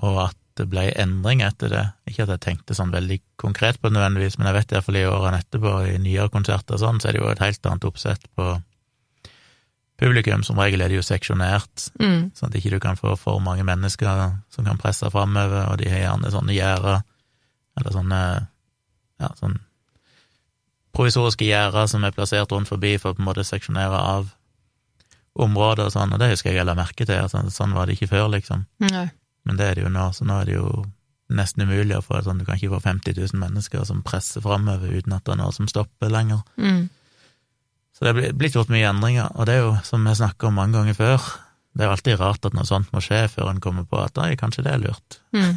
og 0.00 0.22
at 0.28 0.38
det 0.58 0.66
ble 0.68 0.86
endring 0.98 1.42
etter 1.44 1.72
det. 1.72 1.84
Ikke 2.08 2.24
at 2.24 2.34
jeg 2.34 2.42
tenkte 2.44 2.76
sånn 2.76 2.92
veldig 2.92 3.20
konkret 3.40 3.78
på 3.80 3.88
det 3.88 3.96
nødvendigvis, 3.96 4.38
men 4.38 4.50
jeg 4.50 4.58
vet 4.58 4.74
iallfall 4.74 4.98
i 5.00 5.06
årene 5.08 5.40
etterpå, 5.40 5.74
i 5.88 6.00
nyere 6.02 6.32
konserter 6.32 6.76
og 6.76 6.82
sånn, 6.82 7.00
så 7.00 7.08
er 7.08 7.16
det 7.16 7.22
jo 7.22 7.30
et 7.30 7.44
helt 7.44 7.70
annet 7.70 7.86
oppsett 7.88 8.26
på 8.36 8.48
publikum. 10.00 10.44
Som 10.46 10.60
regel 10.60 10.84
er 10.84 10.92
det 10.92 11.00
jo 11.00 11.06
seksjonert, 11.06 11.86
mm. 12.00 12.20
sånn 12.36 12.50
at 12.50 12.58
ikke 12.60 12.74
du 12.74 12.80
kan 12.82 12.98
få 13.00 13.14
for 13.20 13.44
mange 13.44 13.64
mennesker 13.68 14.26
som 14.52 14.68
kan 14.68 14.80
presse 14.80 15.12
framover, 15.12 15.68
og 15.68 15.80
de 15.80 15.88
har 15.92 16.04
gjerne 16.06 16.32
sånne 16.32 16.56
gjerder, 16.56 17.04
eller 17.78 17.96
sånne 17.96 18.22
ja, 19.20 19.32
sånn 19.36 19.60
provisoriske 20.96 21.46
gjerder 21.46 21.86
som 21.88 22.04
er 22.04 22.14
plassert 22.16 22.50
rundt 22.52 22.68
forbi 22.68 22.96
for 22.98 23.12
å 23.12 23.16
på 23.16 23.22
en 23.22 23.28
måte 23.28 23.46
seksjonere 23.46 24.00
av 24.16 24.32
områder 25.38 25.86
og 25.86 25.94
sånn, 25.94 26.14
og 26.14 26.20
det 26.22 26.32
husker 26.32 26.50
jeg 26.50 26.60
jeg 26.60 26.68
la 26.68 26.76
merke 26.78 27.06
til, 27.06 27.20
altså, 27.22 27.42
sånn 27.54 27.74
var 27.76 27.86
det 27.86 27.96
ikke 27.96 28.10
før, 28.10 28.28
liksom. 28.34 28.64
Nei. 28.82 29.08
Men 29.46 29.58
det 29.60 29.66
er 29.66 29.78
det 29.78 29.84
jo 29.84 29.92
nå, 29.92 30.06
så 30.14 30.26
nå 30.26 30.40
er 30.40 30.48
det 30.48 30.56
jo 30.56 30.70
nesten 31.30 31.62
umulig 31.64 31.94
å 31.96 32.02
få 32.02 32.18
det 32.18 32.26
sånn, 32.26 32.40
du 32.42 32.46
kan 32.46 32.58
ikke 32.58 32.72
få 32.74 32.80
50 32.82 33.14
000 33.20 33.38
mennesker 33.40 33.84
som 33.86 34.02
presser 34.06 34.42
framover 34.44 34.90
uten 34.90 35.14
at 35.14 35.22
det 35.26 35.36
er 35.36 35.38
noe 35.40 35.54
som 35.54 35.68
stopper 35.70 36.10
lenger. 36.10 36.42
Mm. 36.58 36.88
Så 37.94 38.06
det 38.06 38.10
er 38.10 38.34
blitt 38.40 38.56
gjort 38.56 38.72
mye 38.72 38.88
endringer, 38.88 39.30
og 39.36 39.46
det 39.46 39.56
er 39.56 39.62
jo, 39.62 39.76
som 39.86 40.06
vi 40.06 40.16
snakka 40.18 40.48
om 40.48 40.58
mange 40.58 40.78
ganger 40.78 40.98
før, 40.98 41.30
det 41.76 41.84
er 41.84 41.90
jo 41.90 41.94
alltid 41.94 42.18
rart 42.18 42.46
at 42.48 42.56
noe 42.56 42.66
sånt 42.66 42.90
må 42.94 43.02
skje 43.04 43.26
før 43.30 43.52
en 43.52 43.62
kommer 43.62 43.86
på 43.86 44.00
at 44.02 44.18
nei, 44.18 44.32
kanskje 44.40 44.64
det 44.66 44.72
er 44.74 44.82
lurt. 44.82 45.20
Mm. 45.36 45.54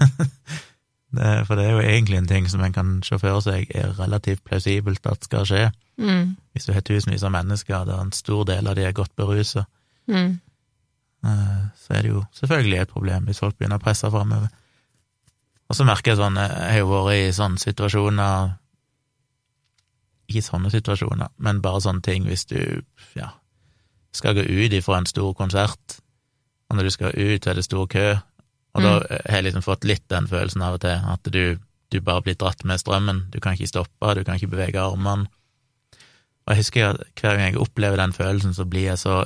det, 1.17 1.31
for 1.47 1.57
det 1.57 1.65
er 1.65 1.73
jo 1.73 1.85
egentlig 1.87 2.19
en 2.19 2.29
ting 2.29 2.49
som 2.51 2.61
en 2.65 2.75
kan 2.75 2.99
se 3.05 3.17
for 3.21 3.41
seg 3.45 3.71
er 3.73 3.95
relativt 3.97 4.43
plausibelt 4.45 5.09
at 5.09 5.25
skal 5.25 5.47
skje. 5.49 5.65
Mm. 5.97 6.35
Hvis 6.53 6.65
du 6.65 6.73
har 6.73 6.81
tusenvis 6.85 7.23
av 7.23 7.33
mennesker 7.33 7.85
der 7.85 8.01
en 8.01 8.11
stor 8.15 8.45
del 8.49 8.67
av 8.67 8.75
de 8.77 8.87
er 8.87 8.95
godt 8.97 9.15
beruset, 9.15 9.69
mm. 10.07 10.39
Eh, 11.23 11.59
så 11.79 11.93
er 11.95 12.01
det 12.03 12.09
jo 12.09 12.21
selvfølgelig 12.35 12.77
et 12.81 12.89
problem 12.91 13.27
hvis 13.29 13.39
folk 13.39 13.55
begynner 13.55 13.79
å 13.79 13.83
presse 13.83 14.09
framover. 14.11 14.49
Og 15.71 15.77
så 15.77 15.85
merker 15.87 16.11
jeg 16.11 16.19
sånn, 16.19 16.35
jeg 16.35 16.73
har 16.73 16.81
jo 16.81 16.89
vært 16.89 17.15
i 17.15 17.29
sånne 17.31 17.61
situasjoner 17.61 18.49
Ikke 20.27 20.43
sånne 20.43 20.71
situasjoner, 20.73 21.31
men 21.37 21.61
bare 21.63 21.79
sånne 21.85 22.03
ting 22.03 22.27
hvis 22.27 22.43
du 22.51 22.59
ja, 23.15 23.29
skal 24.15 24.35
gå 24.35 24.43
ut 24.43 24.75
ifra 24.75 24.99
en 24.99 25.07
stor 25.07 25.31
konsert, 25.37 25.97
og 26.69 26.77
når 26.77 26.87
du 26.87 26.93
skal 26.95 27.15
ut, 27.15 27.43
så 27.43 27.51
er 27.51 27.59
det 27.59 27.65
stor 27.67 27.87
kø, 27.91 28.05
og 28.73 28.81
mm. 28.81 28.85
da 28.85 28.93
har 28.97 29.37
jeg 29.37 29.47
liksom 29.47 29.65
fått 29.65 29.87
litt 29.87 30.05
den 30.09 30.29
følelsen 30.31 30.63
av 30.65 30.77
og 30.77 30.83
til, 30.85 31.07
at 31.15 31.31
du, 31.35 31.59
du 31.91 31.99
bare 32.01 32.23
blir 32.25 32.37
dratt 32.39 32.63
med 32.67 32.81
strømmen, 32.81 33.25
du 33.33 33.39
kan 33.43 33.57
ikke 33.57 33.69
stoppe, 33.69 34.13
du 34.15 34.23
kan 34.23 34.39
ikke 34.39 34.53
bevege 34.55 34.81
armene. 34.81 35.27
Og 36.43 36.53
jeg 36.53 36.63
husker 36.63 36.89
at 36.91 37.03
hver 37.19 37.37
gang 37.37 37.53
jeg 37.53 37.61
opplever 37.61 37.99
den 37.99 38.13
følelsen, 38.15 38.53
så 38.53 38.65
blir 38.67 38.89
jeg 38.91 38.99
så 38.99 39.23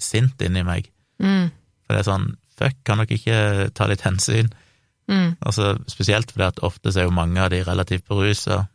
sint 0.00 0.42
inni 0.44 0.62
meg. 0.66 0.90
Mm. 1.22 1.48
For 1.86 1.96
det 1.96 2.02
er 2.02 2.08
sånn, 2.10 2.26
fuck, 2.58 2.76
kan 2.86 3.00
dere 3.00 3.16
ikke 3.16 3.38
ta 3.76 3.88
litt 3.88 4.04
hensyn? 4.04 4.50
Mm. 5.08 5.38
Altså, 5.40 5.72
spesielt 5.88 6.32
fordi 6.34 6.48
at 6.50 6.60
ofte 6.66 6.92
så 6.92 7.02
er 7.02 7.08
jo 7.08 7.16
mange 7.16 7.40
av 7.40 7.50
de 7.54 7.62
relativt 7.64 8.04
berusa, 8.08 8.66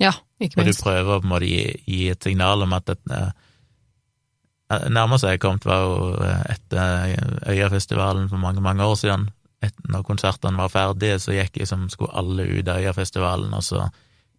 ja, 0.00 0.14
ikke 0.40 0.62
minst. 0.62 0.80
og 0.80 0.88
du 0.88 0.88
prøver 0.88 1.20
på 1.20 1.26
en 1.26 1.30
måte 1.30 1.46
å 1.46 1.50
gi, 1.52 1.64
gi 1.86 2.02
et 2.10 2.26
signal 2.26 2.64
om 2.64 2.72
at 2.72 2.88
det, 2.88 2.96
eh, 3.12 4.86
nærmest 4.88 5.26
jeg 5.28 5.42
kom 5.42 5.60
var 5.64 5.82
jo 5.84 5.96
eh, 6.24 6.44
etter 6.54 7.50
Øyafestivalen 7.52 8.30
for 8.32 8.40
mange, 8.40 8.64
mange 8.64 8.84
år 8.84 8.96
siden. 8.96 9.28
Et, 9.62 9.74
når 9.92 10.06
konsertene 10.08 10.56
var 10.56 10.72
ferdige, 10.72 11.18
så 11.20 11.36
gikk 11.36 11.60
liksom, 11.60 11.88
skulle 11.92 12.16
alle 12.16 12.48
ut 12.48 12.68
av 12.68 12.80
Øyafestivalen 12.80 13.52
og 13.54 13.62
så 13.66 13.90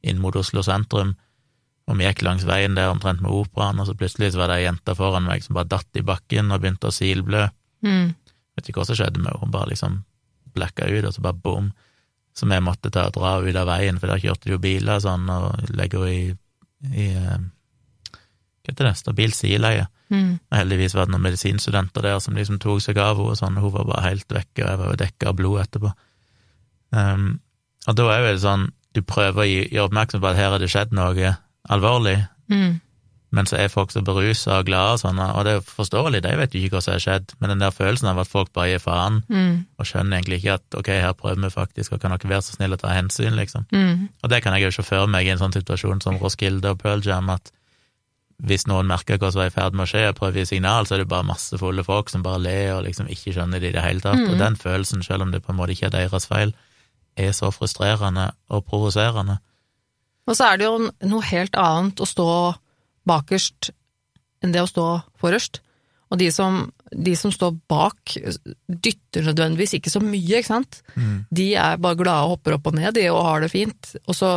inn 0.01 0.21
mot 0.21 0.35
Oslo 0.35 0.63
sentrum. 0.65 1.13
Og 1.91 1.99
vi 1.99 2.07
gikk 2.07 2.23
langs 2.23 2.45
veien 2.47 2.77
der 2.77 2.91
omtrent 2.93 3.19
med 3.23 3.33
operaen, 3.35 3.81
og 3.81 3.89
så 3.89 3.95
plutselig 3.99 4.31
så 4.31 4.39
var 4.39 4.51
det 4.51 4.61
ei 4.61 4.67
jente 4.69 4.95
foran 4.95 5.27
meg 5.27 5.43
som 5.43 5.57
bare 5.57 5.67
datt 5.73 5.99
i 5.99 6.05
bakken 6.07 6.53
og 6.53 6.63
begynte 6.63 6.87
å 6.87 6.95
silblø. 6.95 7.49
Mm. 7.83 8.13
Vet 8.55 8.69
ikke 8.69 8.79
hva 8.79 8.87
som 8.87 8.97
skjedde 8.99 9.19
med 9.19 9.33
henne, 9.33 9.41
hun 9.41 9.53
bare 9.53 9.71
liksom 9.73 9.97
blacka 10.55 10.87
ut, 10.87 11.07
og 11.07 11.15
så 11.15 11.23
bare 11.25 11.41
bom. 11.43 11.71
Så 12.37 12.47
vi 12.47 12.59
måtte 12.63 12.91
ta 12.93 13.09
og 13.09 13.17
dra 13.17 13.33
ut 13.43 13.59
av 13.59 13.67
veien, 13.67 13.99
for 13.99 14.11
der 14.11 14.23
kjørte 14.23 14.47
de 14.47 14.55
jo 14.55 14.61
biler 14.63 15.01
og 15.01 15.03
sånn, 15.03 15.27
og 15.31 15.73
legger 15.75 16.07
henne 16.07 16.13
i, 16.15 16.95
i 16.95 17.09
eh, 17.19 17.49
Hva 18.61 18.71
heter 18.71 18.87
det, 18.87 18.95
stabilt 18.99 19.35
sideleie. 19.35 19.87
Mm. 20.13 20.35
Og 20.37 20.55
heldigvis 20.55 20.95
var 20.95 21.07
det 21.07 21.15
noen 21.15 21.25
medisinstudenter 21.25 22.05
der 22.07 22.19
som 22.23 22.35
liksom 22.37 22.59
tok 22.63 22.83
seg 22.83 22.99
av 23.03 23.17
henne, 23.19 23.35
og 23.35 23.39
sånn, 23.39 23.59
hun 23.59 23.75
var 23.75 23.87
bare 23.89 24.07
helt 24.07 24.31
vekke, 24.31 24.63
og 24.63 24.67
jeg 24.69 24.81
var 24.83 24.91
jo 24.91 24.99
dekka 25.03 25.31
av 25.31 25.39
blod 25.39 25.63
etterpå. 25.65 25.95
Um, 26.91 27.31
og 27.87 27.97
da 27.97 28.07
er 28.11 28.21
jo 28.21 28.27
det 28.29 28.43
sånn, 28.43 28.67
du 28.95 29.01
prøver 29.07 29.43
å 29.43 29.47
gi, 29.47 29.61
gjøre 29.71 29.89
oppmerksom 29.89 30.23
på 30.23 30.29
at 30.31 30.39
her 30.39 30.53
har 30.53 30.61
det 30.61 30.71
skjedd 30.71 30.91
noe 30.95 31.35
alvorlig, 31.69 32.27
Mm. 32.49 32.81
men 33.31 33.45
så 33.45 33.57
er 33.59 33.67
folk 33.69 33.91
så 33.91 34.01
berusa 34.03 34.59
og 34.59 34.65
glade 34.65 34.93
og 34.93 34.99
sånn, 34.99 35.19
og 35.19 35.43
det 35.45 35.51
er 35.53 35.59
jo 35.61 35.61
forståelig, 35.61 36.21
de 36.21 36.35
vet 36.37 36.51
jo 36.53 36.59
ikke 36.59 36.75
hva 36.75 36.81
som 36.83 36.93
har 36.93 36.99
skjedd, 36.99 37.33
men 37.39 37.49
den 37.49 37.59
der 37.59 37.71
følelsen 37.71 38.09
av 38.09 38.19
at 38.19 38.27
folk 38.27 38.51
bare 38.53 38.67
gir 38.73 38.79
faen, 38.79 39.23
Mm. 39.29 39.65
og 39.79 39.85
skjønner 39.85 40.17
egentlig 40.19 40.41
ikke 40.43 40.53
at 40.53 40.75
ok, 40.75 40.87
her 40.87 41.13
prøver 41.13 41.41
vi 41.41 41.49
faktisk, 41.49 41.93
og 41.93 42.01
kan 42.01 42.11
dere 42.11 42.29
være 42.29 42.41
så 42.41 42.55
snille 42.57 42.75
å 42.75 42.81
ta 42.81 42.89
hensyn, 42.89 43.35
liksom. 43.35 43.65
Mm. 43.71 44.09
Og 44.23 44.29
det 44.29 44.43
kan 44.43 44.53
jeg 44.53 44.63
jo 44.63 44.71
se 44.71 44.83
for 44.83 45.07
meg 45.07 45.25
i 45.27 45.29
en 45.29 45.37
sånn 45.39 45.53
situasjon 45.53 46.01
som 46.01 46.17
Roskilde 46.17 46.65
og 46.71 46.79
Pearl 46.79 47.01
Jam, 47.01 47.29
at 47.29 47.51
hvis 48.43 48.65
noen 48.67 48.87
merker 48.87 49.17
hva 49.19 49.31
som 49.31 49.41
er 49.41 49.45
i 49.45 49.49
ferd 49.53 49.73
med 49.73 49.85
å 49.85 49.91
skje, 49.91 50.09
og 50.09 50.15
prøver 50.15 50.33
å 50.33 50.39
gi 50.41 50.45
signal, 50.57 50.85
så 50.85 50.95
er 50.95 50.97
det 50.97 51.07
bare 51.07 51.23
masse 51.23 51.55
fulle 51.59 51.83
folk 51.85 52.09
som 52.09 52.23
bare 52.23 52.39
ler 52.41 52.73
og 52.73 52.83
liksom 52.85 53.05
ikke 53.07 53.31
skjønner 53.35 53.59
det 53.61 53.69
i 53.69 53.71
det 53.77 53.83
hele 53.83 54.01
tatt. 54.01 54.17
Og 54.31 54.37
den 54.39 54.55
følelsen, 54.55 55.03
selv 55.05 55.21
om 55.21 55.31
det 55.31 55.43
på 55.43 55.51
en 55.53 55.57
måte 55.57 55.69
ikke 55.75 55.85
er 55.85 55.89
deres 56.09 56.25
feil, 56.25 56.53
er 57.15 57.31
så 57.37 57.51
frustrerende 57.53 58.31
og 58.49 58.65
provoserende. 58.65 59.37
Og 60.29 60.37
så 60.37 60.51
er 60.51 60.59
det 60.61 60.67
jo 60.67 60.89
noe 61.09 61.27
helt 61.31 61.55
annet 61.59 62.01
å 62.01 62.07
stå 62.07 62.29
bakerst 63.09 63.71
enn 64.41 64.53
det 64.53 64.61
å 64.63 64.69
stå 64.69 64.85
forrest. 65.21 65.61
Og 66.11 66.19
de 66.19 66.27
som, 66.33 66.65
de 66.91 67.13
som 67.15 67.31
står 67.31 67.55
bak, 67.71 68.17
dytter 68.67 69.25
nødvendigvis 69.29 69.77
ikke 69.77 69.93
så 69.93 70.01
mye, 70.03 70.41
ikke 70.41 70.49
sant? 70.49 70.81
De 71.31 71.53
er 71.55 71.79
bare 71.81 71.97
glade 71.99 72.27
og 72.27 72.35
hopper 72.35 72.57
opp 72.57 72.67
og 72.67 72.77
ned, 72.77 72.93
de, 72.97 73.07
og 73.13 73.23
har 73.25 73.43
det 73.45 73.51
fint. 73.53 73.93
Og 74.05 74.17
så 74.17 74.31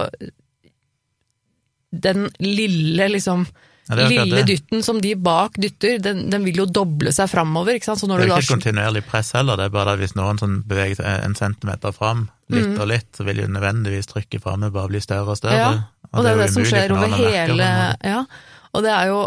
den 1.90 2.28
lille, 2.42 3.08
liksom 3.10 3.44
Ja, 3.88 3.96
det 3.98 4.04
Lille 4.08 4.38
det. 4.40 4.46
dytten 4.48 4.82
som 4.82 5.00
de 5.04 5.10
bak 5.20 5.58
dytter, 5.60 5.98
den, 6.00 6.22
den 6.32 6.44
vil 6.46 6.62
jo 6.62 6.64
doble 6.64 7.12
seg 7.12 7.28
framover, 7.28 7.76
ikke 7.76 7.90
sant. 7.90 8.00
Så 8.00 8.08
Det 8.08 8.14
er 8.16 8.24
jo 8.30 8.32
ikke 8.32 8.46
et 8.46 8.54
kontinuerlig 8.54 9.02
press 9.10 9.34
heller, 9.36 9.60
det 9.60 9.66
er 9.68 9.74
bare 9.74 9.92
at 9.92 10.00
hvis 10.00 10.14
noen 10.16 10.40
sånn 10.40 10.62
beveger 10.66 10.96
seg 11.02 11.26
en 11.26 11.36
centimeter 11.36 11.92
fram, 11.92 12.30
litt 12.48 12.70
Mm. 12.72 12.80
og 12.80 12.88
litt, 12.88 13.10
så 13.16 13.24
vil 13.24 13.42
jo 13.44 13.46
nødvendigvis 13.48 14.08
trykket 14.08 14.42
framme 14.44 14.70
bare 14.72 14.88
bli 14.88 15.00
større 15.04 15.32
og 15.32 15.36
større. 15.36 15.60
Ja, 15.60 16.08
og 16.12 16.24
det 16.24 16.30
er 16.32 16.36
jo 16.36 16.42
det 16.42 16.50
som 16.52 16.64
skjer 16.68 16.92
over 16.96 17.08
hele. 17.16 17.68
Ja, 18.04 18.24
og 18.74 18.82
det 18.82 18.90
er 18.90 19.06
jo 19.06 19.20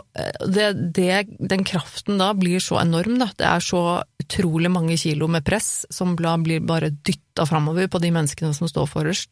det, 0.51 0.67
det, 0.93 1.27
Den 1.39 1.63
kraften 1.63 2.17
da 2.19 2.33
blir 2.33 2.59
så 2.59 2.81
enorm, 2.81 3.17
da. 3.21 3.29
Det 3.37 3.45
er 3.47 3.59
så 3.63 4.03
utrolig 4.21 4.69
mange 4.73 4.97
kilo 4.97 5.27
med 5.27 5.45
press 5.45 5.85
som 5.89 6.15
blir 6.17 6.59
bare 6.65 6.89
dytta 6.91 7.45
framover 7.45 7.87
på 7.87 8.01
de 8.01 8.09
menneskene 8.11 8.53
som 8.57 8.67
står 8.67 8.89
forrest. 8.89 9.29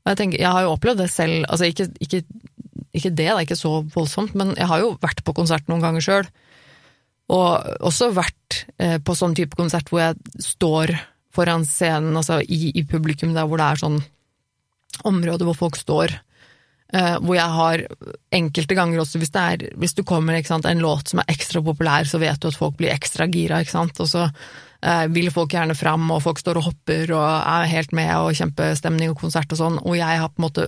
Og 0.00 0.12
jeg 0.14 0.16
tenker, 0.16 0.40
jeg 0.40 0.50
har 0.50 0.62
jo 0.64 0.72
opplevd 0.74 1.02
det 1.02 1.10
selv, 1.12 1.44
altså 1.48 1.68
ikke, 1.68 1.90
ikke, 2.00 2.22
ikke 2.96 3.12
det, 3.12 3.26
det 3.26 3.32
er 3.32 3.44
ikke 3.44 3.58
så 3.58 3.80
voldsomt, 3.94 4.34
men 4.38 4.54
jeg 4.56 4.68
har 4.70 4.82
jo 4.82 4.94
vært 5.02 5.22
på 5.26 5.34
konsert 5.36 5.68
noen 5.70 5.82
ganger 5.84 6.04
sjøl. 6.04 6.30
Og 7.30 7.68
også 7.86 8.10
vært 8.16 8.64
eh, 8.82 8.98
på 8.98 9.14
sånn 9.14 9.36
type 9.38 9.58
konsert 9.58 9.90
hvor 9.90 10.02
jeg 10.02 10.42
står 10.42 10.96
foran 11.30 11.62
scenen, 11.68 12.16
altså 12.18 12.40
i, 12.42 12.72
i 12.74 12.82
publikum 12.88 13.36
der 13.36 13.46
hvor 13.46 13.60
det 13.60 13.68
er 13.68 13.82
sånn 13.84 14.00
område 15.06 15.46
hvor 15.46 15.58
folk 15.58 15.78
står. 15.78 16.16
Eh, 16.90 17.16
hvor 17.22 17.36
jeg 17.36 17.54
har 17.54 17.84
enkelte 18.34 18.74
ganger 18.74 19.04
også, 19.04 19.20
hvis, 19.22 19.30
det 19.30 19.44
er, 19.52 19.68
hvis 19.78 19.94
du 19.94 20.02
kommer 20.06 20.34
ikke 20.34 20.50
sant, 20.50 20.66
en 20.66 20.82
låt 20.82 21.12
som 21.12 21.22
er 21.22 21.30
ekstra 21.30 21.62
populær, 21.62 22.08
så 22.10 22.18
vet 22.18 22.42
du 22.42 22.50
at 22.50 22.58
folk 22.58 22.74
blir 22.80 22.90
ekstra 22.90 23.28
gira, 23.30 23.62
ikke 23.62 23.76
sant, 23.76 24.02
og 24.02 24.10
så 24.10 24.26
vil 25.12 25.28
folk 25.32 25.52
gjerne 25.52 25.74
fram, 25.76 26.06
og 26.14 26.22
folk 26.24 26.38
står 26.40 26.56
og 26.56 26.70
hopper 26.70 27.10
og 27.12 27.24
er 27.26 27.66
helt 27.68 27.90
med, 27.96 28.08
og 28.16 28.36
kjempestemning 28.38 29.10
og 29.12 29.18
konsert 29.20 29.50
og 29.52 29.60
sånn, 29.60 29.76
og 29.82 29.98
jeg 29.98 30.20
har 30.22 30.30
på 30.32 30.40
en 30.40 30.46
måte 30.46 30.64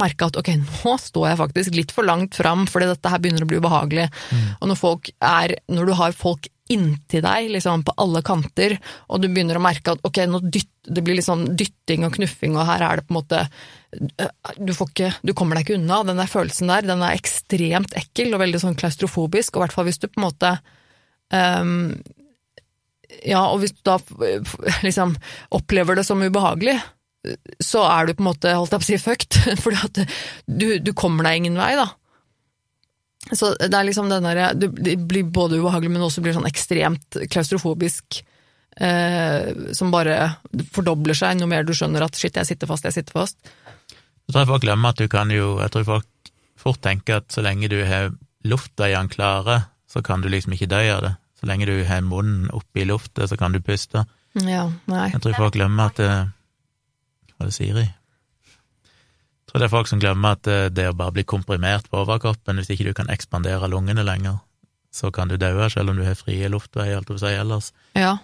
merka 0.00 0.30
at 0.30 0.38
ok, 0.40 0.48
nå 0.62 0.94
står 1.02 1.26
jeg 1.28 1.40
faktisk 1.42 1.76
litt 1.76 1.92
for 1.92 2.08
langt 2.08 2.38
fram, 2.38 2.64
fordi 2.70 2.88
dette 2.88 3.12
her 3.12 3.20
begynner 3.20 3.44
å 3.44 3.50
bli 3.50 3.60
ubehagelig. 3.60 4.08
Og 4.62 4.70
når 4.70 4.80
folk 4.80 5.12
er, 5.18 5.58
når 5.68 5.90
du 5.90 5.94
har 5.98 6.16
folk 6.16 6.48
inntil 6.70 7.24
deg, 7.24 7.50
liksom 7.56 7.82
på 7.86 7.94
alle 8.00 8.22
kanter, 8.24 8.76
og 9.10 9.20
du 9.20 9.28
begynner 9.28 9.58
å 9.58 9.64
merke 9.64 9.96
at 9.96 10.04
ok, 10.06 10.22
nå 10.30 10.40
dytt, 10.46 10.70
det 10.86 11.02
blir 11.04 11.18
litt 11.18 11.26
sånn 11.26 11.50
dytting 11.58 12.06
og 12.06 12.14
knuffing, 12.16 12.54
og 12.56 12.68
her 12.68 12.84
er 12.86 13.00
det 13.00 13.08
på 13.08 13.14
en 13.14 13.18
måte 13.18 13.42
du, 13.90 14.70
får 14.76 14.92
ikke, 14.92 15.10
du 15.26 15.34
kommer 15.34 15.58
deg 15.58 15.66
ikke 15.66 15.80
unna. 15.80 16.00
Den 16.06 16.22
der 16.22 16.30
følelsen 16.30 16.70
der, 16.70 16.86
den 16.86 17.02
er 17.02 17.18
ekstremt 17.18 17.96
ekkel 17.98 18.36
og 18.36 18.42
veldig 18.44 18.62
sånn 18.62 18.78
klaustrofobisk, 18.78 19.56
og 19.56 19.60
i 19.60 19.64
hvert 19.66 19.76
fall 19.76 19.88
hvis 19.90 19.98
du 19.98 20.06
på 20.06 20.20
en 20.20 20.28
måte 20.28 20.52
ehm, 21.34 21.82
Ja, 23.26 23.42
og 23.50 23.60
hvis 23.62 23.74
du 23.76 23.82
da 23.86 23.98
liksom 24.86 25.16
opplever 25.56 25.98
det 25.98 26.06
som 26.08 26.22
ubehagelig, 26.22 26.78
så 27.60 27.84
er 27.84 28.08
du 28.08 28.14
på 28.16 28.24
en 28.24 28.30
måte, 28.30 28.52
holdt 28.56 28.72
jeg 28.72 28.82
på 28.82 28.86
å 28.86 28.90
si, 28.90 29.00
fucked, 29.00 29.40
fordi 29.64 29.80
at 29.84 30.02
du, 30.46 30.68
du 30.80 30.92
kommer 30.96 31.28
deg 31.28 31.42
ingen 31.42 31.58
vei, 31.60 31.74
da. 31.78 31.90
Så 33.36 33.52
det 33.60 33.76
er 33.76 33.84
liksom 33.84 34.08
den 34.08 34.24
derre 34.24 34.46
Det 34.56 34.94
blir 34.96 35.26
både 35.28 35.58
ubehagelig, 35.60 35.92
men 35.92 36.06
også 36.06 36.22
blir 36.24 36.32
sånn 36.32 36.48
ekstremt 36.48 37.18
klaustrofobisk. 37.30 38.22
Eh, 38.80 39.50
som 39.76 39.90
bare 39.92 40.14
fordobler 40.72 41.18
seg 41.18 41.36
noe 41.36 41.50
mer 41.50 41.66
du 41.68 41.74
skjønner 41.76 42.06
at 42.06 42.16
shit, 42.16 42.38
jeg 42.38 42.48
sitter 42.48 42.70
fast, 42.70 42.86
jeg 42.88 42.96
sitter 42.96 43.18
fast. 43.18 43.36
Så 43.90 44.32
tror 44.32 44.44
jeg 44.44 44.50
folk 44.52 44.64
glemmer 44.64 44.94
at 44.94 45.00
du 45.02 45.08
kan 45.10 45.32
jo 45.34 45.56
Jeg 45.58 45.72
tror 45.74 45.88
folk 45.88 46.30
fort 46.60 46.80
tenker 46.84 47.18
at 47.20 47.32
så 47.34 47.42
lenge 47.44 47.68
du 47.72 47.80
har 47.84 48.12
den 48.40 49.08
klare, 49.12 49.64
så 49.90 50.02
kan 50.02 50.22
du 50.22 50.28
liksom 50.28 50.54
ikke 50.54 50.70
dø 50.70 50.80
av 50.94 51.02
det. 51.04 51.14
Så 51.40 51.48
lenge 51.48 51.66
du 51.66 51.72
har 51.88 52.02
munnen 52.04 52.50
oppe 52.52 52.82
i 52.82 52.84
lufta, 52.84 53.26
så 53.26 53.36
kan 53.40 53.52
du 53.56 53.60
puste. 53.64 54.04
Ja, 54.36 54.66
nei. 54.86 55.06
Jeg 55.14 55.22
tror 55.24 55.38
folk 55.38 55.56
glemmer 55.56 55.88
at 55.90 55.96
det 55.98 56.10
er 56.10 57.48
det 57.48 57.54
Siri? 57.56 57.86
Jeg 57.88 59.48
tror 59.50 59.62
det 59.62 59.66
er 59.66 59.72
folk 59.72 59.88
som 59.90 60.02
glemmer 60.02 60.36
at 60.36 60.44
det, 60.46 60.58
det 60.76 60.90
å 60.90 60.94
bare 60.94 61.16
bli 61.16 61.24
komprimert 61.26 61.88
på 61.90 62.04
overkroppen, 62.04 62.60
hvis 62.60 62.70
ikke 62.70 62.90
du 62.90 62.92
kan 62.94 63.10
ekspandere 63.10 63.66
lungene 63.72 64.04
lenger, 64.06 64.38
så 64.94 65.10
kan 65.14 65.30
du 65.30 65.38
daue, 65.40 65.66
selv 65.72 65.90
om 65.90 65.98
du 65.98 66.04
har 66.06 66.18
frie 66.18 66.46
luftveier, 66.52 67.00
alt 67.00 67.10
å 67.10 67.18
si, 67.18 67.32
ellers. 67.34 67.72
Ja. 67.98 68.18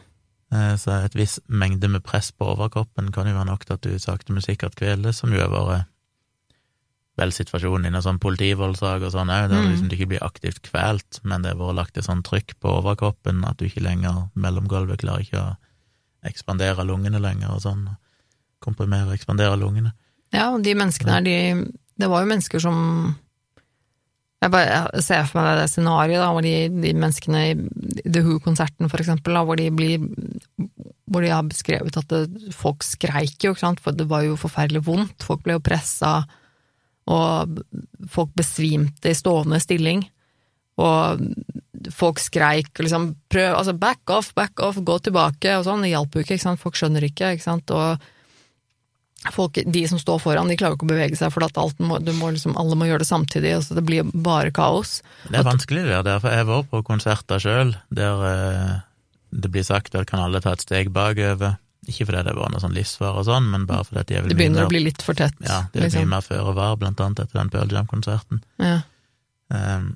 Eh, 0.52 0.76
Så 0.78 0.92
et 1.02 1.16
viss 1.18 1.40
mengde 1.48 1.88
med 1.90 2.04
press 2.06 2.30
på 2.30 2.46
overkroppen 2.52 3.10
kan 3.14 3.26
jo 3.26 3.34
være 3.34 3.48
nok 3.50 3.64
til 3.66 3.74
at 3.74 3.82
du 3.88 3.98
sakte, 3.98 4.32
men 4.36 4.44
sikkert 4.44 4.76
kveles, 4.78 5.18
som 5.18 5.32
jo 5.34 5.40
har 5.42 5.50
vært 5.50 5.88
vel 7.16 7.32
situasjonen 7.32 7.86
i 7.88 7.96
en 7.96 8.02
sånn 8.04 8.18
politivoldssak 8.20 9.02
og 9.06 9.12
sånn 9.14 9.30
òg, 9.32 9.48
der 9.48 9.62
Mm. 9.62 9.70
liksom 9.72 9.88
du 9.88 9.96
ikke 9.96 10.08
blir 10.14 10.22
aktivt 10.24 10.60
kvelt, 10.62 11.20
men 11.24 11.42
det 11.42 11.52
har 11.54 11.60
vært 11.60 11.76
lagt 11.76 11.96
et 11.98 12.04
sånn 12.04 12.22
trykk 12.22 12.58
på 12.60 12.68
overkroppen 12.82 13.44
at 13.48 13.56
du 13.56 13.64
ikke 13.64 13.82
lenger, 13.82 14.28
mellomgulvet 14.36 15.00
klarer 15.00 15.24
ikke 15.24 15.40
å 15.40 15.56
ekspandere 16.28 16.84
lungene 16.84 17.20
lenger 17.20 17.54
og 17.54 17.62
sånn, 17.62 17.96
komprimere 18.60 19.08
og 19.08 19.14
ekspandere 19.14 19.56
lungene. 19.56 19.92
ja, 20.32 20.50
og 20.52 20.62
de 20.62 20.74
menneskene 20.74 21.12
her, 21.12 21.20
de 21.22 21.72
Det 21.98 22.08
var 22.10 22.20
jo 22.20 22.28
mennesker 22.28 22.60
som 22.60 23.16
Jeg 24.42 24.50
bare 24.50 25.00
ser 25.00 25.24
for 25.24 25.40
meg 25.40 25.56
det 25.56 25.70
scenarioet 25.70 26.28
hvor 26.34 26.42
de, 26.42 26.68
de 26.68 26.92
menneskene 26.92 27.40
i 27.40 27.54
The 28.04 28.20
Who-konserten 28.20 28.90
for 28.90 28.98
eksempel, 28.98 29.32
da, 29.32 29.42
hvor 29.42 29.56
de 29.56 29.70
blir 29.70 29.98
hvor 31.08 31.22
de 31.22 31.30
har 31.30 31.42
beskrevet 31.42 31.96
at 31.96 32.08
det, 32.10 32.52
folk 32.52 32.82
skreik 32.84 33.42
jo, 33.42 33.54
ikke 33.54 33.60
sant, 33.62 33.80
for 33.80 33.92
det 33.96 34.08
var 34.10 34.26
jo 34.26 34.36
forferdelig 34.36 34.84
vondt. 34.84 35.22
Folk 35.24 35.42
ble 35.46 35.54
jo 35.56 35.62
pressa, 35.64 36.26
og 37.06 37.60
folk 38.10 38.32
besvimte 38.38 39.12
i 39.12 39.16
stående 39.16 39.60
stilling. 39.62 40.04
Og 40.82 41.22
folk 41.94 42.20
skreik 42.20 42.72
og 42.74 42.84
liksom 42.84 43.06
prøv, 43.32 43.54
altså 43.54 43.76
back 43.78 44.10
off, 44.12 44.32
back 44.36 44.60
off, 44.64 44.80
gå 44.82 44.98
tilbake 45.06 45.54
og 45.56 45.64
sånn. 45.68 45.84
Det 45.86 45.94
hjalp 45.94 46.16
jo 46.16 46.24
ikke, 46.24 46.36
ikke 46.36 46.46
sant. 46.48 46.62
Folk 46.62 46.78
skjønner 46.78 47.06
ikke, 47.06 47.32
ikke 47.36 47.46
sant. 47.46 47.72
Og 47.72 49.32
folk, 49.32 49.60
de 49.64 49.84
som 49.88 50.00
står 50.00 50.20
foran, 50.22 50.50
de 50.50 50.58
klarer 50.58 50.76
ikke 50.76 50.88
å 50.88 50.92
bevege 50.92 51.18
seg, 51.18 51.32
for 51.34 51.46
at 51.46 51.56
må, 51.80 52.00
må 52.18 52.32
liksom, 52.34 52.56
alle 52.60 52.78
må 52.78 52.88
gjøre 52.88 53.04
det 53.04 53.08
samtidig, 53.08 53.54
Altså 53.58 53.78
det 53.78 53.86
blir 53.86 54.10
bare 54.12 54.52
kaos. 54.54 54.98
Det 55.30 55.40
er 55.40 55.46
vanskelig 55.46 55.86
det 55.88 56.02
der, 56.08 56.20
for 56.22 56.34
jeg 56.34 56.50
var 56.50 56.66
på 56.70 56.82
konserter 56.86 57.42
sjøl 57.42 57.76
der 57.94 58.26
eh, 58.30 58.74
det 59.36 59.50
blir 59.52 59.66
sagt 59.66 59.96
at 59.98 60.08
kan 60.08 60.22
alle 60.22 60.40
ta 60.44 60.54
et 60.54 60.64
steg 60.64 60.92
bakover. 60.94 61.56
Ikke 61.86 62.06
fordi 62.08 62.22
det 62.26 62.34
var 62.34 62.50
noe 62.50 62.60
sånn 62.60 62.74
livsfare 62.74 63.20
og 63.22 63.26
sånn, 63.28 63.46
men 63.52 63.66
bare 63.68 63.84
fordi 63.86 64.00
at 64.02 64.08
de 64.10 64.16
er 64.18 64.22
vel 64.24 64.32
Det 64.34 64.36
begynner 64.40 64.64
mer 64.64 64.66
å 64.66 64.74
bli 64.74 64.80
litt 64.82 65.02
for 65.06 65.14
tett. 65.14 65.34
Ja, 65.46 65.62
det 65.72 65.80
er 65.80 65.84
liksom. 65.86 66.02
mye 66.06 66.14
mer 66.16 66.24
føre 66.26 66.54
var, 66.56 66.76
blant 66.80 67.00
annet 67.00 67.20
etter 67.22 67.38
den 67.38 67.50
Pearl 67.54 67.70
Jam-konserten. 67.72 68.42
Ja, 68.58 68.80
Um, 69.48 69.92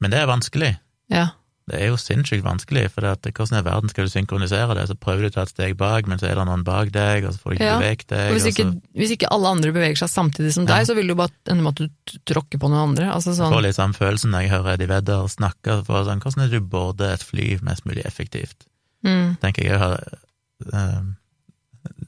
men 0.00 0.10
det 0.10 0.22
er 0.22 0.26
vanskelig, 0.30 0.70
ja. 1.12 1.26
det 1.68 1.76
er 1.82 1.90
jo 1.90 1.98
sinnssykt 2.00 2.40
vanskelig, 2.46 2.86
for 2.94 3.04
det 3.04 3.10
at, 3.18 3.28
hvordan 3.36 3.58
i 3.60 3.64
verden 3.66 3.92
skal 3.92 4.06
du 4.08 4.12
synkronisere 4.12 4.72
det? 4.78 4.86
Så 4.88 4.96
prøver 4.96 5.26
du 5.26 5.28
å 5.28 5.34
ta 5.34 5.42
et 5.44 5.52
steg 5.52 5.76
bak, 5.76 6.08
men 6.08 6.16
så 6.16 6.30
er 6.30 6.38
det 6.40 6.46
noen 6.48 6.64
bak 6.64 6.88
deg, 6.94 7.26
og 7.28 7.34
så 7.36 7.42
får 7.42 7.50
du 7.52 7.56
ikke 7.58 7.68
Ja, 7.68 7.76
beveget 7.76 8.06
deg. 8.08 8.24
Og 8.30 8.38
hvis 8.38 8.46
og 8.48 8.52
ikke, 8.54 8.66
så 8.70 9.00
hvis 9.02 9.12
ikke 9.18 9.30
alle 9.36 9.52
andre 9.58 9.72
beveger 9.76 10.00
seg 10.00 10.08
samtidig 10.14 10.52
som 10.56 10.64
Ja. 10.64 10.78
deg, 10.78 10.86
så 10.88 10.96
vil 10.96 11.08
du 11.08 11.14
bare 11.20 11.32
ende 11.52 11.62
med 11.62 11.76
at 11.76 11.84
du 11.84 12.18
tråkker 12.32 12.58
på 12.64 12.72
noen 12.72 12.88
andre. 12.88 13.12
Altså 13.12 13.32
Jeg 13.34 13.40
sånn, 13.42 13.52
får 13.52 13.62
litt 13.68 13.76
samme 13.76 14.00
følelsen 14.00 14.30
når 14.32 14.40
jeg 14.46 14.50
hører 14.56 14.72
Eddie 14.78 14.92
Vedder 14.94 15.28
snakke, 15.28 15.84
for 15.84 16.04
sånn, 16.08 16.20
hvordan 16.24 16.44
er 16.44 16.48
det 16.48 16.60
du 16.64 16.68
border 16.72 17.12
et 17.12 17.22
fly 17.22 17.58
mest 17.62 17.84
mulig 17.84 18.04
effektivt? 18.08 18.64
mm, 19.04 19.36
tenker 19.44 19.68
jeg 19.68 19.76
har 19.78 20.00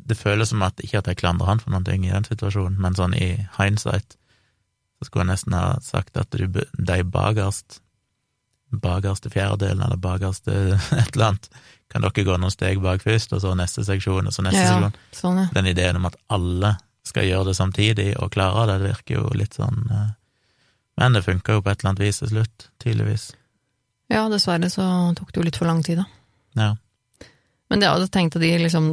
Det 0.06 0.16
føles 0.16 0.52
som 0.52 0.62
at 0.64 0.80
ikke 0.80 1.02
at 1.02 1.10
jeg 1.10 1.20
klandrer 1.20 1.50
han 1.50 1.60
for 1.60 1.74
noen 1.74 1.84
ting 1.84 2.06
i 2.06 2.12
den 2.12 2.24
situasjonen, 2.24 2.78
men 2.80 2.96
sånn 2.96 3.16
i 3.16 3.34
hindsight 3.58 4.16
så 4.96 5.06
skulle 5.06 5.26
jeg 5.26 5.32
nesten 5.34 5.56
ha 5.56 5.76
sagt 5.84 6.16
at 6.16 6.32
du, 6.32 6.46
de 6.48 6.98
bakerst, 7.04 7.80
bakerste 8.72 9.30
fjerdedelen 9.32 9.84
eller 9.84 10.00
bakerste 10.00 10.54
et 11.00 11.12
eller 11.12 11.32
annet, 11.32 11.50
kan 11.92 12.02
dere 12.02 12.26
gå 12.26 12.36
noen 12.40 12.54
steg 12.54 12.80
bak 12.82 13.04
først, 13.04 13.34
og 13.36 13.42
så 13.44 13.52
neste 13.58 13.84
seksjon, 13.86 14.26
og 14.26 14.34
så 14.34 14.44
neste 14.46 14.62
ja, 14.62 14.72
seksjon. 14.72 14.96
sånn, 15.14 15.42
ja. 15.44 15.48
Den 15.54 15.70
ideen 15.70 16.00
om 16.00 16.08
at 16.08 16.16
alle 16.32 16.76
skal 17.06 17.28
gjøre 17.28 17.50
det 17.50 17.58
samtidig 17.58 18.08
og 18.18 18.32
klare 18.34 18.64
det, 18.72 18.80
det 18.82 18.94
virker 18.94 19.20
jo 19.20 19.28
litt 19.38 19.54
sånn 19.54 19.84
eh, 19.94 20.08
Men 20.98 21.14
det 21.14 21.22
funka 21.26 21.58
jo 21.58 21.62
på 21.62 21.70
et 21.70 21.82
eller 21.82 21.92
annet 21.92 22.02
vis 22.06 22.22
til 22.22 22.32
slutt, 22.32 22.70
tydeligvis. 22.82 23.28
ja, 24.10 24.24
dessverre 24.32 24.70
så 24.72 24.86
tok 25.14 25.30
det 25.30 25.40
jo 25.40 25.44
litt 25.46 25.60
for 25.60 25.68
lang 25.68 25.84
tid, 25.84 26.00
da. 26.00 26.06
Ja. 26.56 26.70
Men 27.66 27.80
det, 27.82 27.86
jeg, 27.88 27.98
det 28.04 28.10
tenkte 28.14 28.38
de 28.38 28.48
liksom, 28.62 28.84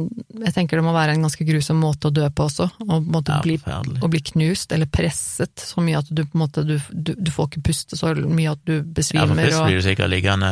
jeg 0.42 0.52
tenker 0.56 0.80
det 0.80 0.82
må 0.82 0.90
være 0.96 1.12
en 1.14 1.22
ganske 1.22 1.44
grusom 1.46 1.78
måte 1.78 2.08
å 2.10 2.14
dø 2.14 2.24
på 2.34 2.46
også, 2.48 2.64
og 2.88 3.04
måte 3.06 3.36
ja 3.36 3.42
bli, 3.44 3.54
å 4.02 4.08
bli 4.10 4.20
knust 4.32 4.72
eller 4.74 4.90
presset 4.90 5.62
så 5.62 5.84
mye 5.84 6.00
at 6.00 6.10
du 6.10 6.24
på 6.24 6.34
en 6.34 6.42
måte, 6.42 6.64
du, 6.66 6.74
du, 6.90 7.12
du 7.14 7.30
får 7.30 7.52
ikke 7.52 7.62
puste 7.68 7.98
så 8.00 8.10
mye 8.18 8.50
at 8.56 8.64
du 8.66 8.80
besvimer. 8.82 9.30
Ja, 9.30 9.30
for 9.30 9.42
først 9.44 9.60
og, 9.60 9.68
blir 9.70 9.78
du 9.78 9.86
sikkert 9.86 10.10
liggende 10.10 10.50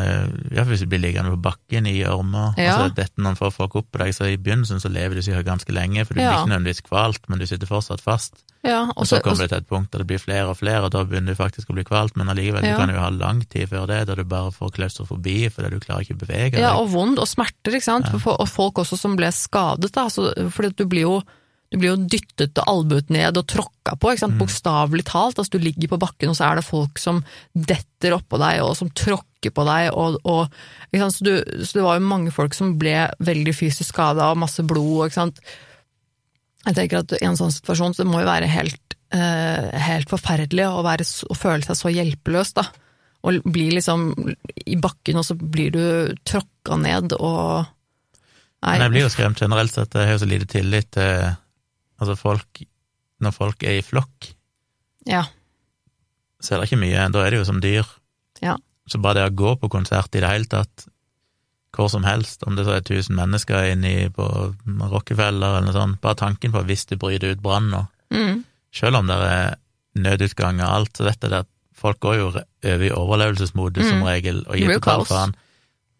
Ja, 0.55 0.63
hvis 0.71 0.85
du 0.85 0.89
blir 0.93 1.03
liggende 1.03 1.35
på 1.35 1.41
bakken 1.51 1.91
i 1.91 1.97
gjørma, 1.99 2.53
Ja. 2.63 2.79
så 2.79 2.95
dette 2.95 3.19
noen 3.27 3.39
får 3.41 3.57
folk 3.59 3.75
opp 3.83 3.91
på 3.91 4.05
deg, 4.05 4.15
så 4.15 4.31
i 4.31 4.39
begynnelsen 4.39 4.79
så 4.85 4.93
lever 4.93 5.19
du 5.19 5.27
sikkert 5.27 5.49
ganske 5.51 5.75
lenge, 5.75 6.07
for 6.07 6.15
du 6.15 6.21
blir 6.23 6.31
Ja. 6.31 6.39
ikke 6.45 6.55
nødvendigvis 6.55 6.87
kvalt, 6.87 7.27
men 7.29 7.43
du 7.43 7.47
sitter 7.51 7.67
fortsatt 7.67 8.01
fast. 8.07 8.45
Ja, 8.63 8.85
Og 8.93 9.03
og 9.03 9.07
så 9.11 9.19
kommer 9.23 9.43
det 9.43 9.51
til 9.51 9.59
et 9.59 9.69
punkt 9.69 9.91
der 9.91 10.05
det 10.05 10.07
blir 10.13 10.23
flere 10.23 10.47
og 10.53 10.57
flere, 10.61 10.85
og 10.87 10.93
da 10.95 11.03
begynner 11.05 11.35
du 11.35 11.39
faktisk 11.41 11.71
å 11.71 11.75
bli 11.75 11.85
kvalt, 11.85 12.15
men 12.17 12.31
allikevel, 12.31 12.63
Ja. 12.65 12.77
du 12.77 12.81
kan 12.85 12.95
jo 12.95 13.01
ha 13.01 13.11
lang 13.11 13.43
tid 13.51 13.69
før 13.69 13.87
det, 13.91 14.07
da 14.07 14.15
du 14.15 14.25
bare 14.25 14.53
får 14.55 14.71
klaustrofobi 14.79 15.51
fordi 15.51 15.71
du 15.71 15.81
klarer 15.83 16.07
ikke 16.07 16.15
å 16.15 16.23
bevege 16.23 16.53
deg. 16.53 16.61
ja, 16.63 16.75
og 16.79 16.91
vond 16.95 17.19
og 17.19 17.27
smerter, 17.27 17.75
ikke 17.75 17.91
sant, 17.91 18.07
Ja. 18.07 18.19
Og 18.39 18.49
folk 18.49 18.75
også 18.79 18.99
som 18.99 19.17
ble 19.17 19.33
skadet, 19.35 19.91
da, 19.93 20.07
så, 20.09 20.31
fordi 20.51 20.77
du 20.77 20.87
blir 20.87 21.03
jo 21.09 21.23
du 21.73 21.79
blir 21.81 21.97
jo 21.97 22.05
dyttet 22.05 22.59
og 22.61 22.69
albuet 22.69 23.09
ned 23.09 23.39
og 23.41 23.47
tråkka 23.49 23.97
på, 23.97 24.13
ikke 24.13 24.19
sant? 24.27 24.35
Mm. 24.37 24.43
bokstavelig 24.45 25.05
talt. 25.09 25.39
Altså, 25.41 25.57
du 25.57 25.59
ligger 25.65 25.89
på 25.89 25.99
bakken, 26.03 26.29
og 26.29 26.37
så 26.37 26.51
er 26.51 26.57
det 26.61 26.67
folk 26.69 26.99
som 27.01 27.23
detter 27.57 28.13
oppå 28.13 28.37
deg, 28.37 28.61
og 28.61 28.77
som 28.77 28.91
tråkker 28.93 29.55
på 29.57 29.65
deg, 29.65 29.89
og, 29.97 30.19
og? 30.29 30.53
Så, 30.93 31.25
du, 31.25 31.41
så 31.65 31.79
det 31.79 31.83
var 31.87 31.97
jo 31.97 32.05
mange 32.05 32.31
folk 32.31 32.53
som 32.53 32.75
ble 32.77 33.09
veldig 33.25 33.55
fysisk 33.57 33.89
skada, 33.89 34.29
og 34.31 34.43
masse 34.45 34.61
blod, 34.61 35.07
ikke 35.09 35.17
sant. 35.17 35.41
Jeg 36.63 36.77
tenker 36.79 37.03
at 37.03 37.15
i 37.19 37.27
en 37.27 37.39
sånn 37.39 37.53
situasjon 37.55 37.97
så 37.97 38.05
det 38.05 38.11
må 38.13 38.23
jo 38.23 38.29
være 38.29 38.49
helt, 38.51 38.97
eh, 39.15 39.69
helt 39.89 40.11
forferdelig 40.11 40.69
å, 40.69 40.83
være, 40.87 41.07
å 41.27 41.37
føle 41.39 41.67
seg 41.67 41.79
så 41.79 41.93
hjelpeløs, 41.93 42.55
da. 42.59 42.69
Og 43.27 43.43
bli 43.55 43.69
liksom 43.75 44.11
i 44.67 44.77
bakken, 44.83 45.21
og 45.21 45.27
så 45.27 45.37
blir 45.39 45.75
du 45.75 45.85
tråkka 46.27 46.79
ned, 46.81 47.17
og 47.19 47.71
Nei, 48.63 48.77
Men 48.77 48.85
jeg 48.85 48.93
blir 48.93 49.03
jo 49.03 49.11
skremt 49.11 49.41
generelt 49.43 49.75
sett, 49.75 49.95
jeg 49.99 50.07
har 50.07 50.15
jo 50.15 50.21
så 50.23 50.27
lite 50.31 50.47
tillit 50.47 50.93
til 50.95 51.33
Altså, 51.99 52.15
folk 52.19 52.61
Når 53.23 53.35
folk 53.35 53.65
er 53.67 53.79
i 53.79 53.83
flokk, 53.83 54.29
ja. 55.07 55.25
så 56.43 56.55
er 56.55 56.63
det 56.63 56.69
ikke 56.71 56.79
mye, 56.83 57.05
da 57.15 57.21
er 57.23 57.31
det 57.31 57.39
jo 57.39 57.45
som 57.47 57.61
dyr. 57.63 57.87
Ja. 58.43 58.57
Så 58.91 58.99
bare 58.99 59.21
det 59.21 59.29
å 59.31 59.37
gå 59.39 59.53
på 59.61 59.71
konsert 59.71 60.11
i 60.19 60.23
det 60.25 60.31
hele 60.31 60.51
tatt, 60.51 60.89
hvor 61.73 61.89
som 61.89 62.05
helst, 62.05 62.43
om 62.47 62.55
det 62.57 62.67
så 62.67 62.75
er 62.77 62.81
tusen 62.85 63.17
mennesker 63.17 63.71
inni 63.73 64.09
på 64.13 64.27
Rockefeller 64.93 65.59
eller 65.59 65.67
noe 65.67 65.73
sånt, 65.77 66.01
bare 66.05 66.19
tanken 66.21 66.53
på 66.53 66.63
hvis 66.69 66.87
det 66.91 66.99
bryter 67.01 67.33
ut 67.33 67.43
brann 67.43 67.71
nå, 67.73 67.87
Mm. 68.13 68.45
selv 68.73 68.97
om 68.97 69.07
det 69.07 69.17
er 69.17 69.55
nødutgang 69.97 70.61
og 70.61 70.69
alt, 70.75 70.97
så 70.99 71.05
vet 71.05 71.21
jeg 71.23 71.33
at 71.33 71.47
folk 71.75 71.99
går 72.01 72.15
jo 72.19 72.27
over 72.29 72.85
i 72.85 72.91
overlevelsesmodus 72.91 73.89
som 73.89 74.01
Mm. 74.01 74.05
regel, 74.07 74.45
og 74.47 74.57
gir 74.57 74.75
totalt 74.79 75.09
faen. 75.09 75.35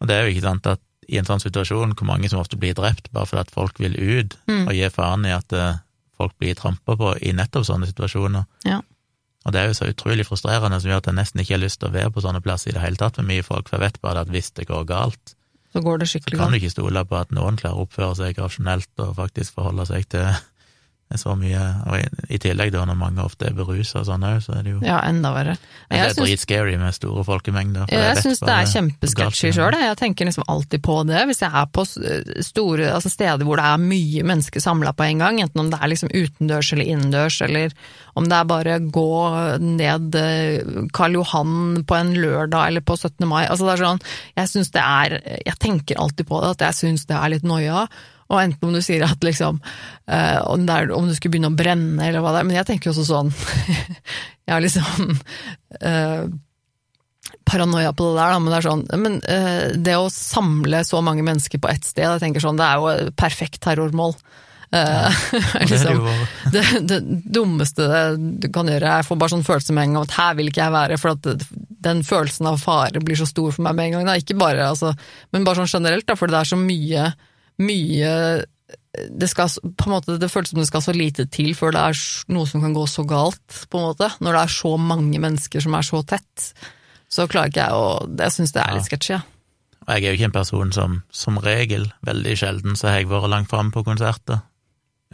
Og 0.01 0.07
det 0.07 0.15
er 0.15 0.23
jo 0.27 0.31
ikke 0.35 0.41
sant 0.47 0.67
at 0.67 0.79
i 1.09 1.17
en 1.17 1.25
sånn 1.25 1.41
situasjon, 1.41 1.95
hvor 1.95 2.05
mange 2.05 2.29
som 2.29 2.39
ofte 2.39 2.55
blir 2.57 2.73
drept 2.73 3.11
bare 3.11 3.25
fordi 3.25 3.39
at 3.41 3.51
folk 3.51 3.79
vil 3.79 3.95
ut, 3.97 4.37
Mm. 4.47 4.67
og 4.67 4.73
gi 4.73 4.89
faen 4.89 5.25
i 5.25 5.31
at 5.31 5.51
eh, 5.53 5.75
folk 6.17 6.37
blir 6.39 6.53
trampa 6.55 6.95
på 6.95 7.17
i 7.21 7.31
nettopp 7.33 7.65
sånne 7.65 7.87
situasjoner. 7.87 8.45
Ja. 8.65 8.81
Og 9.45 9.51
det 9.51 9.59
er 9.61 9.67
jo 9.67 9.73
så 9.73 9.89
utrolig 9.93 10.25
frustrerende 10.25 10.79
som 10.79 10.89
gjør 10.91 10.97
at 10.97 11.05
jeg 11.05 11.15
nesten 11.15 11.41
ikke 11.41 11.55
har 11.59 11.65
lyst 11.67 11.79
til 11.79 11.89
å 11.89 11.91
være 11.93 12.11
på 12.11 12.21
sånne 12.21 12.41
plasser 12.41 12.69
i 12.69 12.73
det 12.73 12.81
hele 12.81 12.95
tatt 12.95 13.17
med 13.17 13.25
mye 13.27 13.43
folk, 13.43 13.67
for 13.67 13.77
jeg 13.79 13.91
vet 13.91 14.01
bare 14.01 14.21
at 14.21 14.27
hvis 14.29 14.51
det 14.53 14.67
går 14.67 14.85
galt, 14.85 15.35
Så 15.73 15.81
går 15.81 16.03
det 16.03 16.07
så 16.11 16.19
kan 16.29 16.53
du 16.53 16.59
ikke 16.59 16.69
stole 16.69 17.01
på 17.09 17.17
at 17.17 17.31
noen 17.33 17.57
klarer 17.57 17.81
å 17.81 17.87
oppføre 17.87 18.13
seg 18.19 18.37
rasjonelt 18.37 18.91
og 19.01 19.15
faktisk 19.17 19.55
forholde 19.57 19.87
seg 19.89 20.05
til 20.13 20.27
så 21.19 21.35
mye, 21.37 21.59
og 21.85 21.99
i, 22.31 22.37
tillegg 22.41 22.71
da 22.73 22.83
når 22.89 22.97
mange 22.97 23.21
ofte 23.21 23.45
er 23.45 23.53
berusa 23.53 23.99
og 24.01 24.07
sånn 24.07 24.23
òg, 24.25 24.39
så 24.41 24.55
er 24.57 24.63
det 24.65 24.71
jo 24.73 24.79
Ja, 24.81 24.97
enda 25.05 25.29
verre. 25.35 25.53
det 25.91 25.99
er 25.99 26.13
synes... 26.15 26.25
dritscary 26.25 26.77
med 26.81 26.95
store 26.95 27.23
folkemengder. 27.27 27.85
for 27.85 27.93
Jeg 28.01 28.23
syns 28.23 28.39
det 28.41 28.49
er 28.49 28.63
hvor 28.63 28.73
kjempesketchy 28.73 29.51
sjøl. 29.53 29.77
Jeg 29.77 29.97
tenker 29.99 30.25
liksom 30.25 30.47
alltid 30.49 30.81
på 30.81 30.95
det. 31.05 31.21
Hvis 31.29 31.43
jeg 31.43 31.51
er 31.53 31.67
på 31.69 31.85
store 31.85 32.89
altså 32.95 33.11
steder 33.13 33.45
hvor 33.45 33.61
det 33.61 33.67
er 33.69 33.83
mye 33.83 34.23
mennesker 34.25 34.63
samla 34.63 34.93
på 34.97 35.05
en 35.05 35.21
gang, 35.21 35.41
enten 35.43 35.61
om 35.61 35.69
det 35.69 35.79
er 35.81 35.91
liksom 35.93 36.09
utendørs 36.13 36.71
eller 36.73 36.89
innendørs, 36.95 37.41
eller 37.45 37.75
om 38.17 38.29
det 38.29 38.39
er 38.39 38.49
bare 38.49 38.79
gå 38.93 39.09
ned 39.61 40.17
eh, 40.17 40.87
Karl 40.97 41.19
Johan 41.19 41.83
på 41.85 41.99
en 41.99 42.13
lørdag 42.17 42.67
eller 42.71 42.81
på 42.81 42.97
17. 42.97 43.27
mai. 43.29 43.43
Altså 43.45 43.69
det 43.69 43.75
er 43.75 43.85
sånn, 43.85 44.01
jeg 44.39 44.49
syns 44.55 44.73
det 44.73 44.81
er 44.81 45.19
Jeg 45.45 45.59
tenker 45.61 46.01
alltid 46.01 46.25
på 46.29 46.41
det, 46.41 46.55
at 46.57 46.65
jeg 46.71 46.79
syns 46.81 47.05
det 47.09 47.17
er 47.17 47.33
litt 47.35 47.45
noia. 47.47 47.85
Og 48.31 48.39
enten 48.39 48.69
om 48.69 48.75
du 48.75 48.81
sier 48.83 49.03
at 49.05 49.25
liksom 49.25 49.59
uh, 49.59 50.39
om, 50.47 50.63
er, 50.69 50.93
om 50.95 51.09
du 51.09 51.15
skulle 51.17 51.35
begynne 51.35 51.51
å 51.51 51.57
brenne 51.57 52.07
eller 52.07 52.23
hva 52.23 52.33
det 52.35 52.43
er, 52.43 52.49
men 52.49 52.59
jeg 52.59 52.69
tenker 52.69 52.89
jo 52.89 52.95
også 52.95 53.09
sånn 53.09 53.33
Jeg 54.45 54.51
har 54.51 54.63
liksom 54.63 55.17
uh, 55.83 56.23
paranoia 57.47 57.91
på 57.95 58.07
det 58.09 58.15
der, 58.19 58.33
da, 58.33 58.39
men 58.39 58.51
det 58.51 58.57
er 58.59 58.67
sånn 58.67 58.85
men, 58.99 59.19
uh, 59.27 59.67
Det 59.85 59.99
å 59.99 60.09
samle 60.13 60.83
så 60.87 61.03
mange 61.05 61.25
mennesker 61.25 61.61
på 61.63 61.71
ett 61.71 61.85
sted, 61.87 62.07
jeg 62.07 62.23
tenker 62.23 62.43
sånn, 62.43 62.59
det 62.59 62.67
er 62.67 62.81
jo 62.81 62.89
et 62.93 63.13
perfekt 63.19 63.61
terrormål. 63.63 64.17
Ja, 64.73 65.11
liksom, 65.61 66.07
det, 66.53 66.63
det 66.81 66.99
dummeste 67.05 67.85
du 68.17 68.47
kan 68.53 68.69
gjøre, 68.71 68.95
jeg 68.97 69.05
får 69.05 69.19
bare 69.21 69.33
sånn 69.35 69.45
følelse 69.45 69.75
med 69.75 69.85
en 69.85 69.97
gang 69.97 70.07
at 70.07 70.15
her 70.17 70.39
vil 70.39 70.49
ikke 70.49 70.63
jeg 70.63 70.73
være, 70.73 70.97
for 71.01 71.13
at 71.13 71.45
den 71.85 72.01
følelsen 72.07 72.49
av 72.49 72.57
fare 72.61 73.03
blir 73.03 73.19
så 73.19 73.27
stor 73.29 73.53
for 73.53 73.65
meg 73.67 73.77
med 73.77 73.91
en 73.91 73.99
gang. 73.99 74.09
Da. 74.09 74.17
Ikke 74.17 74.37
bare, 74.39 74.65
altså, 74.71 74.95
men 75.35 75.45
bare 75.45 75.61
sånn 75.61 75.75
generelt, 75.77 76.07
da, 76.09 76.17
for 76.17 76.31
det 76.31 76.39
er 76.39 76.49
så 76.49 76.57
mye, 76.59 77.11
mye 77.61 78.13
det, 78.93 79.27
skal, 79.29 79.49
på 79.49 79.87
en 79.87 79.93
måte, 79.95 80.17
det 80.21 80.29
føles 80.29 80.51
som 80.51 80.61
det 80.61 80.67
skal 80.69 80.83
så 80.85 80.93
lite 80.93 81.25
til 81.33 81.55
før 81.57 81.73
det 81.73 81.81
er 81.81 82.01
noe 82.33 82.45
som 82.49 82.61
kan 82.61 82.75
gå 82.75 82.85
så 82.89 83.05
galt, 83.09 83.41
på 83.69 83.79
en 83.79 83.87
måte. 83.89 84.09
Når 84.21 84.35
det 84.37 84.41
er 84.43 84.53
så 84.53 84.73
mange 84.77 85.21
mennesker 85.21 85.63
som 85.65 85.73
er 85.77 85.85
så 85.87 86.03
tett, 86.05 86.47
så 87.09 87.25
klarer 87.29 87.49
ikke 87.51 87.65
jeg 87.65 87.77
å 87.77 87.87
Jeg 88.19 88.35
syns 88.35 88.53
det 88.53 88.61
er 88.61 88.77
litt 88.77 88.89
sketsjy, 88.89 89.13
ja. 89.15 89.21
Og 89.83 89.89
jeg 89.91 89.99
er 89.99 90.13
jo 90.13 90.17
ikke 90.17 90.29
en 90.29 90.37
person 90.37 90.71
som 90.71 91.01
som 91.11 91.37
regel, 91.43 91.89
veldig 92.07 92.37
sjelden, 92.39 92.77
så 92.79 92.87
har 92.87 93.01
jeg 93.01 93.09
vært 93.11 93.29
langt 93.33 93.49
framme 93.51 93.73
på 93.73 93.83
konserter. 93.83 94.41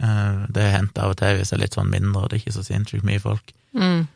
Eh, 0.00 0.46
Det 0.48 0.62
har 0.62 0.78
hendt 0.78 0.98
av 0.98 1.10
og 1.10 1.18
til 1.18 1.40
hvis 1.40 1.50
det 1.50 1.56
er 1.58 1.64
litt 1.64 1.74
sånn 1.74 1.90
mindre, 1.90 2.22
og 2.22 2.28
det 2.30 2.36
er 2.38 2.44
ikke 2.44 2.58
så 2.60 2.64
sinnssykt 2.68 3.04
mye 3.04 3.20
folk. 3.20 3.52
Mm. 3.74 4.06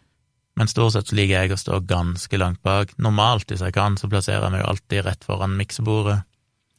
Men 0.57 0.71
stort 0.71 0.93
sett 0.95 1.09
så 1.11 1.17
liker 1.19 1.41
jeg 1.41 1.53
å 1.57 1.59
stå 1.59 1.81
ganske 1.89 2.39
langt 2.39 2.63
bak. 2.63 2.93
Normalt, 2.99 3.49
hvis 3.51 3.65
jeg 3.65 3.75
kan, 3.75 3.97
så 3.99 4.09
plasserer 4.09 4.45
jeg 4.45 4.53
meg 4.55 4.63
jo 4.63 4.71
alltid 4.71 5.05
rett 5.05 5.25
foran 5.25 5.57
miksebordet. 5.59 6.23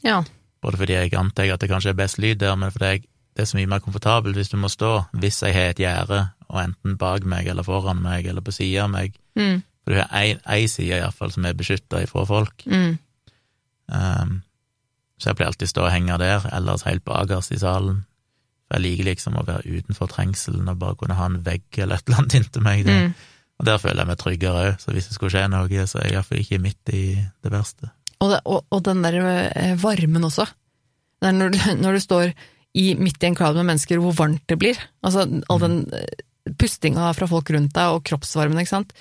ja. 0.04 0.24
Både 0.64 0.80
fordi 0.80 0.98
jeg 0.98 1.14
antar 1.20 1.54
at 1.54 1.62
det 1.62 1.70
kanskje 1.70 1.94
er 1.94 2.00
best 2.00 2.20
lyd 2.22 2.40
der, 2.42 2.56
men 2.56 2.72
fordi 2.74 2.92
jeg, 2.94 3.06
det 3.36 3.44
er 3.44 3.50
så 3.50 3.58
mye 3.60 3.70
mer 3.70 3.84
komfortabelt 3.84 4.38
hvis 4.40 4.52
du 4.54 4.58
må 4.58 4.72
stå, 4.72 4.94
hvis 5.14 5.42
jeg 5.44 5.54
har 5.54 5.74
et 5.74 5.82
gjerde, 5.84 6.22
og 6.50 6.62
enten 6.64 6.98
bak 7.02 7.26
meg 7.28 7.50
eller 7.52 7.66
foran 7.68 8.02
meg 8.04 8.28
eller 8.30 8.46
på 8.46 8.54
sida 8.56 8.86
av 8.86 8.92
meg. 8.94 9.18
Mm. 9.36 9.62
For 9.84 9.94
du 9.94 10.02
har 10.02 10.40
ei, 10.50 10.66
side 10.72 10.98
iallfall 10.98 11.34
som 11.34 11.46
er 11.46 11.58
beskytta 11.58 12.02
ifra 12.06 12.26
folk. 12.26 12.66
Mm. 12.66 12.98
Um, 13.94 14.40
så 15.20 15.30
jeg 15.30 15.38
pleier 15.38 15.52
alltid 15.54 15.72
stå 15.72 15.86
og 15.86 15.94
henge 15.94 16.18
der, 16.20 16.48
ellers 16.56 16.86
helt 16.88 17.06
bakerst 17.06 17.54
i 17.54 17.60
salen. 17.62 18.04
For 18.66 18.80
jeg 18.80 18.86
liker 18.86 19.10
liksom 19.12 19.38
å 19.38 19.46
være 19.46 19.78
utenfor 19.78 20.10
trengselen 20.10 20.72
og 20.72 20.80
bare 20.82 20.98
kunne 21.00 21.18
ha 21.20 21.30
en 21.30 21.44
vegg 21.46 21.68
eller 21.78 22.00
et 22.00 22.08
eller 22.08 22.24
annet 22.24 22.38
inntil 22.40 22.66
meg. 22.66 22.90
Mm. 22.90 23.14
Og 23.60 23.68
der 23.70 23.78
føler 23.80 24.02
jeg 24.02 24.10
meg 24.10 24.20
tryggere 24.20 24.64
òg, 24.64 24.80
så 24.82 24.96
hvis 24.96 25.08
det 25.10 25.16
skulle 25.16 25.32
skje 25.36 25.46
noe, 25.54 25.86
så 25.88 26.02
er 26.02 26.10
jeg 26.10 26.18
iallfall 26.18 26.42
ikke 26.42 26.64
midt 26.64 26.92
i 26.96 27.04
det 27.16 27.54
verste. 27.54 27.92
Og, 28.26 28.36
og, 28.44 28.62
og 28.74 28.84
den 28.88 29.04
der 29.06 29.18
eh, 29.22 29.74
varmen 29.82 30.28
også. 30.28 30.48
Det 31.22 31.30
er 31.30 31.36
når, 31.38 31.54
du, 31.56 31.60
når 31.84 31.98
du 31.98 32.04
står 32.04 32.32
i, 32.76 32.94
midt 33.00 33.24
i 33.24 33.30
en 33.30 33.38
crowd 33.38 33.58
med 33.60 33.70
mennesker, 33.72 34.02
hvor 34.04 34.16
varmt 34.18 34.44
det 34.52 34.60
blir. 34.62 34.80
Altså 35.06 35.28
all 35.52 35.62
den 35.64 35.84
eh, 35.96 36.26
pustinga 36.60 37.12
fra 37.18 37.30
folk 37.30 37.50
rundt 37.54 37.76
deg, 37.76 37.94
og 37.94 38.04
kroppsvarmen, 38.08 38.60
ikke 38.62 38.76
sant. 38.76 38.96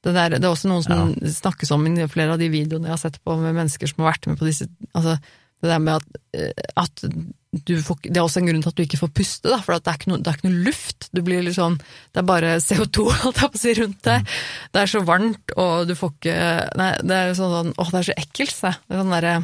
Det, 0.00 0.14
der, 0.16 0.38
det 0.38 0.46
er 0.46 0.52
også 0.54 0.70
noen 0.70 0.84
som 0.84 1.12
snakkes 1.12 1.72
om 1.76 1.84
i 1.90 2.08
flere 2.08 2.34
av 2.34 2.40
de 2.40 2.48
videoene 2.52 2.88
jeg 2.88 2.94
har 2.94 3.02
sett 3.02 3.18
på 3.20 3.34
med 3.36 3.52
mennesker 3.52 3.90
som 3.90 4.00
har 4.00 4.14
vært 4.14 4.30
med 4.30 4.38
på 4.40 4.46
disse 4.48 4.64
altså, 4.96 5.18
Det 5.60 5.68
der 5.68 5.82
med 5.84 5.98
at, 5.98 6.20
eh, 6.32 6.62
at 6.80 7.02
får, 7.50 7.96
det 8.06 8.16
er 8.16 8.22
også 8.22 8.40
en 8.40 8.46
grunn 8.46 8.62
til 8.62 8.70
at 8.70 8.76
du 8.78 8.82
ikke 8.84 8.98
får 9.00 9.10
puste, 9.18 9.50
da, 9.50 9.56
for 9.64 9.74
at 9.74 9.82
det, 9.84 9.90
er 9.92 9.98
ikke 9.98 10.10
noe, 10.12 10.20
det 10.22 10.30
er 10.30 10.36
ikke 10.38 10.50
noe 10.50 10.64
luft. 10.68 11.08
Du 11.16 11.20
blir 11.26 11.42
litt 11.42 11.56
sånn, 11.58 11.78
det 12.14 12.22
er 12.22 12.28
bare 12.28 12.52
CO2 12.62 13.06
holdt 13.24 13.40
jeg 13.42 13.50
på 13.54 13.58
å 13.58 13.62
si, 13.62 13.72
rundt 13.80 14.02
deg. 14.06 14.34
Det 14.70 14.82
er 14.84 14.92
så 14.92 15.02
varmt, 15.06 15.54
og 15.58 15.88
du 15.90 15.96
får 15.98 16.12
ikke 16.14 16.36
Nei, 16.78 16.90
det 17.02 17.16
er 17.16 17.32
sånn, 17.38 17.56
sånn 17.56 17.72
åh, 17.74 17.90
det 17.90 17.98
er 18.02 18.08
så 18.10 18.18
ekkelt. 18.22 18.60
Det 18.62 18.94
er 18.94 19.02
sånn 19.02 19.16
derre 19.16 19.34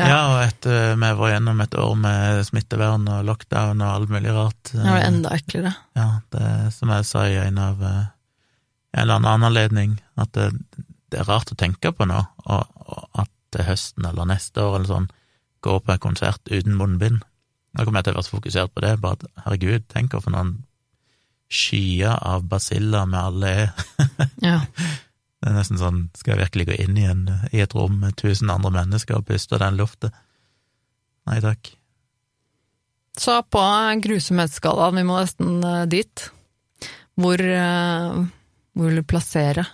Ja, 0.00 0.06
Ja. 0.08 0.20
og 0.32 0.38
etter 0.46 0.94
vi 0.98 1.10
var 1.18 1.30
gjennom 1.34 1.60
et 1.62 1.74
år 1.78 1.92
med 2.00 2.44
smittevern 2.48 3.04
og 3.12 3.26
lockdown 3.28 3.82
og 3.84 3.90
alt 3.92 4.10
mulig 4.14 4.32
rart. 4.34 4.72
Det 4.72 4.86
er 4.86 5.04
enda 5.06 5.34
eklere. 5.36 5.74
Ja, 5.98 6.06
det 6.32 6.46
som 6.74 6.90
jeg 6.94 7.06
sa 7.10 7.26
i 7.28 7.36
en 7.42 7.58
av 7.60 7.82
eh, 7.82 8.06
en 8.94 9.02
eller 9.02 9.18
annen 9.20 9.46
anledning, 9.50 9.98
at 10.20 10.32
det, 10.36 10.48
det 11.12 11.20
er 11.22 11.28
rart 11.28 11.52
å 11.52 11.58
tenke 11.58 11.92
på 11.96 12.06
nå, 12.08 12.18
og, 12.46 12.82
og 12.86 13.22
at 13.26 13.60
høsten 13.68 14.06
eller 14.08 14.26
neste 14.30 14.64
år 14.64 14.78
eller 14.78 14.90
sånn, 14.90 15.10
gå 15.62 15.78
på 15.80 15.94
en 15.94 16.02
konsert 16.02 16.42
uten 16.50 16.76
munnbind. 16.78 17.22
Nå 17.72 17.86
kommer 17.86 18.02
jeg 18.02 18.10
til 18.10 18.16
å 18.16 18.18
være 18.18 18.28
så 18.28 18.36
fokusert 18.36 18.74
på 18.74 18.84
det, 18.84 18.96
bare 19.00 19.18
at 19.18 19.46
herregud, 19.46 19.86
tenk 19.92 20.16
for 20.18 20.34
noen 20.34 20.58
skyer 21.52 22.16
av 22.16 22.44
basiller 22.48 23.08
vi 23.08 23.22
alle 23.22 23.54
er. 23.64 23.72
Ja. 24.44 24.60
Det 25.42 25.50
er 25.50 25.56
nesten 25.56 25.78
sånn, 25.80 25.96
skal 26.14 26.36
jeg 26.36 26.44
virkelig 26.44 26.64
gå 26.68 26.74
inn 26.84 26.98
i, 27.00 27.04
en, 27.10 27.24
i 27.50 27.58
et 27.64 27.72
rom 27.74 27.96
med 27.98 28.14
tusen 28.14 28.50
andre 28.52 28.70
mennesker 28.76 29.16
og 29.16 29.24
puste 29.26 29.58
den 29.58 29.74
lufta? 29.74 30.12
Nei 31.26 31.40
takk. 31.42 31.72
Så 33.18 33.34
på 33.50 33.62
grusomhetsskalaen, 34.06 35.00
vi 35.00 35.04
må 35.08 35.18
nesten 35.18 35.58
eh, 35.66 35.80
dit. 35.90 36.28
Hvor, 37.18 37.42
eh, 37.42 38.20
hvor 38.72 38.86
vil 38.86 39.02
du 39.02 39.08
plassere 39.10 39.66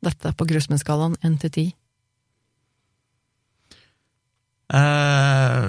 dette 0.00 0.32
på 0.32 0.48
grusomhetsskalaen 0.48 1.18
1 1.20 1.36
til 1.44 1.52
10? 1.52 1.68
Eh, 4.70 5.66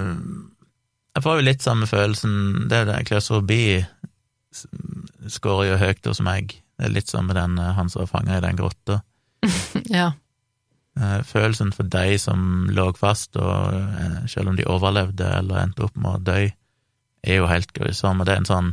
jeg 1.12 1.24
får 1.24 1.38
jo 1.38 1.44
litt 1.44 1.64
samme 1.64 1.88
følelsen 1.90 2.68
Det 2.70 2.76
er 2.76 2.86
det 2.86 3.00
klaustrofobi 3.08 3.82
skårer 5.32 5.72
jo 5.72 5.78
høyt 5.80 6.06
hos 6.06 6.20
meg. 6.24 6.56
Det 6.78 6.88
er 6.88 6.92
litt 6.94 7.10
som 7.10 7.26
med 7.28 7.38
den 7.38 7.58
eh, 7.60 7.72
han 7.76 7.90
som 7.92 8.02
var 8.04 8.10
fanga 8.10 8.38
i 8.38 8.44
den 8.44 8.58
grotta. 8.60 9.02
Ja. 9.92 10.12
Eh, 10.98 11.20
Følelsen 11.24 11.72
for 11.72 11.88
de 11.88 12.18
som 12.20 12.68
lå 12.72 12.90
fast, 12.98 13.36
og 13.40 13.76
eh, 13.76 14.18
selv 14.28 14.52
om 14.52 14.58
de 14.58 14.66
overlevde 14.68 15.28
eller 15.38 15.62
endte 15.62 15.86
opp 15.86 15.96
med 15.96 16.18
å 16.18 16.24
dø, 16.32 16.42
er 17.22 17.38
jo 17.38 17.48
helt 17.48 17.72
grusom. 17.72 18.20
Og 18.20 18.28
det 18.28 18.34
er 18.36 18.42
en 18.42 18.50
sånn 18.50 18.70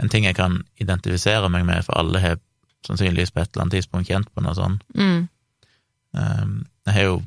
en 0.00 0.08
ting 0.08 0.24
jeg 0.24 0.38
kan 0.38 0.62
identifisere 0.80 1.50
meg 1.52 1.66
med, 1.68 1.82
for 1.84 1.98
alle 2.00 2.22
har 2.22 2.38
sannsynligvis 2.86 3.34
på 3.34 3.42
et 3.42 3.50
eller 3.50 3.66
annet 3.66 3.76
tidspunkt 3.76 4.08
kjent 4.08 4.30
på 4.32 4.40
noe 4.40 4.54
sånt. 4.56 4.86
Mm. 4.96 5.26
Jeg 6.16 6.94
har 6.96 7.04
jo 7.04 7.18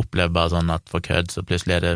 opplevd 0.00 0.32
bare 0.36 0.50
sånn 0.52 0.70
at 0.74 0.88
for 0.90 1.00
kødd 1.04 1.30
så 1.32 1.42
plutselig 1.46 1.76
er 1.78 1.80
det 1.86 1.94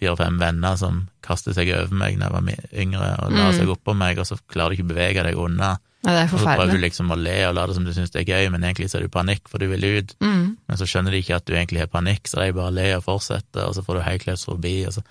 fire-fem 0.00 0.38
venner 0.40 0.76
som 0.80 1.02
kaster 1.26 1.52
seg 1.56 1.68
over 1.76 1.92
meg 1.92 2.16
da 2.18 2.28
jeg 2.28 2.32
var 2.32 2.72
yngre, 2.72 3.08
og 3.20 3.32
lar 3.34 3.50
Mm. 3.52 3.58
seg 3.58 3.68
oppå 3.74 3.94
meg, 3.96 4.18
og 4.18 4.26
så 4.26 4.38
klarer 4.48 4.70
du 4.72 4.76
ikke 4.78 4.88
å 4.88 4.92
bevege 4.94 5.22
deg 5.26 5.36
unna. 5.36 5.78
Ja, 6.06 6.10
det 6.16 6.20
er 6.22 6.34
Og 6.34 6.40
så 6.40 6.46
prøver 6.56 6.70
du 6.72 6.78
liksom 6.80 7.10
å 7.12 7.16
le 7.20 7.34
og 7.50 7.54
late 7.58 7.74
som 7.76 7.84
du 7.84 7.92
syns 7.92 8.10
det 8.10 8.22
er 8.22 8.30
gøy, 8.32 8.50
men 8.50 8.62
egentlig 8.64 8.88
så 8.88 8.96
er 8.96 9.02
du 9.04 9.08
panikk, 9.12 9.48
for 9.52 9.58
du 9.58 9.66
vil 9.68 9.84
ut. 9.98 10.14
Mm. 10.20 10.56
Men 10.66 10.76
så 10.80 10.86
skjønner 10.88 11.10
de 11.12 11.20
ikke 11.20 11.36
at 11.36 11.44
du 11.44 11.52
egentlig 11.52 11.80
har 11.82 11.90
panikk, 11.92 12.24
så 12.30 12.40
de 12.40 12.52
bare 12.56 12.72
ler 12.72 12.96
og 12.96 13.04
fortsetter, 13.04 13.66
og 13.68 13.74
så 13.76 13.84
får 13.84 13.94
du 13.98 14.00
helt 14.06 14.40
forbi. 14.46 14.86
Og 14.86 14.92
så 14.96 15.02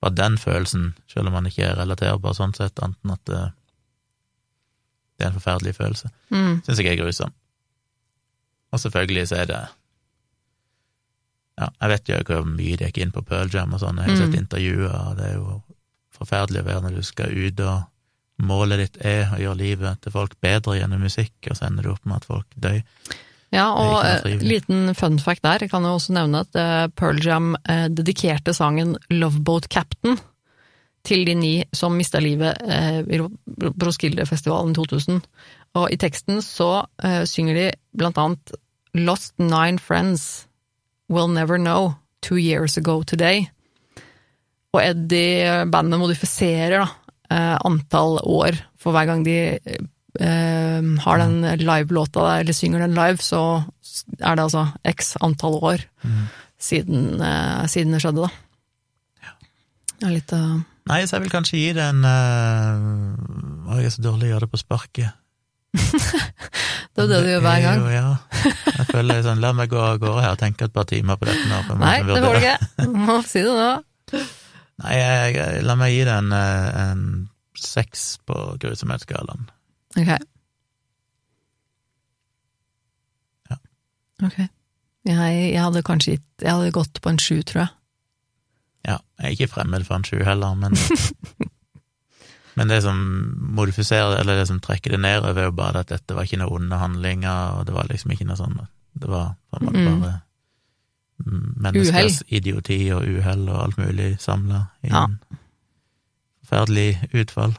bare 0.00 0.14
den 0.14 0.38
følelsen, 0.38 0.94
selv 1.12 1.26
om 1.26 1.32
man 1.34 1.44
ikke 1.50 1.66
er 1.68 1.76
relaterbar 1.76 2.32
sånn 2.38 2.54
sett, 2.56 2.80
anten 2.80 3.10
at 3.12 3.20
det, 3.26 3.52
det 5.18 5.26
er 5.26 5.32
en 5.32 5.40
forferdelig 5.40 5.74
følelse, 5.76 6.08
Mm. 6.30 6.62
syns 6.64 6.78
jeg 6.78 6.86
er 6.98 7.02
grusom. 7.04 7.32
Og 8.72 8.78
selvfølgelig 8.80 9.28
så 9.28 9.36
er 9.42 9.46
det 9.46 9.68
Ja, 11.58 11.68
jeg 11.82 11.90
vet 11.90 12.08
jo 12.12 12.18
hvor 12.28 12.44
mye 12.46 12.76
de 12.78 12.86
gikk 12.86 12.98
inn 13.02 13.10
på 13.14 13.24
Pearl 13.26 13.48
Jam 13.50 13.72
og 13.74 13.80
sånn, 13.82 13.96
jeg 13.98 14.06
har 14.06 14.14
Mm. 14.16 14.20
sett 14.32 14.40
intervjuer, 14.40 14.92
og 14.94 15.16
det 15.18 15.24
er 15.26 15.34
jo 15.34 15.62
forferdelig 16.18 16.60
å 16.62 16.66
være 16.68 16.82
når 16.84 16.94
du 16.94 17.02
skal 17.02 17.32
ut 17.34 17.60
og 17.60 18.46
målet 18.48 18.78
ditt 18.78 18.98
er 19.04 19.24
å 19.34 19.38
gjøre 19.42 19.58
livet 19.58 20.00
til 20.02 20.12
folk 20.14 20.36
bedre 20.40 20.76
gjennom 20.78 21.00
musikk, 21.02 21.32
og 21.50 21.56
så 21.58 21.66
ender 21.66 21.82
du 21.82 21.90
opp 21.90 22.04
med 22.06 22.16
at 22.20 22.24
folk 22.28 22.46
dør. 22.54 22.82
Ja, 23.50 23.72
og 23.72 24.04
Det 24.04 24.32
eh, 24.34 24.42
liten 24.46 24.94
fun 24.94 25.18
fact 25.18 25.42
der, 25.42 25.58
jeg 25.64 25.70
kan 25.70 25.82
jo 25.82 25.96
også 25.96 26.12
nevne 26.12 26.40
at 26.44 26.54
eh, 26.54 26.86
Pearl 26.94 27.18
Jam 27.24 27.56
eh, 27.66 27.88
dedikerte 27.88 28.54
sangen 28.54 28.96
Loveboat 29.10 29.68
Captain 29.68 30.18
til 31.02 31.24
de 31.24 31.34
ni 31.34 31.64
som 31.72 31.96
mista 31.96 32.20
livet 32.20 32.58
i 32.68 33.16
Ro- 33.18 33.32
Roskilde-festivalen 33.80 34.74
2000. 34.76 35.22
Og 35.78 35.90
i 35.92 35.96
teksten 35.96 36.42
så 36.44 36.84
synger 37.24 37.54
de 37.54 37.66
blant 37.96 38.18
annet 38.18 38.52
Lost 38.94 39.34
nine 39.38 39.78
friends, 39.78 40.46
will 41.08 41.28
never 41.28 41.58
know, 41.58 41.96
two 42.22 42.36
years 42.36 42.76
ago 42.76 43.02
today. 43.02 43.48
Og 44.74 44.82
Eddie, 44.82 45.44
eh, 45.48 45.64
bandet 45.64 46.00
modifiserer 46.00 46.84
da, 46.84 46.88
eh, 47.30 47.56
antall 47.64 48.18
år 48.24 48.58
for 48.78 48.92
hver 48.92 49.06
gang 49.08 49.24
de 49.24 49.38
eh, 50.20 50.82
har 51.04 51.18
den 51.18 51.40
live-låta 51.62 52.20
der, 52.20 52.40
eller 52.42 52.52
synger 52.52 52.84
den 52.84 52.94
live, 52.94 53.22
så 53.22 53.64
er 54.20 54.36
det 54.36 54.44
altså 54.44 54.66
x 54.84 55.16
antall 55.22 55.58
år 55.62 55.84
siden, 56.58 57.20
eh, 57.22 57.66
siden 57.66 57.94
det 57.94 58.02
skjedde, 58.02 58.26
da. 58.26 58.30
Det 59.98 60.06
er 60.06 60.14
litt 60.14 60.32
uh... 60.34 60.58
Nei, 60.88 61.02
så 61.04 61.16
jeg 61.16 61.26
vil 61.26 61.32
kanskje 61.32 61.58
gi 61.58 61.72
det 61.76 61.84
en 61.84 62.04
uh, 62.06 63.74
Jeg 63.76 63.88
er 63.88 63.92
så 63.92 64.04
dårlig 64.06 64.28
å 64.28 64.30
gjøre 64.30 64.46
det 64.46 64.52
på 64.54 64.60
sparket. 64.62 65.10
Det 66.98 67.04
er 67.04 67.10
det 67.12 67.18
du 67.22 67.28
gjør 67.30 67.42
hver 67.46 67.60
gang. 67.62 67.78
jo- 67.84 67.94
Ja. 67.94 68.08
Jeg 68.78 68.86
føler 68.90 69.22
sånn, 69.22 69.40
la 69.42 69.52
meg 69.54 69.70
gå 69.70 69.78
av 69.78 69.98
gårde 70.02 70.22
her 70.24 70.34
og 70.34 70.38
tenke 70.42 70.66
et 70.66 70.72
par 70.74 70.84
timer 70.90 71.16
på 71.20 71.26
dette 71.30 71.46
nå. 71.48 71.62
for 71.68 71.78
Nei, 71.78 71.96
det 72.02 72.18
får 72.24 72.34
du 72.34 72.40
ikke. 72.42 72.58
Du 72.82 72.98
må 73.06 73.16
si 73.26 73.42
det 73.46 73.54
nå. 73.54 73.70
Nei, 74.82 74.94
jeg, 74.98 75.34
jeg, 75.38 75.62
la 75.66 75.74
meg 75.78 75.92
gi 75.94 76.04
det 76.06 76.14
en, 76.14 76.32
eh, 76.32 76.68
en 76.90 77.02
seks 77.58 78.04
på 78.26 78.36
grusomhetsskalaen. 78.62 79.48
Ok. 79.98 80.12
Ja. 83.50 83.56
Ok. 84.26 84.38
Jeg, 85.08 85.52
jeg 85.54 85.62
hadde 85.62 85.82
kanskje 85.86 86.12
gitt 86.18 86.42
Jeg 86.44 86.52
hadde 86.52 86.72
gått 86.74 86.98
på 87.02 87.08
en 87.12 87.18
sju, 87.22 87.38
tror 87.48 87.62
jeg. 87.64 87.70
Ja, 88.88 88.98
jeg 89.20 89.26
er 89.26 89.34
ikke 89.36 89.50
fremmed 89.54 89.86
for 89.88 89.98
en 89.98 90.04
sju 90.06 90.18
heller, 90.24 90.54
men 90.58 90.74
Men 92.58 92.68
det 92.72 92.80
som 92.82 92.98
modifiserer, 93.54 94.18
eller 94.20 94.40
det 94.40 94.48
som 94.50 94.58
trekker 94.64 94.90
det 94.96 95.00
nedover, 95.04 95.38
er 95.38 95.44
jo 95.48 95.54
bare 95.56 95.82
at 95.84 95.92
dette 95.92 96.14
var 96.16 96.26
ikke 96.26 96.40
noe 96.40 96.56
onde 96.58 96.78
handlinger, 96.80 97.58
og 97.58 97.66
det 97.68 97.74
var 97.76 97.86
liksom 97.90 98.10
ikke 98.14 98.26
noe 98.26 98.38
sånn 98.40 98.58
Det 98.98 99.08
var 99.08 99.36
på 99.52 99.60
en 99.60 99.66
måte 99.68 99.84
Mm. 99.84 100.00
bare 100.02 100.16
menneskers 101.62 101.90
uhell. 101.92 102.38
idioti 102.38 102.78
og 102.94 103.02
uhell 103.06 103.48
og 103.48 103.62
alt 103.62 103.78
mulig 103.78 104.20
samla 104.22 104.60
i 104.82 104.88
Ja. 104.88 105.04
en 105.04 105.18
forferdelig 106.44 107.08
utfall. 107.14 107.56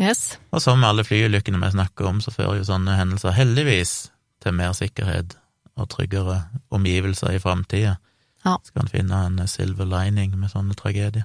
Yes. 0.00 0.38
Og 0.52 0.62
som 0.62 0.80
med 0.80 0.88
alle 0.88 1.04
flyulykkene 1.04 1.60
vi 1.60 1.70
snakker 1.70 2.06
om, 2.08 2.20
så 2.20 2.30
fører 2.32 2.58
jo 2.58 2.64
sånne 2.64 2.96
hendelser 2.96 3.32
heldigvis 3.36 4.10
til 4.40 4.52
mer 4.52 4.72
sikkerhet 4.72 5.36
og 5.76 5.88
tryggere 5.88 6.42
omgivelser 6.70 7.36
i 7.36 7.38
framtida. 7.38 7.96
Ja. 8.44 8.56
Skal 8.64 8.82
en 8.82 8.88
finne 8.88 9.26
en 9.26 9.46
silver 9.48 9.84
lining 9.84 10.38
med 10.38 10.50
sånne 10.50 10.74
tragedier. 10.74 11.24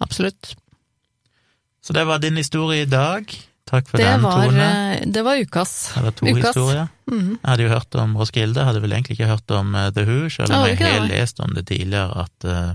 Absolutt. 0.00 0.56
Så 1.86 1.94
det 1.94 2.02
var 2.08 2.18
din 2.22 2.36
historie 2.40 2.82
i 2.82 2.88
dag. 2.90 3.30
Takk 3.66 3.88
for 3.90 3.98
Det 3.98 4.06
den, 4.06 4.22
var, 4.22 4.44
Tone. 4.46 4.66
eh, 4.96 5.04
det 5.10 5.22
var 5.26 5.38
ukas. 5.42 5.72
Eller 5.98 6.10
to 6.14 6.26
ukas. 6.26 6.44
historier. 6.54 6.88
Mhm. 7.10 7.30
Jeg 7.42 7.50
hadde 7.50 7.62
jo 7.66 7.68
hørt 7.72 7.94
om 8.02 8.16
Roskilde, 8.18 8.64
hadde 8.66 8.82
vel 8.82 8.92
egentlig 8.94 9.16
ikke 9.18 9.26
hørt 9.30 9.50
om 9.54 9.74
eh, 9.74 9.90
The 9.94 10.04
Who, 10.06 10.28
selv 10.30 10.52
om 10.54 10.66
jeg 10.66 10.78
har 10.78 11.06
lest 11.06 11.40
om 11.42 11.54
det 11.54 11.66
tidligere, 11.70 12.24
at, 12.26 12.44
eh, 12.44 12.74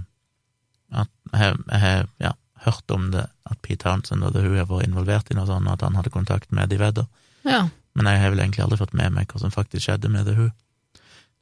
at 1.03 1.09
jeg, 1.33 1.79
har- 1.79 2.07
ja, 2.19 2.31
hørt 2.65 2.91
om 2.91 3.11
det, 3.11 3.25
at 3.49 3.61
Pete 3.61 3.83
Townsend 3.83 4.23
og 4.23 4.33
The 4.35 4.41
Who 4.43 4.55
har 4.57 4.65
vært 4.67 4.87
involvert 4.87 5.31
i 5.31 5.35
noe 5.35 5.47
sånt, 5.47 5.67
og 5.67 5.73
at 5.73 5.81
han 5.87 5.95
hadde 5.95 6.09
kontakt 6.13 6.51
med 6.51 6.63
Eddie 6.67 6.79
Vedder. 6.79 7.07
Ja. 7.45 7.67
Men 7.95 8.05
jeg 8.05 8.21
har 8.21 8.29
vel 8.31 8.39
egentlig 8.39 8.63
aldri 8.63 8.77
fått 8.77 8.93
med 8.93 9.11
meg 9.15 9.27
hva 9.31 9.39
som 9.39 9.51
faktisk 9.51 9.87
skjedde 9.87 10.09
med 10.11 10.25
The 10.27 10.35
Who. 10.37 10.49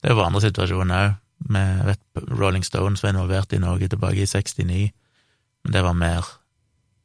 Det 0.02 0.16
var 0.16 0.26
andre 0.30 0.42
situasjoner 0.42 1.10
òg. 1.10 1.96
Rolling 2.40 2.64
Stones 2.64 3.02
var 3.04 3.10
involvert 3.14 3.54
i 3.54 3.60
Norge 3.60 3.88
tilbake 3.90 4.22
i 4.24 4.26
69, 4.28 4.92
men 5.64 5.74
det 5.74 5.82
var 5.84 5.94
mer 5.94 6.26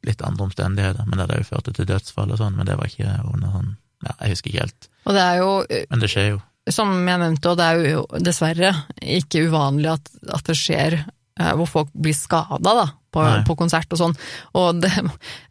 litt 0.07 0.23
andre 0.25 0.47
omstendigheter. 0.47 1.07
Men 1.07 1.17
det 1.17 1.25
hadde 1.25 1.41
jo 1.41 1.49
ført 1.49 1.71
til 1.75 1.89
dødsfall 1.89 2.33
og 2.33 2.41
sånn, 2.41 2.57
men 2.57 2.69
det 2.69 2.77
var 2.79 2.91
ikke 2.91 3.17
under 3.31 3.57
sånn 3.57 3.73
Ja, 4.05 4.11
jeg 4.19 4.35
husker 4.35 4.51
ikke 4.51 4.65
helt, 4.65 4.87
Og 5.07 5.15
det 5.15 5.21
er 5.23 5.37
jo, 5.39 5.51
eh, 5.71 5.85
men 5.89 6.01
det 6.03 6.09
skjer 6.11 6.27
jo. 6.33 6.39
som 6.69 6.91
jeg 7.07 7.21
nevnte, 7.21 7.51
og 7.51 7.57
det 7.57 7.65
er 7.65 7.85
jo 7.89 8.03
dessverre 8.21 8.71
ikke 9.01 9.45
uvanlig 9.47 9.89
at, 9.95 10.11
at 10.35 10.45
det 10.49 10.57
skjer 10.59 10.97
eh, 10.99 11.53
hvor 11.57 11.69
folk 11.71 11.93
blir 11.93 12.13
skada, 12.13 12.59
da, 12.59 12.85
på, 13.15 13.23
på 13.47 13.55
konsert 13.57 13.95
og 13.95 14.01
sånn. 14.01 14.17
Og 14.59 14.83
det, 14.83 14.91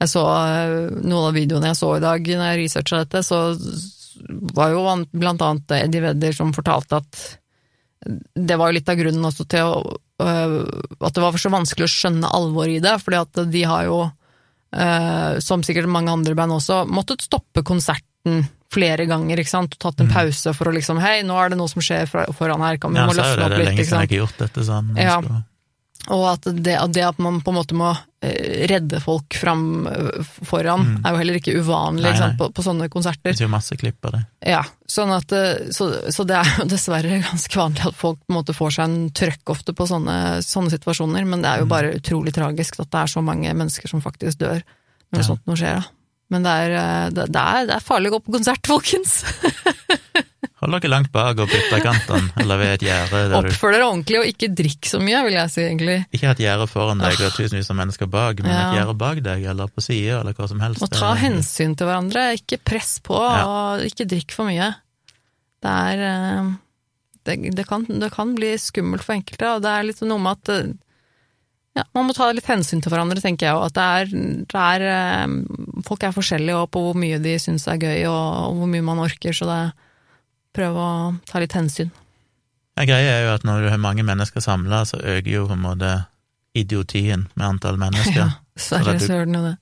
jeg 0.02 0.12
så 0.12 0.24
eh, 0.28 0.76
noen 1.00 1.30
av 1.30 1.34
videoene 1.38 1.72
jeg 1.72 1.80
så 1.80 1.94
i 1.96 2.04
dag 2.04 2.30
når 2.30 2.50
jeg 2.52 2.60
researcha 2.62 3.02
dette, 3.02 3.24
så 3.26 3.40
var 4.54 4.74
jo 4.74 4.84
blant 5.16 5.42
annet 5.42 5.74
Eddie 5.80 6.04
Vedder 6.04 6.36
som 6.36 6.54
fortalte 6.54 7.00
at 7.00 7.24
det 8.34 8.56
var 8.60 8.70
jo 8.70 8.76
litt 8.78 8.90
av 8.92 8.98
grunnen 8.98 9.24
også 9.28 9.46
til 9.48 9.70
å, 9.70 9.96
øh, 10.22 10.58
at 11.00 11.16
det 11.16 11.24
var 11.24 11.38
så 11.40 11.52
vanskelig 11.52 11.86
å 11.86 11.92
skjønne 11.92 12.32
alvoret 12.36 12.78
i 12.78 12.84
det, 12.84 12.94
fordi 13.02 13.20
at 13.20 13.42
de 13.52 13.64
har 13.68 13.86
jo, 13.88 14.00
øh, 14.74 15.38
som 15.44 15.62
sikkert 15.66 15.90
mange 15.90 16.12
andre 16.12 16.34
band 16.38 16.56
også, 16.58 16.82
måttet 16.90 17.24
stoppe 17.24 17.64
konserten 17.66 18.44
flere 18.74 19.06
ganger, 19.06 19.38
ikke 19.38 19.52
sant, 19.52 19.76
og 19.76 19.82
tatt 19.84 20.02
en 20.02 20.10
pause 20.10 20.54
for 20.56 20.70
å 20.70 20.74
liksom, 20.74 20.98
hei, 21.02 21.20
nå 21.26 21.36
er 21.38 21.52
det 21.52 21.58
noe 21.60 21.70
som 21.70 21.82
skjer 21.84 22.08
foran 22.10 22.64
her, 22.64 22.80
kan 22.82 22.94
vi 22.94 22.98
Ja, 22.98 23.06
må 23.06 23.14
så 23.14 23.22
opp 23.22 23.28
litt, 23.30 23.38
ikke 23.38 23.38
sant. 23.38 23.44
Ja, 23.44 23.48
det 23.48 23.54
er 23.54 23.58
det 23.58 23.68
lenge 23.70 23.84
siden 23.84 24.00
jeg 24.00 24.10
ikke 24.10 24.16
har 24.16 24.22
gjort 24.24 24.40
dette 24.42 24.64
sånn. 24.66 24.94
Ja. 24.98 25.18
Og 26.12 26.24
at 26.28 26.44
det, 26.52 26.74
at 26.76 26.92
det 26.92 27.04
at 27.06 27.18
man 27.22 27.38
på 27.40 27.52
en 27.52 27.56
måte 27.56 27.76
må 27.78 27.88
eh, 28.20 28.66
redde 28.68 28.98
folk 29.00 29.36
fram 29.40 29.62
foran, 29.88 30.44
foran, 30.44 30.84
er 31.00 31.14
jo 31.14 31.20
heller 31.22 31.38
ikke 31.38 31.54
uvanlig 31.56 32.10
Nei, 32.10 32.18
nei. 32.20 32.28
på, 32.40 32.50
på 32.52 32.64
sånne 32.66 32.88
konserter. 32.92 33.32
Det 33.32 33.40
er 33.40 33.46
jo 33.46 33.52
masse 33.54 33.76
klipp 33.80 34.04
av 34.10 34.16
det. 34.18 34.22
Ja, 34.52 34.60
sånn 34.90 35.12
at, 35.16 35.32
eh, 35.32 35.70
så, 35.72 35.88
så 36.12 36.26
det 36.28 36.36
er 36.40 36.50
jo 36.58 36.66
dessverre 36.74 37.22
ganske 37.24 37.60
vanlig 37.60 37.86
at 37.88 37.96
folk 37.96 38.20
på 38.20 38.32
en 38.34 38.38
måte 38.40 38.56
får 38.56 38.76
seg 38.76 38.84
en 38.90 39.10
trøkk 39.16 39.54
ofte 39.56 39.72
på 39.76 39.88
sånne, 39.88 40.18
sånne 40.44 40.74
situasjoner, 40.76 41.24
men 41.28 41.44
det 41.44 41.52
er 41.54 41.64
jo 41.64 41.70
bare 41.72 41.94
utrolig 41.96 42.34
tragisk 42.36 42.80
at 42.84 42.90
det 42.92 43.04
er 43.06 43.14
så 43.16 43.24
mange 43.24 43.52
mennesker 43.56 43.88
som 43.90 44.04
faktisk 44.04 44.42
dør 44.44 44.60
når 45.14 45.20
Ja. 45.22 45.28
sånt 45.30 45.44
noe 45.48 45.56
skjer. 45.60 45.80
Da. 45.80 45.88
Men 46.34 46.42
det 46.46 46.52
er, 46.66 46.72
eh, 46.80 47.08
det, 47.14 47.28
det, 47.32 47.40
er, 47.56 47.66
det 47.70 47.74
er 47.78 47.84
farlig 47.88 48.10
å 48.10 48.16
gå 48.18 48.22
på 48.26 48.36
konsert, 48.40 48.66
folkens! 48.66 49.20
Hold 50.64 50.78
dere 50.80 50.88
langt 50.94 51.10
bak 51.12 51.38
og 51.42 51.50
bytt 51.50 51.66
ytterkantene, 51.68 52.30
eller 52.40 52.56
ved 52.62 52.70
et 52.78 52.84
gjerde 52.86 53.18
Oppfør 53.36 53.74
dere 53.76 53.84
ordentlig, 53.90 54.16
og 54.22 54.28
ikke 54.30 54.48
drikk 54.56 54.88
så 54.88 55.00
mye, 55.02 55.18
vil 55.26 55.36
jeg 55.36 55.52
si, 55.52 55.60
egentlig. 55.66 55.96
Ikke 56.16 56.30
et 56.32 56.40
gjerde 56.40 56.66
foran 56.72 57.02
deg 57.04 57.20
og 57.20 57.34
tusenvis 57.36 57.68
av 57.74 57.76
mennesker 57.82 58.08
bak, 58.08 58.40
men 58.40 58.48
Ja. 58.54 58.62
et 58.70 58.78
gjerde 58.78 58.94
bak 59.04 59.20
deg, 59.26 59.44
eller 59.52 59.68
på 59.68 59.84
sida, 59.84 60.20
eller 60.22 60.32
hva 60.38 60.48
som 60.48 60.62
helst. 60.64 60.80
Og 60.86 60.90
ta 60.96 61.12
hensyn 61.20 61.76
til 61.76 61.86
hverandre, 61.90 62.24
ikke 62.40 62.58
press 62.64 62.94
på, 63.04 63.18
Ja. 63.20 63.44
og 63.44 63.84
ikke 63.84 64.08
drikk 64.08 64.32
for 64.32 64.48
mye. 64.48 64.70
Det 65.64 65.74
er 65.92 66.06
eh, 66.08 66.50
det, 67.24 67.38
det, 67.60 67.66
kan, 67.68 67.84
det 67.88 68.10
kan 68.12 68.34
bli 68.36 68.54
skummelt 68.60 69.04
for 69.04 69.14
enkelte, 69.20 69.54
og 69.56 69.62
det 69.64 69.70
er 69.76 69.86
litt 69.90 70.00
noe 70.04 70.18
med 70.20 70.40
at 70.40 70.48
eh, 70.56 70.72
ja, 71.76 71.82
man 71.96 72.06
må 72.06 72.14
ta 72.16 72.30
litt 72.32 72.46
hensyn 72.48 72.80
til 72.80 72.92
hverandre, 72.92 73.20
tenker 73.20 73.48
jeg, 73.48 73.54
og 73.58 73.68
at 73.68 73.76
det 73.76 73.84
er, 73.84 74.44
det 74.48 74.64
er 74.64 74.88
eh, 74.88 75.38
Folk 75.84 76.04
er 76.06 76.12
forskjellige 76.16 76.56
og 76.56 76.70
på 76.72 76.80
hvor 76.80 76.94
mye 76.96 77.18
de 77.20 77.34
syns 77.42 77.66
er 77.68 77.76
gøy, 77.76 78.06
og, 78.08 78.48
og 78.48 78.60
hvor 78.62 78.68
mye 78.72 78.84
man 78.86 79.02
orker, 79.04 79.34
så 79.36 79.44
det 79.50 79.62
prøv 80.54 80.76
å 80.78 80.88
ta 81.28 81.42
litt 81.42 81.52
hensyn. 81.56 81.90
Ja, 82.78 82.86
greia 82.88 83.10
er 83.18 83.26
jo 83.28 83.34
at 83.36 83.44
når 83.46 83.66
du 83.66 83.68
har 83.70 83.78
mange 83.82 84.02
mennesker 84.06 84.42
samla, 84.42 84.84
så 84.88 84.98
øker 84.98 85.30
jo 85.30 85.44
på 85.50 85.54
en 85.54 85.62
måte 85.66 85.90
idiotien 86.58 87.28
med 87.34 87.46
antall 87.54 87.78
mennesker. 87.80 88.24
Ja, 88.54 88.60
sverre 88.62 89.00
søren 89.02 89.34
jo 89.34 89.40
det. 89.42 89.56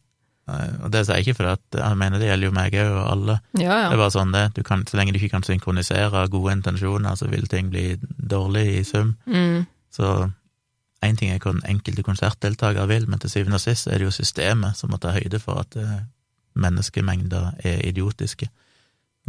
Og 0.85 0.91
det 0.93 1.01
sier 1.07 1.17
jeg 1.17 1.25
ikke 1.31 1.39
fordi 1.39 1.53
at 1.55 1.77
jeg 1.81 1.97
mener 1.97 2.21
det 2.21 2.27
gjelder 2.29 2.49
jo 2.51 2.53
meg 2.53 2.75
òg, 2.77 2.91
og 2.93 3.07
alle. 3.09 3.37
Ja, 3.57 3.77
Det 3.89 3.95
er 3.97 4.01
bare 4.03 4.13
sånn 4.13 4.35
det. 4.35 4.43
Du 4.59 4.61
kan, 4.67 4.83
så 4.85 4.99
lenge 4.99 5.15
du 5.15 5.19
ikke 5.21 5.31
kan 5.33 5.47
synkronisere 5.47 6.27
gode 6.29 6.53
intensjoner, 6.59 7.17
så 7.17 7.29
vil 7.33 7.47
ting 7.49 7.71
bli 7.73 7.95
dårlig 8.35 8.67
i 8.75 8.83
sum. 8.85 9.15
Mm, 9.25 9.63
Så 9.97 10.11
én 11.05 11.17
ting 11.17 11.31
er 11.33 11.39
hva 11.41 11.55
den 11.55 11.65
enkelte 11.73 12.05
konsertdeltaker 12.05 12.87
vil, 12.91 13.07
men 13.09 13.23
til 13.23 13.33
syvende 13.33 13.57
og 13.57 13.65
sist 13.65 13.89
er 13.89 13.97
det 14.03 14.11
jo 14.11 14.13
systemet 14.13 14.77
som 14.77 14.93
må 14.93 15.01
ta 15.01 15.15
høyde 15.17 15.41
for 15.41 15.63
at 15.65 15.77
eh, 15.81 16.03
menneskemengder 16.55 17.55
er 17.65 17.81
idiotiske. 17.89 18.49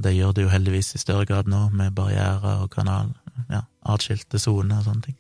Det 0.02 0.16
gjør 0.16 0.34
det 0.34 0.44
jo 0.48 0.50
heldigvis 0.50 0.96
i 0.96 1.02
større 1.02 1.26
grad 1.30 1.48
nå, 1.48 1.68
med 1.72 1.94
barrierer 1.94 2.64
og 2.64 2.72
kanal, 2.74 3.12
ja, 3.52 3.62
atskilte 3.86 4.40
soner 4.42 4.80
og 4.82 4.88
sånne 4.88 5.04
ting. 5.06 5.18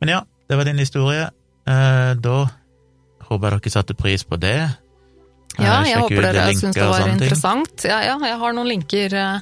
Men 0.00 0.08
ja, 0.12 0.20
det 0.50 0.58
var 0.58 0.64
din 0.68 0.78
historie. 0.82 1.30
Eh, 1.66 2.12
da 2.20 2.34
håper 3.24 3.54
jeg 3.56 3.62
dere 3.64 3.72
satte 3.72 3.94
pris 3.96 4.24
på 4.28 4.36
det. 4.36 4.58
Ja, 5.58 5.80
Eh, 5.80 5.90
jeg 5.92 6.00
håper 6.02 6.22
dere 6.26 6.52
syns 6.58 6.74
det 6.74 6.82
var 6.90 7.08
interessant. 7.08 7.84
Ja, 7.86 8.00
ja, 8.02 8.18
jeg 8.26 8.38
har 8.38 8.52
noen 8.52 8.68
linker. 8.68 9.14
eh, 9.14 9.40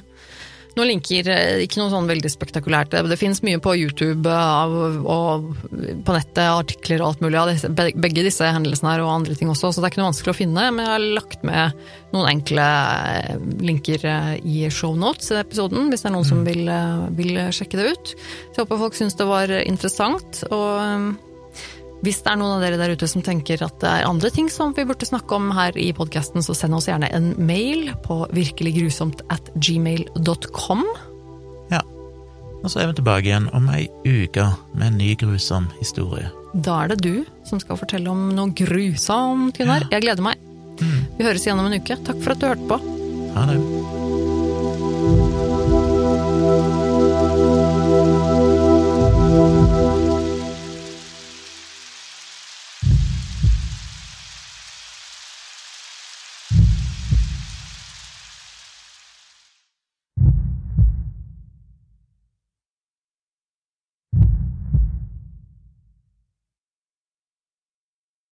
Noen 0.73 0.89
linker, 0.89 1.27
eh, 1.29 1.63
ikke 1.67 1.77
noe 1.77 1.91
sånn 1.91 2.09
veldig 2.09 2.29
spektakulært. 2.33 2.95
Det, 2.95 3.17
finnes 3.21 3.43
mye 3.45 3.59
på 3.61 3.75
YouTube 3.77 4.29
og 4.29 5.51
på 5.69 6.15
nettet, 6.15 6.41
artikler 6.43 7.03
og 7.03 7.11
alt 7.11 7.21
mulig 7.21 7.37
av 7.37 7.51
begge 7.77 8.23
disse 8.25 8.47
hendelsene 8.55 8.95
her, 8.95 9.03
og 9.05 9.11
andre 9.19 9.37
ting 9.37 9.51
også, 9.53 9.69
så 9.69 9.81
det 9.81 9.89
er 9.89 9.93
ikke 9.93 10.01
noe 10.01 10.09
vanskelig 10.09 10.33
å 10.33 10.39
finne. 10.39 10.69
Men 10.73 10.81
jeg 10.81 10.93
har 10.95 11.05
lagt 11.19 11.45
med 11.45 11.83
noen 12.15 12.31
enkle 12.31 12.69
eh, 13.11 13.35
linker 13.69 14.07
eh, 14.09 14.31
i 14.41 14.63
shownotes 14.73 15.29
i 15.33 15.41
episoden, 15.43 15.91
hvis 15.93 16.05
det 16.05 16.09
er 16.09 16.15
noen 16.17 16.31
som 16.31 16.41
vil, 16.47 16.65
vil 17.19 17.43
sjekke 17.53 17.77
det 17.77 17.93
ut. 17.93 18.15
Så 18.15 18.57
jeg 18.57 18.65
håper 18.65 18.83
folk 18.87 18.97
syns 18.97 19.19
det 19.19 19.29
var 19.29 19.53
interessant. 19.61 20.41
og... 20.49 21.31
hvis 22.03 22.19
det 22.23 22.33
er 22.33 22.39
noen 22.39 22.57
av 22.57 22.63
dere 22.63 22.79
der 22.81 22.93
ute 22.97 23.07
som 23.07 23.23
tenker 23.23 23.61
at 23.63 23.77
det 23.79 23.87
er 23.89 24.09
andre 24.09 24.31
ting 24.33 24.49
som 24.51 24.73
vi 24.75 24.83
burde 24.87 25.07
snakke 25.07 25.37
om 25.37 25.49
her 25.55 25.77
i 25.79 25.87
podkasten, 25.95 26.43
så 26.43 26.55
send 26.57 26.75
oss 26.75 26.89
gjerne 26.89 27.07
en 27.15 27.31
mail 27.39 27.93
på 28.03 28.25
virkeliggrusomt 28.35 29.23
at 29.31 29.53
gmail.com. 29.55 30.83
Ja. 31.71 31.79
Og 32.59 32.67
så 32.71 32.83
er 32.83 32.91
vi 32.91 32.99
tilbake 32.99 33.31
igjen 33.31 33.47
om 33.55 33.71
ei 33.71 33.87
uke 34.03 34.49
med 34.75 34.89
en 34.91 34.99
ny 34.99 35.13
grusom 35.19 35.71
historie. 35.79 36.27
Da 36.53 36.83
er 36.83 36.93
det 36.93 37.01
du 37.07 37.23
som 37.47 37.63
skal 37.63 37.79
fortelle 37.79 38.11
om 38.11 38.29
noe 38.35 38.51
grusomt, 38.51 39.55
Gunnar. 39.57 39.87
Jeg 39.91 40.03
gleder 40.03 40.27
meg. 40.27 40.43
Vi 40.83 41.23
høres 41.23 41.47
igjen 41.47 41.63
om 41.63 41.71
en 41.71 41.79
uke. 41.79 41.99
Takk 42.03 42.19
for 42.19 42.35
at 42.35 42.43
du 42.43 42.49
hørte 42.51 42.71
på. 42.75 42.81
Ha 43.33 43.51
det. 43.53 44.01